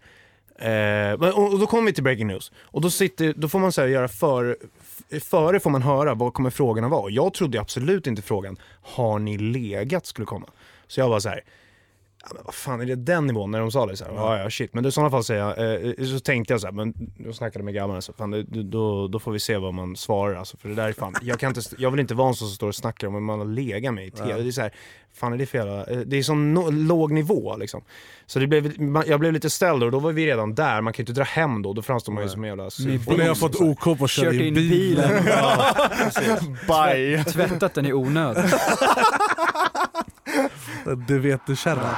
Eh, 0.59 1.12
och, 1.12 1.53
och 1.53 1.59
då 1.59 1.66
kommer 1.66 1.87
vi 1.87 1.92
till 1.92 2.05
breaking 2.05 2.27
news. 2.27 2.53
Och 2.61 2.81
då, 2.81 2.90
sitter, 2.90 3.35
då 3.37 3.48
får 3.48 3.59
man 3.59 3.72
så 3.72 3.81
här 3.81 3.88
göra 3.88 4.09
för, 4.09 4.57
före 5.20 5.61
får 5.61 5.70
man 5.70 5.83
höra 5.83 6.14
vad 6.14 6.35
kommer 6.35 6.51
frågorna 6.51 6.88
vara. 6.88 7.11
Jag 7.11 7.35
trodde 7.35 7.61
absolut 7.61 8.07
inte 8.07 8.22
frågan, 8.22 8.57
har 8.83 9.18
ni 9.18 9.38
legat 9.38 10.07
skulle 10.07 10.27
komma. 10.27 10.46
Så 10.87 11.01
jag 11.01 11.09
var 11.09 11.20
så 11.20 11.29
här. 11.29 11.44
Ja, 12.23 12.31
men 12.35 12.43
vad 12.45 12.55
fan 12.55 12.81
är 12.81 12.87
det 12.87 12.97
den 12.97 13.27
nivån 13.27 13.51
när 13.51 13.61
de 13.61 13.71
sa 13.71 13.87
det? 13.87 13.97
Så 13.97 14.05
här, 14.05 14.13
ja. 14.13 14.39
ja 14.39 14.51
shit, 14.51 14.75
men 14.75 14.87
i 14.87 14.93
sådana 14.93 15.11
fall 15.11 15.25
säger 15.25 15.41
jag, 15.41 15.99
eh, 15.99 16.07
så 16.07 16.21
tänkte 16.21 16.55
jag 16.55 16.61
så 16.61 16.67
här, 16.67 16.75
men 16.75 16.95
jag 17.19 17.35
snackade 17.35 17.65
med 17.65 17.75
grabbarna, 17.75 18.01
så 18.01 18.13
fan, 18.13 18.31
det, 18.31 18.43
då, 18.63 19.09
då 19.09 19.19
får 19.19 19.33
vi 19.33 19.41
se 19.41 19.59
vad 19.59 19.75
man 19.75 19.97
svarar 19.97 20.35
alltså, 20.35 20.57
för 20.57 20.69
det 20.69 20.75
där 20.75 20.89
är 20.89 20.93
fan, 20.93 21.15
jag, 21.23 21.41
kan 21.41 21.49
inte, 21.49 21.61
jag 21.79 21.91
vill 21.91 22.01
inte 22.01 22.15
vara 22.15 22.29
en 22.29 22.35
sån 22.35 22.49
som 22.49 22.55
står 22.55 22.69
och 22.69 22.75
snackar 22.75 23.07
om 23.07 23.15
hur 23.15 23.21
man 23.21 23.39
har 23.39 23.47
legat 23.47 23.95
med 23.95 24.07
i 24.07 24.11
TV. 24.11 24.31
Ja. 24.31 24.37
Det 24.37 24.49
är 24.49 24.51
så 24.51 24.61
här, 24.61 24.73
fan 25.15 25.33
är 25.33 25.39
det 25.39 25.47
för 25.47 25.59
jävla, 25.59 25.85
eh, 25.85 25.99
det 25.99 26.17
är 26.17 26.23
sån 26.23 26.55
no, 26.55 26.71
låg 26.71 27.13
nivå 27.13 27.57
liksom. 27.57 27.83
Så 28.27 28.39
det 28.39 28.47
blev, 28.47 28.73
jag 29.07 29.21
blev 29.21 29.33
lite 29.33 29.51
ställd 29.51 29.83
och 29.83 29.91
då 29.91 29.99
var 29.99 30.13
vi 30.13 30.27
redan 30.27 30.55
där, 30.55 30.81
man 30.81 30.93
kan 30.93 31.05
ju 31.05 31.11
inte 31.11 31.21
dra 31.21 31.25
hem 31.25 31.63
då, 31.63 31.73
då 31.73 31.83
framstår 31.83 32.13
man 32.13 32.23
ju 32.23 32.29
som 32.29 32.45
en 32.45 32.49
jävla 32.49 32.65
Och 33.07 33.19
ni 33.19 33.27
har 33.27 33.35
fått 33.35 33.61
OK 33.61 33.99
på 33.99 34.05
att 34.05 34.11
köra 34.11 34.35
in 34.35 34.41
in 34.41 34.55
bilen. 34.55 35.09
bilen. 35.09 35.27
Ja. 35.27 35.77
Bye. 36.93 37.25
Tvättat 37.25 37.75
den 37.75 37.87
i 37.87 37.93
onödan. 37.93 38.45
Det 41.09 41.18
vet 41.18 41.47
du 41.47 41.57
kärra. 41.57 41.97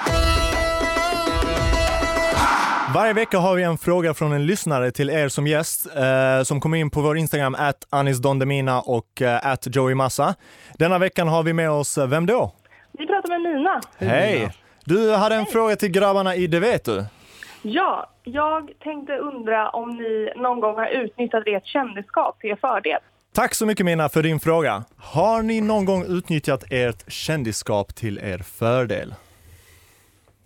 Varje 2.94 3.12
vecka 3.12 3.38
har 3.38 3.54
vi 3.54 3.62
en 3.62 3.78
fråga 3.78 4.14
från 4.14 4.32
en 4.32 4.46
lyssnare 4.46 4.90
till 4.90 5.10
er 5.10 5.28
som 5.28 5.46
gäst 5.46 5.96
eh, 5.96 6.42
som 6.42 6.60
kommer 6.60 6.78
in 6.78 6.90
på 6.90 7.00
vår 7.00 7.16
Instagram, 7.16 7.54
at 7.58 7.86
anisdondemina 7.90 8.80
och 8.80 9.22
eh, 9.22 9.46
at 9.46 9.76
Joey 9.76 9.94
Massa. 9.94 10.34
Denna 10.78 10.98
veckan 10.98 11.28
har 11.28 11.42
vi 11.42 11.52
med 11.52 11.70
oss, 11.70 11.98
eh, 11.98 12.06
vem 12.06 12.26
då? 12.26 12.52
Vi 12.92 13.06
pratar 13.06 13.28
med 13.28 13.40
Nina. 13.40 13.80
Hej! 13.98 14.50
Du 14.84 15.14
hade 15.14 15.34
en 15.34 15.46
fråga 15.46 15.76
till 15.76 15.90
grabbarna 15.90 16.34
i 16.34 16.46
Det 16.46 16.60
vet 16.60 16.84
du. 16.84 17.04
Ja, 17.62 18.10
jag 18.24 18.70
tänkte 18.82 19.16
undra 19.16 19.70
om 19.70 19.90
ni 19.90 20.32
någon 20.36 20.60
gång 20.60 20.74
har 20.74 20.86
utnyttjat 20.86 21.42
ert 21.46 21.66
kändisskap 21.66 22.40
till 22.40 22.50
er 22.50 22.56
fördel. 22.56 22.98
Tack 23.34 23.54
så 23.54 23.66
mycket 23.66 23.86
Mina 23.86 24.08
för 24.08 24.22
din 24.22 24.40
fråga. 24.40 24.84
Har 24.96 25.42
ni 25.42 25.60
någon 25.60 25.84
gång 25.84 26.04
utnyttjat 26.04 26.64
ert 26.70 27.12
kändisskap 27.12 27.94
till 27.94 28.18
er 28.18 28.38
fördel? 28.38 29.14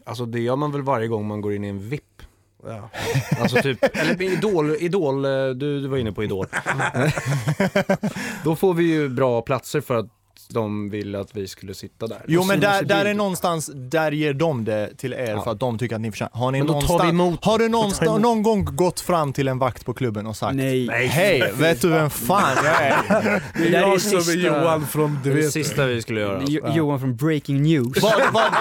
Alltså 0.05 0.27
det 0.27 0.41
gör 0.41 0.57
man 0.57 0.73
väl 0.73 0.83
varje 0.83 1.09
gång 1.09 1.27
man 1.27 1.41
går 1.41 1.55
in 1.55 1.65
i 1.65 1.69
en 1.69 1.89
VIP. 1.89 2.23
Ja. 2.65 2.91
Alltså 3.41 3.63
typ, 3.63 3.97
eller 3.97 4.23
Idol, 4.23 4.71
Idol, 4.71 5.25
eh, 5.25 5.31
du, 5.31 5.81
du 5.81 5.89
var 5.89 5.99
inne 5.99 6.13
på 6.13 6.25
Idol. 6.25 6.47
Då 8.45 8.57
får 8.57 8.75
vi 8.75 8.85
ju 8.85 9.09
bra 9.09 9.43
platser 9.43 9.81
för 9.81 9.95
att 9.95 10.07
de 10.49 10.91
vill 10.91 11.15
att 11.15 11.37
vi 11.37 11.49
skulle 11.49 11.75
sitta 11.75 12.07
där. 12.07 12.25
Jo 12.29 12.45
men 12.45 12.61
där, 12.61 12.83
där 12.83 13.05
är 13.05 13.15
någonstans, 13.15 13.71
där 13.75 14.13
ger 14.13 14.33
de 14.35 14.65
det 14.65 14.91
till 14.97 15.13
er 15.13 15.41
för 15.45 15.51
att 15.51 15.61
de 15.61 15.79
tycker 15.79 15.95
att 15.95 16.01
ni 16.01 16.11
förtjänar. 16.11 16.31
Har 16.35 16.51
ni 16.53 16.59
någonstans, 16.63 17.01
har 17.43 17.59
du 17.59 17.69
någonstans, 17.69 18.09
emot. 18.09 18.21
någon 18.21 18.43
gång 18.43 18.65
gått 18.65 19.01
fram 19.01 19.33
till 19.33 19.49
en 19.49 19.59
vakt 19.59 19.85
på 19.85 19.95
klubben 19.95 20.27
och 20.27 20.37
sagt 20.37 20.57
Nej. 20.57 20.87
Hej, 21.07 21.53
vet 21.55 21.81
du 21.83 21.89
vem 21.89 22.11
fan 22.11 22.57
jag 22.65 22.83
är? 22.83 23.43
Det 23.59 23.69
är 23.77 23.81
jag 23.81 24.01
som 24.01 24.19
är 24.19 24.23
sista- 24.23 24.33
Johan 24.47 24.87
från 24.87 25.19
Du 25.25 25.31
är 25.31 25.35
det 25.35 25.41
vet. 25.43 25.53
sista 25.53 25.87
vi 25.87 26.03
skulle 26.03 26.21
göra. 26.21 26.43
Jo- 26.49 26.67
Johan 26.75 27.01
från 27.01 27.17
Breaking 27.17 27.63
News. 27.63 28.03
Vad, 28.03 28.13
vad, 28.33 28.53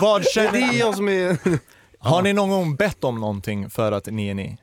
vad 0.00 0.20
Det 0.22 0.28
är 0.28 0.32
känner, 0.32 0.78
jag 0.78 0.94
som 0.96 1.08
är... 1.08 1.36
har 1.98 2.22
ni 2.22 2.32
någon 2.32 2.50
gång 2.50 2.76
bett 2.76 3.04
om 3.04 3.20
någonting 3.20 3.70
för 3.70 3.92
att 3.92 4.06
ni 4.06 4.28
är 4.28 4.34
ni? 4.34 4.56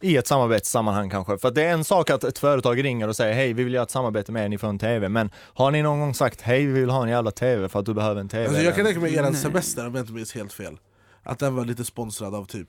I 0.00 0.16
ett 0.16 0.26
samarbetssammanhang 0.26 1.10
kanske. 1.10 1.38
För 1.38 1.50
det 1.50 1.62
är 1.62 1.72
en 1.72 1.84
sak 1.84 2.10
att 2.10 2.24
ett 2.24 2.38
företag 2.38 2.84
ringer 2.84 3.08
och 3.08 3.16
säger 3.16 3.34
hej, 3.34 3.52
vi 3.52 3.64
vill 3.64 3.74
göra 3.74 3.82
ett 3.82 3.90
samarbete 3.90 4.32
med 4.32 4.44
er, 4.44 4.48
ni 4.48 4.58
får 4.58 4.68
en 4.68 4.78
TV. 4.78 5.08
Men 5.08 5.30
har 5.36 5.70
ni 5.70 5.82
någon 5.82 6.00
gång 6.00 6.14
sagt 6.14 6.40
hej, 6.40 6.66
vi 6.66 6.80
vill 6.80 6.90
ha 6.90 7.02
en 7.02 7.08
jävla 7.08 7.30
TV 7.30 7.68
för 7.68 7.80
att 7.80 7.86
du 7.86 7.94
behöver 7.94 8.20
en 8.20 8.28
TV? 8.28 8.46
Alltså 8.46 8.62
jag 8.62 8.76
kan 8.76 8.84
tänka 8.84 9.00
mig 9.00 9.14
er 9.14 9.22
Nej. 9.22 9.34
semester 9.34 9.86
om 9.86 9.94
jag 9.94 10.02
inte 10.02 10.12
minns 10.12 10.34
helt 10.34 10.52
fel. 10.52 10.78
Att 11.22 11.38
den 11.38 11.54
var 11.54 11.64
lite 11.64 11.84
sponsrad 11.84 12.34
av 12.34 12.44
typ 12.44 12.68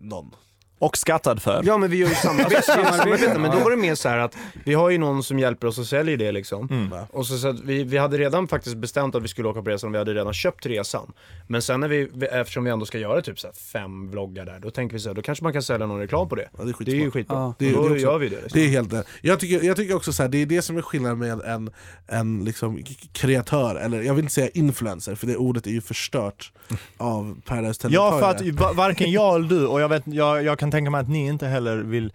någon. 0.00 0.34
Och 0.78 0.96
skattad 0.96 1.42
för. 1.42 1.62
Ja 1.66 1.78
men 1.78 1.90
vi 1.90 1.96
gör 1.96 2.08
ju 2.08 2.14
samarbete, 2.14 2.62
Samarbete. 2.62 2.98
samarbete 2.98 3.38
men 3.38 3.50
då 3.50 3.58
var 3.58 3.70
det 3.70 3.76
mer 3.76 3.94
så 3.94 4.08
här 4.08 4.18
att 4.18 4.36
vi 4.64 4.74
har 4.74 4.90
ju 4.90 4.98
någon 4.98 5.22
som 5.22 5.38
hjälper 5.38 5.66
oss 5.66 5.78
och 5.78 5.86
säljer 5.86 6.16
det 6.16 6.32
liksom. 6.32 6.68
Mm. 6.70 6.92
Och 7.10 7.26
så, 7.26 7.38
så 7.38 7.48
att 7.48 7.60
vi, 7.60 7.84
vi 7.84 7.98
hade 7.98 8.18
redan 8.18 8.48
faktiskt 8.48 8.76
bestämt 8.76 9.14
att 9.14 9.22
vi 9.22 9.28
skulle 9.28 9.48
åka 9.48 9.62
på 9.62 9.70
resan, 9.70 9.92
vi 9.92 9.98
hade 9.98 10.14
redan 10.14 10.32
köpt 10.34 10.66
resan. 10.66 11.12
Men 11.46 11.62
sen 11.62 11.80
när 11.80 11.88
vi, 11.88 12.08
eftersom 12.32 12.64
vi 12.64 12.70
ändå 12.70 12.86
ska 12.86 12.98
göra 12.98 13.20
typ 13.22 13.40
så 13.40 13.48
fem 13.72 14.10
vloggar 14.10 14.44
där, 14.44 14.58
då 14.62 14.70
tänker 14.70 14.92
vi 14.96 15.00
så 15.00 15.08
här, 15.08 15.14
då 15.14 15.22
kanske 15.22 15.44
man 15.44 15.52
kan 15.52 15.62
sälja 15.62 15.86
någon 15.86 16.00
reklam 16.00 16.28
på 16.28 16.34
det. 16.34 16.48
Ja, 16.58 16.64
det 16.64 16.70
är 16.70 16.84
det 16.84 16.90
är 16.92 16.94
ju 16.96 17.10
skitbra. 17.10 17.36
Ja. 17.36 17.54
Det 17.58 17.68
är- 17.68 17.72
då 17.74 17.88
det 17.88 17.98
gör 18.00 18.18
vi 18.18 18.28
det. 18.28 18.34
Liksom. 18.42 18.60
Det 18.60 18.64
är 18.66 18.68
helt 18.68 18.90
det. 18.90 19.04
Jag 19.22 19.40
tycker, 19.40 19.62
jag 19.66 19.76
tycker 19.76 19.96
också 19.96 20.12
så 20.12 20.22
här, 20.22 20.28
det 20.30 20.38
är 20.42 20.46
det 20.46 20.62
som 20.62 20.76
är 20.76 20.82
skillnaden 20.82 21.18
med 21.18 21.40
en, 21.40 21.70
en 22.06 22.44
liksom 22.44 22.82
kreatör, 23.12 23.74
eller 23.76 24.02
jag 24.02 24.14
vill 24.14 24.24
inte 24.24 24.34
säga 24.34 24.48
influencer 24.54 25.14
för 25.14 25.26
det 25.26 25.36
ordet 25.36 25.66
är 25.66 25.70
ju 25.70 25.80
förstört 25.80 26.52
av 26.96 27.40
Paradise 27.44 27.88
Ja, 27.90 28.18
för 28.20 28.30
att 28.30 28.40
va- 28.42 28.72
varken 28.72 29.10
jag 29.12 29.34
eller 29.34 29.48
du, 29.48 29.66
och 29.66 29.80
jag, 29.80 29.88
vet, 29.88 30.02
jag, 30.06 30.42
jag 30.44 30.58
kan 30.58 30.63
tänka 30.70 30.90
mig 30.90 31.00
att 31.00 31.08
ni 31.08 31.26
inte 31.26 31.46
heller 31.46 31.76
vill 31.76 32.12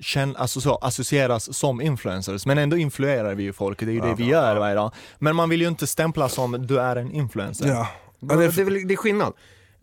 känna, 0.00 0.38
alltså 0.38 0.60
så, 0.60 0.74
associeras 0.76 1.54
som 1.56 1.80
influencers, 1.80 2.46
men 2.46 2.58
ändå 2.58 2.76
influerar 2.76 3.34
vi 3.34 3.42
ju 3.42 3.52
folk, 3.52 3.78
det 3.80 3.86
är 3.86 3.92
ju 3.92 4.00
det 4.00 4.14
vi 4.18 4.24
gör 4.24 4.56
varje 4.56 4.74
dag. 4.74 4.92
Men 5.18 5.36
man 5.36 5.48
vill 5.48 5.60
ju 5.60 5.68
inte 5.68 5.86
stämpla 5.86 6.28
som 6.28 6.66
du 6.66 6.80
är 6.80 6.96
en 6.96 7.12
influencer. 7.12 7.68
Ja. 7.68 7.88
Ja, 8.20 8.36
det, 8.36 8.44
är, 8.44 8.64
väl- 8.64 8.88
det 8.88 8.94
är 8.94 8.96
skillnad. 8.96 9.32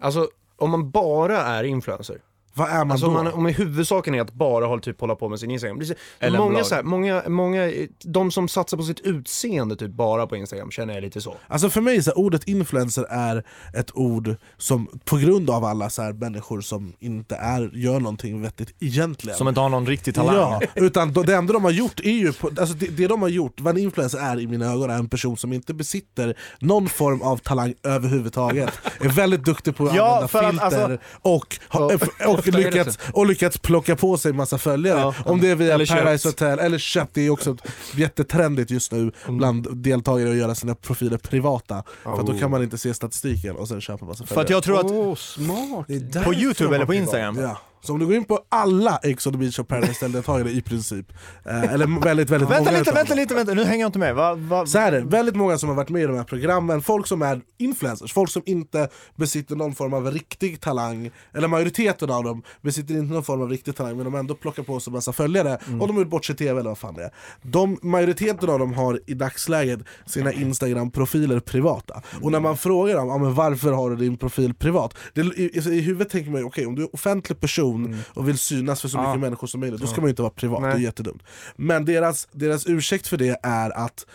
Alltså 0.02 0.30
om 0.58 0.72
man 0.72 0.92
bara 0.92 1.42
är 1.42 1.64
influencer, 1.64 2.18
Vad 2.58 2.70
är 2.70 2.78
man 2.78 2.92
Alltså 2.92 3.06
då? 3.08 3.18
om, 3.18 3.24
man, 3.24 3.34
om 3.34 3.46
huvudsaken 3.46 4.16
är 4.16 4.22
att 4.22 4.34
bara 4.34 4.66
hålla, 4.66 4.82
typ, 4.82 5.02
hålla 5.02 5.16
på 5.16 5.30
med 5.30 5.40
sin 5.40 5.52
Instagram. 5.52 5.80
Det 5.80 5.84
är 5.84 5.88
så- 5.88 5.94
Eller 6.20 6.38
många, 6.40 6.64
så 6.64 6.76
här, 6.76 6.84
många, 6.84 7.24
många, 7.28 7.72
de 8.04 8.32
som 8.32 8.48
satsar 8.48 8.78
på 8.78 8.84
sitt 8.84 9.00
utseende 9.00 9.76
typ 9.76 9.92
bara 9.92 10.28
på 10.28 10.36
Instagram 10.36 10.72
känner 10.72 10.94
jag 10.94 11.04
lite 11.04 11.22
så. 11.22 11.36
Alltså 11.48 11.70
för 11.70 11.82
mig 11.82 12.04
så 12.04 12.10
här, 12.12 12.18
ordet 12.18 12.44
influencer 12.44 13.06
är 13.10 13.44
ett 13.74 13.92
ord 13.96 14.36
som 14.58 14.88
på 15.06 15.18
grund 15.18 15.50
av 15.50 15.66
alla 15.66 15.90
så 15.90 16.02
här, 16.02 16.14
människor 16.14 16.62
som 16.62 16.94
inte 17.00 17.36
är, 17.36 17.72
gör 17.74 18.00
någonting 18.00 18.42
vettigt 18.42 18.76
egentligen. 18.80 19.38
Som 19.38 19.48
inte 19.48 19.60
har 19.60 19.70
någon 19.70 19.86
riktig 19.86 20.16
talang. 20.16 20.36
Ja, 20.36 20.62
utan 20.76 21.14
då, 21.14 21.24
det 21.24 21.36
enda 21.36 21.54
de 21.54 21.64
har 21.64 21.72
gjort 21.72 22.00
är 22.00 22.12
ju, 22.12 22.34
på, 22.34 22.48
alltså 22.48 22.76
det, 22.76 22.88
det 22.88 23.08
de 23.08 23.22
har 23.22 23.30
gjort, 23.30 23.62
vad 23.62 23.78
en 23.78 23.84
influencer 23.84 24.18
är 24.20 24.40
i 24.40 24.48
mina 24.48 24.66
ögon 24.74 24.90
är 24.90 24.96
en 24.96 25.10
person 25.10 25.38
som 25.38 25.54
inte 25.54 25.74
besitter 25.74 26.38
någon 26.60 26.90
form 26.90 27.22
av 27.22 27.38
talang 27.38 27.74
överhuvudtaget. 27.84 28.70
Är 29.00 29.10
väldigt 29.10 29.46
duktig 29.46 29.76
på 29.76 29.86
att 29.86 29.96
Ja, 29.96 30.04
använda 30.06 30.28
för 30.28 30.44
att, 30.44 30.50
filter 30.52 30.66
alltså- 30.66 30.98
och, 31.22 31.58
ha, 31.70 31.86
och, 32.34 32.45
lyckats, 32.52 33.00
och 33.14 33.26
lyckats 33.26 33.58
plocka 33.58 33.96
på 33.96 34.18
sig 34.18 34.34
massa 34.34 34.58
följare. 34.58 35.00
Ja. 35.00 35.14
Om 35.26 35.42
det 35.42 35.50
är 35.50 35.56
via 35.56 35.74
Eller 35.74 35.86
Paradise 35.86 36.24
köpt. 36.30 36.40
Hotel 36.42 36.60
eller 36.60 36.78
köpt, 36.78 37.14
det 37.14 37.22
är 37.22 37.30
också 37.30 37.58
jättetrendigt 37.96 38.72
just 38.72 38.92
nu 38.92 39.12
Mm. 39.26 39.38
bland 39.38 39.78
deltagare 39.78 40.30
att 40.30 40.36
göra 40.36 40.56
sina 40.56 40.76
profiler 40.76 41.18
privata. 41.18 41.84
För 42.04 42.20
att 42.20 42.26
då 42.26 42.32
Oh. 42.34 42.40
kan 42.40 42.52
man 42.52 42.64
inte 42.64 42.78
se 42.78 42.94
statistiken 42.94 43.56
och 43.56 43.68
sen 43.68 43.82
köpa 43.82 44.06
massa 44.06 44.26
För 44.26 44.28
följare. 44.36 44.44
att 44.46 44.50
jag 44.50 44.64
tror 44.64 44.80
att 44.80 44.86
Åh, 44.92 45.16
smart. 45.16 46.24
På 46.26 46.34
Youtube 46.34 46.76
eller 46.76 46.86
på. 46.86 46.94
Instagram, 46.94 47.38
Ja. 47.40 47.58
Så 47.86 47.94
om 47.94 48.00
du 48.00 48.06
går 48.06 48.16
in 48.16 48.26
på 48.26 48.40
alla 48.50 49.00
Ex 49.04 49.28
on 49.28 49.34
the 49.34 49.40
beach 49.40 49.60
och 49.60 49.68
Paradise 49.68 50.08
deltagare 50.08 50.52
i 50.52 50.62
princip, 50.62 51.12
eh, 51.46 51.74
eller 51.74 52.02
väldigt 52.04 52.30
väldigt 52.30 52.50
Vänta 52.50 52.60
många 52.60 52.72
lite, 52.72 52.82
utav 52.82 52.94
vänta 52.94 53.14
dem. 53.16 53.20
lite, 53.22 53.36
vänta, 53.36 53.54
nu 53.54 53.64
hänger 53.64 53.80
jag 53.84 53.88
inte 53.88 54.00
med. 54.00 54.16
Va, 54.16 54.34
va, 54.36 54.66
Så 54.66 54.78
här 54.80 54.92
är 54.92 55.00
det, 55.02 55.06
väldigt 55.08 55.36
många 55.36 55.58
som 55.58 55.70
har 55.70 55.76
varit 55.76 55.90
med 55.90 56.02
i 56.04 56.06
de 56.06 56.16
här 56.18 56.24
programmen, 56.24 56.82
folk 56.82 57.08
som 57.08 57.22
är 57.22 57.42
influencers, 57.58 58.14
folk 58.14 58.30
som 58.30 58.42
inte 58.46 58.90
besitter 59.16 59.56
någon 59.56 59.76
form 59.76 59.94
av 59.94 60.12
riktig 60.12 60.62
talang, 60.62 61.12
eller 61.34 61.48
majoriteten 61.48 62.10
av 62.10 62.24
dem 62.24 62.42
besitter 62.62 62.94
inte 62.94 63.14
någon 63.14 63.24
form 63.24 63.42
av 63.42 63.50
riktig 63.50 63.76
talang 63.76 63.96
men 63.98 64.06
de 64.06 64.16
ändå 64.16 64.36
plockar 64.36 64.64
på 64.64 64.80
sig 64.80 64.94
massa 64.94 65.14
följare, 65.14 65.58
Mm. 65.68 65.82
och 65.82 65.88
de 65.88 65.94
har 65.96 66.04
gjort 66.04 66.10
bort 66.12 66.26
sig 66.26 66.34
i 66.34 66.38
TV 66.38 66.60
eller 66.60 66.70
vad 66.70 66.78
fan 66.78 66.94
det 66.94 67.04
är. 67.04 67.12
De, 67.42 67.80
majoriteten 67.82 68.50
av 68.50 68.60
dem 68.60 68.74
har 68.74 69.00
i 69.08 69.14
dagsläget 69.14 69.80
sina 70.06 70.32
Instagram-profiler 70.34 71.40
privata. 71.40 72.02
Och 72.22 72.32
när 72.32 72.40
man 72.40 72.58
frågar 72.58 72.96
dem, 72.96 73.08
ja, 73.08 73.18
men 73.18 73.34
varför 73.34 73.72
har 73.72 73.90
du 73.90 73.96
din 73.96 74.18
profil 74.18 74.54
privat? 74.54 74.98
Det, 75.14 75.22
i, 75.22 75.52
i, 75.54 75.70
I 75.78 75.82
huvudet 75.82 76.10
tänker 76.10 76.32
man 76.32 76.42
ju, 76.42 76.46
okej 76.48 76.66
om 76.66 76.76
du 76.76 76.84
är 76.84 76.96
offentlig 76.96 77.40
person 77.40 77.75
och 78.14 78.28
vill 78.28 78.38
synas 78.38 78.82
för 78.82 78.88
så 78.88 78.98
mycket 78.98 79.10
Ja. 79.14 79.18
människor 79.18 79.48
som 79.48 79.60
möjligt, 79.60 79.82
då 79.82 79.88
ska 79.88 80.02
man 80.02 80.08
ju 80.08 80.10
inte 80.10 80.22
vara 80.22 80.34
privat, 80.34 80.62
Nej. 80.62 80.72
det 80.72 80.78
är 80.78 80.82
jättedumt. 80.82 81.24
Men 81.56 81.86
deras, 81.86 82.28
deras 82.32 82.66
ursäkt 82.68 83.08
för 83.08 83.18
det 83.18 83.40
är 83.44 83.78
att 83.78 84.06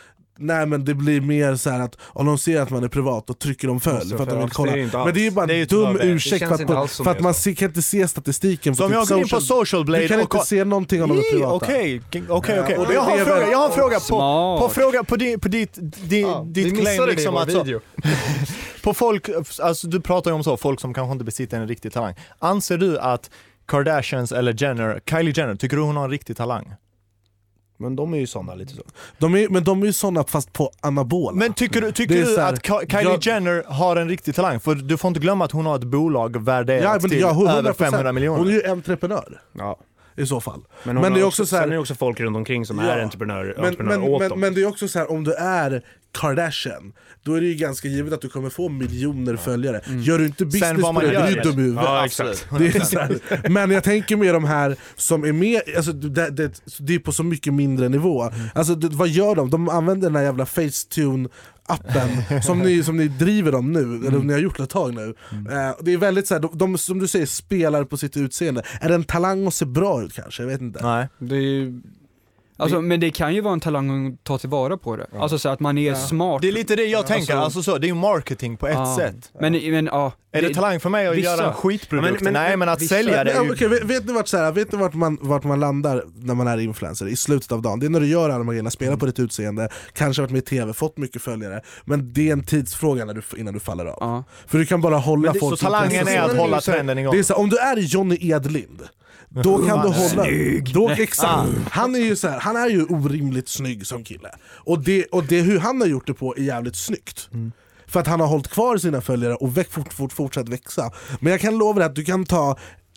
Nej 0.43 0.67
men 0.67 0.85
det 0.85 0.95
blir 0.95 1.21
mer 1.21 1.57
så 1.57 1.71
här 1.71 1.81
att 1.81 1.97
om 2.03 2.27
de 2.27 2.39
ser 2.39 2.61
att 2.61 2.71
man 2.71 2.85
är 2.85 2.89
privat 2.89 3.27
då 3.27 3.35
trycker 3.35 3.69
de 3.69 3.81
följ 3.81 3.95
Måste 3.97 4.17
för 4.17 4.23
att 4.23 4.29
de 4.31 4.39
vill 4.41 4.51
kolla. 4.51 4.73
Det 4.73 4.93
men 4.93 5.15
det 5.15 5.21
är 5.21 5.25
ju 5.25 5.31
bara 5.31 5.53
en 5.53 5.67
dum 5.67 5.99
ursäkt 6.01 6.49
för 6.49 6.55
att, 6.85 6.91
för 6.91 7.11
att 7.11 7.21
man 7.21 7.35
så. 7.35 7.41
se, 7.41 7.55
kan 7.55 7.69
inte 7.69 7.83
se 7.83 8.09
statistiken 8.09 8.77
Så 8.77 8.85
om 8.85 8.91
på 8.91 8.97
jag 8.97 9.03
typ 9.03 9.11
går 9.11 9.19
in 9.23 9.29
på 9.29 9.41
social- 9.41 9.85
blade 9.85 10.03
Du 10.05 10.09
kan 10.09 10.21
och 10.21 10.35
inte 10.35 10.47
se 10.47 10.65
någonting 10.65 11.03
om 11.03 11.09
de 11.09 11.19
är 11.19 11.23
privata. 11.33 11.55
Okej, 11.55 12.01
okej, 12.09 12.23
okej. 12.29 12.75
Ja, 12.77 12.87
och 12.87 12.95
Jag 12.95 13.01
har 13.01 13.19
en 13.19 13.25
fråga, 13.27 13.51
jag 13.51 13.59
har 13.59 13.67
en 13.69 13.73
fråga 13.75 14.01
på, 14.01 14.59
på, 14.61 14.69
fråga, 14.75 15.05
på, 15.05 15.17
di, 15.17 15.39
på 15.39 15.49
ditt, 15.49 15.79
di, 16.09 16.27
ditt 16.47 16.81
claim 16.81 17.07
liksom 17.09 17.37
att 17.37 17.53
så, 17.53 17.81
på 18.83 18.95
folk, 18.95 19.29
alltså 19.63 19.87
du 19.87 20.01
pratar 20.01 20.31
ju 20.31 20.35
om 20.35 20.45
så, 20.45 20.57
folk 20.57 20.81
som 20.81 20.95
kanske 20.95 21.13
inte 21.13 21.25
besitter 21.25 21.57
en 21.61 21.69
riktig 21.69 21.93
talang. 21.93 22.15
Anser 22.39 22.79
du 22.79 22.99
att 22.99 23.31
Kardashians 23.71 24.33
eller 24.33 24.63
Jenner, 24.63 25.01
Kylie 25.11 25.33
Jenner, 25.37 25.55
tycker 25.55 25.77
du 25.77 25.83
hon 25.83 25.97
har 25.97 26.05
en 26.05 26.11
riktig 26.11 26.37
talang? 26.37 26.75
Men 27.79 27.97
de 27.97 28.15
är 28.15 28.19
ju 28.19 28.27
sådana 28.27 28.55
lite 28.55 28.75
så. 28.75 28.83
De 29.19 29.35
är, 29.35 29.49
men 29.49 29.65
de 29.65 29.83
är 29.83 29.87
ju 29.87 29.93
sådana 29.93 30.25
fast 30.25 30.53
på 30.53 30.71
anabola. 30.81 31.37
Men 31.37 31.55
tycker 31.55 31.81
du, 31.81 31.93
tycker 31.93 32.15
Det 32.15 32.21
är 32.21 32.27
du 32.27 32.41
här, 32.41 32.53
att 32.53 32.63
Ka- 32.63 32.91
Kylie 32.91 33.13
jag- 33.13 33.27
Jenner 33.27 33.65
har 33.67 33.97
en 33.97 34.09
riktig 34.09 34.35
talang? 34.35 34.61
För 34.61 34.75
du 34.75 34.97
får 34.99 35.09
inte 35.09 35.21
glömma 35.21 35.45
att 35.45 35.53
hon 35.53 35.67
har 35.67 35.77
ett 35.77 35.85
bolag 35.85 36.45
värderat 36.45 36.83
ja, 36.85 36.99
men, 37.01 37.11
till 37.11 37.21
ja, 37.21 37.33
100%. 37.33 37.59
över 37.59 37.73
500 37.73 38.13
miljoner. 38.13 38.39
Hon 38.39 38.49
är 38.49 38.53
ju 38.53 38.67
entreprenör 38.67 39.41
Ja. 39.53 39.79
I 40.21 40.27
så 40.27 40.41
fall. 40.41 40.61
Men, 40.85 40.95
Men 40.95 41.13
det 41.13 41.19
är 41.19 41.21
har 41.21 41.29
också 41.29 41.47
så 41.47 41.57
här- 41.57 41.63
sen 41.63 41.71
är 41.71 41.75
det 41.75 41.81
också 41.81 41.95
folk 41.95 42.21
runt 42.21 42.37
omkring 42.37 42.67
som 42.67 42.79
Ja. 42.79 42.85
är 42.85 43.03
entreprenörer, 43.03 43.55
Men, 43.57 43.65
entreprenörer 43.65 43.99
men, 43.99 44.09
åt 44.09 44.21
men, 44.21 44.29
dem. 44.31 44.41
men 44.41 44.55
det 44.55 44.61
är 44.63 44.67
också 44.67 44.89
så 44.89 44.99
här, 44.99 45.11
om 45.11 45.25
du 45.25 45.33
är 45.35 45.83
Kardashian, 46.13 46.93
då 47.23 47.35
är 47.35 47.41
det 47.41 47.47
ju 47.47 47.55
ganska 47.55 47.89
givet 47.89 48.13
att 48.13 48.21
du 48.21 48.29
kommer 48.29 48.51
få 48.51 48.69
miljoner 48.69 49.37
följare. 49.37 49.81
Gör 49.89 50.19
du 50.19 50.27
inte 50.27 50.45
business 50.45 50.73
vad 50.73 50.81
på 50.83 50.93
man 50.93 51.03
det, 51.05 51.11
du 51.35 51.41
dum 51.51 51.59
i 51.59 51.63
huvudet. 51.63 51.85
Ja, 51.85 52.05
exakt. 52.07 52.47
Men 53.51 53.71
jag 53.71 53.85
tänker 53.85 54.17
med 54.17 54.35
de 54.35 54.45
här 54.45 54.77
som 54.97 55.25
är 55.25 55.33
med, 55.33 55.63
alltså 55.77 55.93
det, 55.93 56.31
det, 56.31 56.63
det 56.79 56.95
är 56.95 56.99
på 56.99 57.13
så 57.13 57.23
mycket 57.23 57.55
mindre 57.55 57.89
nivå. 57.89 58.31
Alltså 58.55 58.75
det, 58.75 58.89
vad 58.89 59.09
gör 59.09 59.35
de? 59.35 59.51
De 59.51 59.69
använder 59.69 60.09
den 60.09 60.17
här 60.17 60.23
jävla 60.23 60.47
Facetune 60.47 61.29
appen 61.71 62.43
som 62.43 62.59
ni, 62.59 62.83
som 62.83 62.97
ni 62.97 63.09
driver 63.09 63.53
dem 63.53 63.73
nu, 63.73 63.81
eller 63.81 64.09
Mm. 64.09 64.27
ni 64.27 64.33
har 64.33 64.41
gjort 64.41 64.57
det 64.57 64.63
ett 64.63 64.71
tag 64.71 64.95
nu. 64.95 65.15
Eh, 65.33 65.75
det 65.81 65.93
är 65.93 65.97
väldigt 65.99 66.27
så 66.27 66.35
här, 66.35 66.41
de, 66.41 66.51
de, 66.59 66.79
som 66.79 66.99
du 66.99 67.09
säger, 67.09 67.27
spelar 67.27 67.85
på 67.85 67.97
sitt 67.97 68.17
utseende. 68.17 68.63
Är 68.81 68.89
det 68.89 68.95
en 68.95 69.05
talang 69.05 69.47
att 69.47 69.55
se 69.55 69.65
bra 69.65 70.03
ut 70.03 70.13
kanske? 70.13 70.43
Jag 70.43 70.49
vet 70.51 70.61
inte. 70.61 70.83
Nej. 70.87 71.09
Det 71.19 71.37
är. 71.37 71.81
Alltså, 72.61 72.81
men 72.81 73.01
det 73.01 73.11
kan 73.11 73.35
ju 73.35 73.41
vara 73.41 73.53
en 73.53 73.61
talang 73.61 74.07
att 74.13 74.25
ta 74.25 74.39
tillvara 74.39 74.77
på 74.77 74.97
det. 74.97 75.07
Alltså 75.21 75.39
så 75.39 75.49
att 75.49 75.61
man 75.61 75.79
är 75.79 75.91
Ja. 75.91 75.97
smart. 75.97 76.43
Det 76.43 76.49
är 76.49 76.53
lite 76.53 76.77
det 76.77 76.85
jag 76.85 77.07
tänker, 77.07 77.37
alltså 77.37 77.63
så, 77.63 77.79
det 77.79 77.87
är 77.87 77.89
ju 77.89 77.95
marketing 77.95 78.57
på 78.57 78.67
ett 78.67 78.75
Ja. 78.75 78.97
sätt. 78.99 79.31
Men, 79.41 79.53
men 79.53 79.87
ja. 79.87 80.13
Är 80.33 80.43
det, 80.43 80.55
talang 80.55 80.81
för 80.81 80.91
mig 80.91 81.07
att 81.07 81.17
vissa- 81.17 81.31
göra 81.37 81.47
en 81.47 81.53
skitprodukt? 81.53 82.07
Ja, 82.09 82.15
men- 82.15 82.25
men- 82.25 82.43
Nej 82.43 82.57
men 82.57 82.69
att 82.69 82.83
vissa- 82.83 82.95
sälja 82.95 83.25
det 83.25 83.33
är 83.33 83.45
ju... 83.45 83.53
okej, 83.53 83.69
vet, 83.69 83.83
vet 83.85 84.07
ni 84.07 84.13
vart, 84.13 84.29
så 84.29 84.37
här, 84.37 84.53
vet 84.53 84.73
ni 84.73 84.79
vart, 84.79 84.95
man, 84.95 85.19
vart 85.21 85.45
man 85.45 85.61
landar 85.61 86.05
när 86.17 86.35
man 86.35 86.47
är 86.49 86.59
influencer? 86.61 87.09
I 87.09 87.17
slutet 87.17 87.53
av 87.53 87.63
dagen. 87.63 87.81
Det 87.81 87.87
är 87.87 87.91
när 87.91 88.01
du 88.01 88.07
gör 88.07 88.25
alla 88.25 88.39
de 88.39 88.47
här 88.49 88.53
grejerna, 88.53 88.71
spelar 88.71 88.97
på 88.97 89.07
ditt 89.07 89.19
utseende, 89.19 89.69
kanske 89.93 90.23
varit 90.23 90.31
med 90.33 90.39
i 90.39 90.43
TV, 90.45 90.73
fått 90.73 90.97
mycket 90.99 91.23
följare. 91.23 91.61
Men 91.85 92.13
det 92.13 92.29
är 92.29 92.33
en 92.33 92.45
tidsfråga 92.45 93.05
när 93.05 93.15
du, 93.15 93.23
innan 93.37 93.55
du 93.55 93.61
faller 93.61 93.85
av. 93.87 93.97
Ja. 94.01 94.25
För 94.47 94.59
du 94.59 94.67
kan 94.67 94.81
bara 94.81 94.97
hålla 94.97 95.35
folk 95.35 95.59
så 95.59 95.65
talangen 95.65 96.09
är 96.09 96.21
att 96.21 96.37
hålla 96.37 96.61
trenden 96.61 96.99
igång? 96.99 97.13
Det 97.13 97.19
är 97.19 97.23
så 97.23 97.33
här, 97.35 97.41
om 97.41 97.49
du 97.51 97.59
är 97.59 97.77
Johnny 97.77 98.19
Edlind, 98.21 98.83
då 99.43 99.67
kan 99.67 99.83
du 99.87 99.89
hålla... 99.89 100.25
Då, 100.75 100.89
exakt. 100.89 101.51
Han 101.71 101.95
är 101.95 101.99
ju 101.99 102.17
så 102.17 102.29
här, 102.29 102.41
han 102.41 102.57
är 102.57 102.69
ju 102.69 102.85
orimligt 102.85 103.49
snygg 103.49 103.87
som 103.87 104.05
kille. 104.05 104.31
Och, 104.45 104.83
det, 104.83 105.05
och 105.05 105.25
det, 105.25 105.41
hur 105.41 105.59
han 105.59 105.81
har 105.81 105.89
gjort 105.89 106.07
det 106.07 106.15
på 106.15 106.37
är 106.37 106.41
jävligt 106.43 106.77
snyggt. 106.77 107.29
För 107.87 108.01
att 108.01 108.07
han 108.07 108.21
har 108.21 108.27
hållit 108.27 108.49
kvar 108.49 108.77
sina 108.77 109.01
följare 109.01 109.35
och 109.35 109.57
väck, 109.57 109.71
fort, 109.73 109.93
fort, 109.93 110.13
fortsatt 110.13 110.49
växa. 110.49 110.91
Men 111.21 111.31
jag 111.31 111.41
kan 111.41 111.59
lova 111.59 111.79
dig 111.79 111.87
att 111.87 111.95
du 111.95 112.05
kan 112.05 112.25
ta 112.25 112.57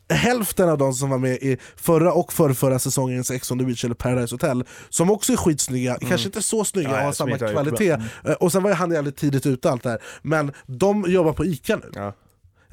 hälften 0.09 0.69
av 0.69 0.77
de 0.77 0.93
som 0.93 1.09
var 1.09 1.17
med 1.17 1.31
i 1.35 1.57
förra 1.75 2.13
och 2.13 2.33
förrförra 2.33 2.79
säsongens 2.79 3.31
Ex 3.31 3.51
on 3.51 3.59
the 3.59 3.65
beach 3.65 3.85
eller 3.85 3.95
Paradise 3.95 4.33
Hotel, 4.35 4.63
som 4.89 5.11
också 5.11 5.33
är 5.33 5.37
skitsnygga, 5.37 5.97
kanske 6.09 6.27
inte 6.27 6.41
så 6.41 6.65
snygga 6.65 6.89
och 6.89 6.95
Nej, 6.95 7.05
har 7.05 7.11
samma 7.11 7.37
kvalitet. 7.37 7.97
Eh, 8.25 8.31
Och 8.33 8.51
sen 8.51 8.63
var 8.63 8.69
ju 8.69 8.75
han 8.75 8.91
jävligt 8.91 9.17
tidigt 9.17 9.45
ute 9.45 9.71
allt 9.71 9.83
det 9.83 9.89
här. 9.89 9.99
Men 10.21 10.51
de 10.65 11.05
jobbar 11.07 11.33
på 11.33 11.45
ICA 11.45 11.75
nu. 11.75 11.91
Ja. 11.95 12.13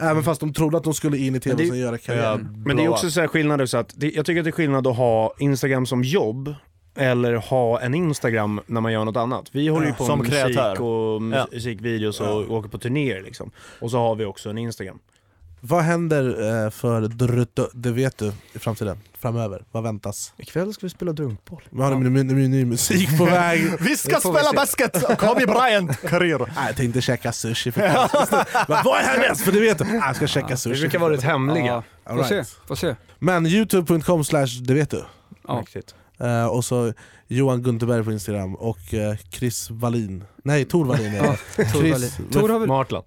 Även 0.00 0.22
fast 0.22 0.40
de 0.40 0.52
trodde 0.52 0.76
att 0.76 0.84
de 0.84 0.94
skulle 0.94 1.18
in 1.18 1.34
i 1.34 1.40
tv 1.40 1.62
och 1.62 1.68
sen 1.68 1.78
göra 1.78 1.98
karriär. 1.98 2.46
Men 2.66 2.76
det 2.76 2.84
är 2.84 2.88
också 2.88 3.10
så 3.10 3.20
här 3.20 3.28
skillnad 3.28 3.60
också 3.62 3.76
att 3.76 3.94
det, 3.96 4.10
jag 4.10 4.26
tycker 4.26 4.40
att 4.40 4.44
det 4.44 4.50
är 4.50 4.52
skillnad 4.52 4.86
att 4.86 4.96
ha 4.96 5.34
Instagram 5.38 5.86
som 5.86 6.04
jobb 6.04 6.54
eller 6.96 7.34
ha 7.34 7.80
en 7.80 7.94
Instagram 7.94 8.60
när 8.66 8.80
man 8.80 8.92
gör 8.92 9.04
något 9.04 9.16
annat. 9.16 9.48
Vi 9.52 9.68
håller 9.68 9.86
ju 9.86 9.92
på 9.92 10.04
Som 10.04 10.18
med 10.18 10.28
musik 10.28 10.56
kreatör. 10.56 10.82
och 10.82 11.22
musikvideos 11.22 12.20
och 12.20 12.50
åker 12.50 12.68
på 12.68 12.78
turnéer 12.78 13.22
liksom. 13.22 13.50
Och 13.80 13.90
så 13.90 13.98
har 13.98 14.14
vi 14.14 14.24
också 14.24 14.50
en 14.50 14.58
Instagram. 14.58 14.98
Vad 15.60 15.82
händer 15.82 16.24
eh, 16.64 16.70
för 16.70 17.00
Drutto, 17.00 17.68
det 17.72 17.90
vet 17.90 18.18
du, 18.18 18.32
i 18.52 18.58
framtiden? 18.58 18.98
Framöver? 19.18 19.64
Vad 19.72 19.82
väntas? 19.82 20.32
Ikväll 20.36 20.74
ska 20.74 20.86
vi 20.86 20.90
spela 20.90 21.12
drunkboll. 21.12 21.62
Vi 21.70 21.82
har 21.82 21.94
ny, 21.94 22.22
ny, 22.22 22.48
ny 22.48 22.64
musik 22.64 23.18
på 23.18 23.24
väg. 23.24 23.72
Vi 23.80 23.96
ska 23.96 24.14
vi 24.14 24.20
spela 24.20 24.52
basket! 24.54 25.18
Kobe 25.18 25.46
Bryant 25.46 26.00
karriär. 26.08 26.38
Nej, 26.38 26.66
jag 26.66 26.76
tänkte 26.76 27.00
käka 27.00 27.32
sushi 27.32 27.72
för. 27.72 27.82
Men 28.68 28.84
Vad 28.84 28.98
är 29.00 29.04
härnäst? 29.04 29.40
För 29.44 29.52
det 29.52 29.60
vet 29.60 29.78
du. 29.78 29.84
Nej, 29.84 30.00
Jag 30.06 30.16
ska 30.16 30.26
käka 30.26 30.46
Vi 30.48 30.56
sushi. 30.56 30.80
brukar 30.80 30.98
vara 30.98 31.12
rätt 31.12 31.22
hemliga. 31.22 31.66
Ja. 31.66 31.82
All 32.04 32.16
Får 32.16 32.24
se, 32.24 32.34
right. 32.34 32.48
får 32.68 32.74
se. 32.74 32.96
Men 33.18 33.46
youtube.com 33.46 34.24
slash 34.24 34.46
det 34.62 34.74
vet 34.74 34.90
du. 34.90 35.04
Ja. 35.48 35.54
Riktigt. 35.60 35.94
Eh, 36.20 36.46
och 36.46 36.64
så 36.64 36.92
Johan 37.28 37.62
Gunterberg 37.62 38.04
på 38.04 38.12
Instagram 38.12 38.54
och 38.54 38.94
eh, 38.94 39.16
Chris 39.30 39.70
Wallin. 39.70 40.24
Nej, 40.44 40.64
Tor 40.64 40.84
Wallin 40.84 41.14
är 41.14 41.24
Ja, 41.24 41.36
det. 41.56 41.64
Tor 41.64 41.80
Chris- 41.80 41.92
Wallin. 41.92 42.10
Tor 42.32 42.48
har 42.48 42.58
väl... 42.58 42.68
Martland. 42.68 43.04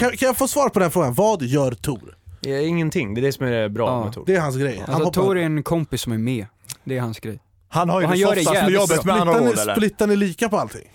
Kan, 0.00 0.10
kan 0.10 0.26
jag 0.26 0.36
få 0.36 0.48
svar 0.48 0.68
på 0.68 0.78
den 0.78 0.90
frågan? 0.90 1.14
Vad 1.14 1.42
gör 1.42 1.70
Tor? 1.72 2.16
Ja, 2.40 2.56
ingenting, 2.58 3.14
det 3.14 3.20
är 3.20 3.22
det 3.22 3.32
som 3.32 3.46
är 3.46 3.68
bra 3.68 3.86
Ja. 3.88 4.04
med 4.04 4.12
Tor. 4.12 4.24
Det 4.26 4.36
är 4.36 4.40
hans 4.40 4.56
grej. 4.56 4.82
Han 4.86 4.94
Alltså 4.94 5.12
Tor 5.12 5.38
är 5.38 5.42
en 5.42 5.62
kompis 5.62 6.02
som 6.02 6.12
är 6.12 6.18
med. 6.18 6.46
Det 6.84 6.96
är 6.96 7.00
hans 7.00 7.20
grej. 7.20 7.40
Han 7.68 7.88
har 7.88 8.00
ju 8.00 8.04
Och 8.04 8.08
han 8.08 8.16
det 8.18 8.20
gör 8.22 8.34
det 8.34 8.36
softaste 8.36 8.58
jävligt 8.58 8.80
jobbet 8.80 9.04
med 9.04 9.14
andra 9.14 9.40
ord 9.40 9.58
eller? 9.58 9.74
splittar 9.74 10.06
ni 10.06 10.16
lika 10.16 10.48
på 10.48 10.58
allting? 10.58 10.88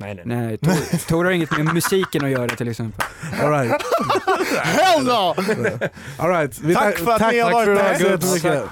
Nej, 0.00 0.14
nej, 0.14 0.24
nej. 0.26 0.46
Nej, 0.46 0.58
Tor, 0.58 0.98
Tor 1.08 1.24
har 1.24 1.32
inget 1.32 1.50
med 1.50 1.74
musiken 1.74 2.24
att 2.24 2.30
göra 2.30 2.48
till 2.48 2.68
exempel. 2.68 3.04
All 3.42 3.50
right. 3.50 3.82
Hell 4.62 5.04
no! 5.04 5.34
All 6.18 6.30
right. 6.30 6.74
Tack 6.74 6.98
för 6.98 7.10
att 7.12 7.18
tack, 7.18 7.32
ni 7.32 7.38
har 7.40 7.52
varit 7.52 7.66
det 7.66 8.42
med. 8.42 8.62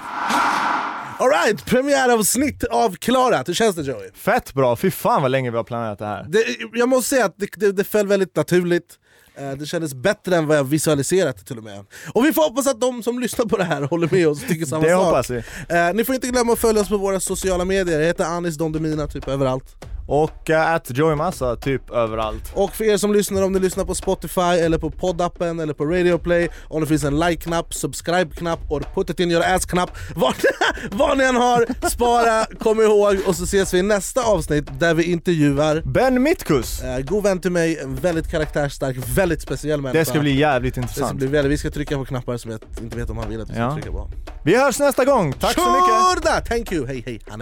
Här 1.19 1.43
så 1.43 1.47
jättemycket. 1.47 1.47
All 1.47 1.47
right, 1.47 1.65
premiäravsnitt 1.65 2.63
avklarat. 2.63 3.47
Hur 3.49 3.53
känns 3.53 3.75
det 3.75 3.81
Joey? 3.81 4.09
Fett 4.13 4.53
bra, 4.53 4.75
fy 4.75 4.91
fan 4.91 5.21
vad 5.21 5.31
länge 5.31 5.51
vi 5.51 5.57
har 5.57 5.63
planerat 5.63 5.99
det 5.99 6.05
här. 6.05 6.25
Det, 6.29 6.43
jag 6.73 6.89
måste 6.89 7.09
säga 7.09 7.25
att 7.25 7.35
det, 7.37 7.47
det, 7.55 7.71
det 7.71 7.83
föll 7.83 8.07
väldigt 8.07 8.35
naturligt. 8.35 8.99
Eh, 9.37 9.51
Det 9.51 9.65
kändes 9.65 9.93
bättre 9.93 10.35
än 10.35 10.47
vad 10.47 10.57
jag 10.57 10.63
visualiserat 10.63 11.45
till 11.47 11.57
och 11.57 11.63
med. 11.63 11.85
Och 12.13 12.25
vi 12.25 12.33
får 12.33 12.41
hoppas 12.41 12.67
att 12.67 12.81
de 12.81 13.03
som 13.03 13.19
lyssnar 13.19 13.45
på 13.45 13.57
det 13.57 13.63
här 13.63 13.81
håller 13.81 14.09
med 14.11 14.27
oss 14.27 14.41
och 14.43 14.47
tycker 14.49 14.65
samma 14.65 14.83
Det 14.83 14.91
sak. 14.91 15.05
hoppas 15.05 15.29
vi. 15.29 15.37
Eh, 15.69 15.93
ni 15.93 16.03
får 16.05 16.15
inte 16.15 16.27
glömma 16.27 16.53
att 16.53 16.59
följa 16.59 16.81
oss 16.81 16.89
på 16.89 16.97
våra 16.97 17.19
sociala 17.19 17.65
medier. 17.65 17.99
Jag 17.99 18.07
heter 18.07 18.25
Anis 18.25 18.55
Don 18.57 18.71
Demina 18.71 19.07
typ 19.07 19.27
överallt. 19.27 19.75
Och 20.11 20.49
uh, 20.49 20.71
att 20.73 20.97
Joey 20.97 21.15
Massa 21.15 21.55
typ 21.55 21.89
överallt. 21.91 22.51
Och 22.53 22.75
för 22.75 22.83
er 22.83 22.97
som 22.97 23.13
lyssnar, 23.13 23.41
om 23.41 23.53
ni 23.53 23.59
lyssnar 23.59 23.85
på 23.85 23.95
Spotify 23.95 24.41
eller 24.41 24.77
på 24.77 24.89
poddappen 24.91 25.59
eller 25.59 25.73
på 25.73 25.85
Radio 25.85 26.17
Play 26.17 26.47
om 26.67 26.81
det 26.81 26.87
finns 26.87 27.03
en 27.03 27.19
like-knapp, 27.19 27.73
subscribe-knapp 27.73 28.59
och 28.69 28.81
put 28.95 29.09
it 29.09 29.19
in 29.19 29.31
your 29.31 29.43
ass-knapp 29.43 29.91
vad, 30.15 30.33
vad 30.91 31.17
ni 31.17 31.23
än 31.23 31.35
har, 31.35 31.89
spara, 31.89 32.45
kom 32.59 32.81
ihåg 32.81 33.17
och 33.27 33.35
så 33.35 33.43
ses 33.43 33.73
vi 33.73 33.77
i 33.77 33.81
nästa 33.81 34.23
avsnitt 34.23 34.79
där 34.79 34.93
vi 34.93 35.03
intervjuar 35.03 35.81
Ben 35.85 36.23
Mitkus! 36.23 36.81
eh, 36.83 36.99
god 36.99 37.23
vän 37.23 37.41
till 37.41 37.51
mig, 37.51 37.79
en 37.79 37.95
väldigt 37.95 38.31
karaktärsstark, 38.31 38.97
väldigt 39.15 39.41
speciell 39.41 39.81
människa 39.81 39.99
Det 39.99 40.05
ska 40.05 40.19
bli 40.19 40.35
jävligt 40.39 40.75
Det 40.75 40.81
ska 40.81 40.89
intressant. 40.89 41.17
bli 41.19 41.27
väldigt, 41.27 41.51
vi 41.51 41.57
ska 41.57 41.71
trycka 41.71 41.97
på 41.97 42.05
knappar 42.05 42.37
som 42.37 42.51
jag 42.51 42.59
inte 42.81 42.97
vet 42.97 43.09
om 43.09 43.17
han 43.17 43.29
vill 43.29 43.41
att 43.41 43.49
vi 43.49 43.53
ska 43.53 43.61
Ja. 43.61 43.73
trycka 43.73 43.91
på. 43.91 44.09
Vi 44.43 44.57
hörs 44.57 44.79
nästa 44.79 45.05
gång, 45.05 45.33
tack 45.33 45.53
så 45.53 45.71
mycket! 45.71 46.49
Thank 46.49 46.71
you, 46.71 46.87
hej 46.87 47.03
hej, 47.05 47.21
han 47.29 47.41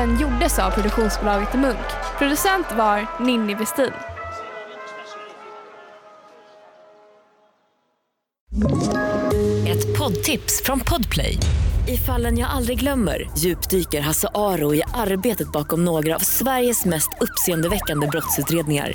Podden 0.00 0.20
gjordes 0.20 0.58
av 0.58 0.70
produktionsbolaget 0.70 1.54
Munk. 1.54 1.76
Producent 2.18 2.66
var 2.76 3.24
Ninni 3.24 3.54
Westin. 3.54 3.90
Ett 9.66 9.98
poddtips 9.98 10.62
från 10.64 10.80
Podplay. 10.80 11.38
I 11.88 11.96
fallen 11.96 12.38
jag 12.38 12.50
aldrig 12.50 12.80
glömmer 12.80 13.30
djupdyker 13.38 14.00
Hasse 14.00 14.28
Aro 14.34 14.74
i 14.74 14.82
arbetet 14.94 15.52
bakom 15.52 15.84
några 15.84 16.14
av 16.14 16.20
Sveriges 16.20 16.84
mest 16.84 17.08
uppseendeväckande 17.20 18.06
brottsutredningar. 18.06 18.92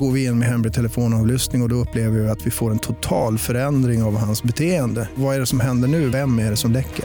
Går 0.00 0.12
vi 0.12 0.24
in 0.24 0.38
med 0.38 0.48
hemlig 0.48 0.72
telefonavlyssning 0.72 1.62
och, 1.62 1.66
och 1.66 1.70
då 1.70 1.76
upplever 1.76 2.18
vi 2.18 2.28
att 2.28 2.46
vi 2.46 2.50
får 2.50 2.70
en 2.70 2.78
total 2.78 3.38
förändring 3.38 4.02
av 4.02 4.16
hans 4.16 4.42
beteende. 4.42 5.08
Vad 5.14 5.36
är 5.36 5.40
det 5.40 5.46
som 5.46 5.60
händer 5.60 5.88
nu? 5.88 6.08
Vem 6.08 6.38
är 6.38 6.50
det 6.50 6.56
som 6.56 6.72
läcker? 6.72 7.04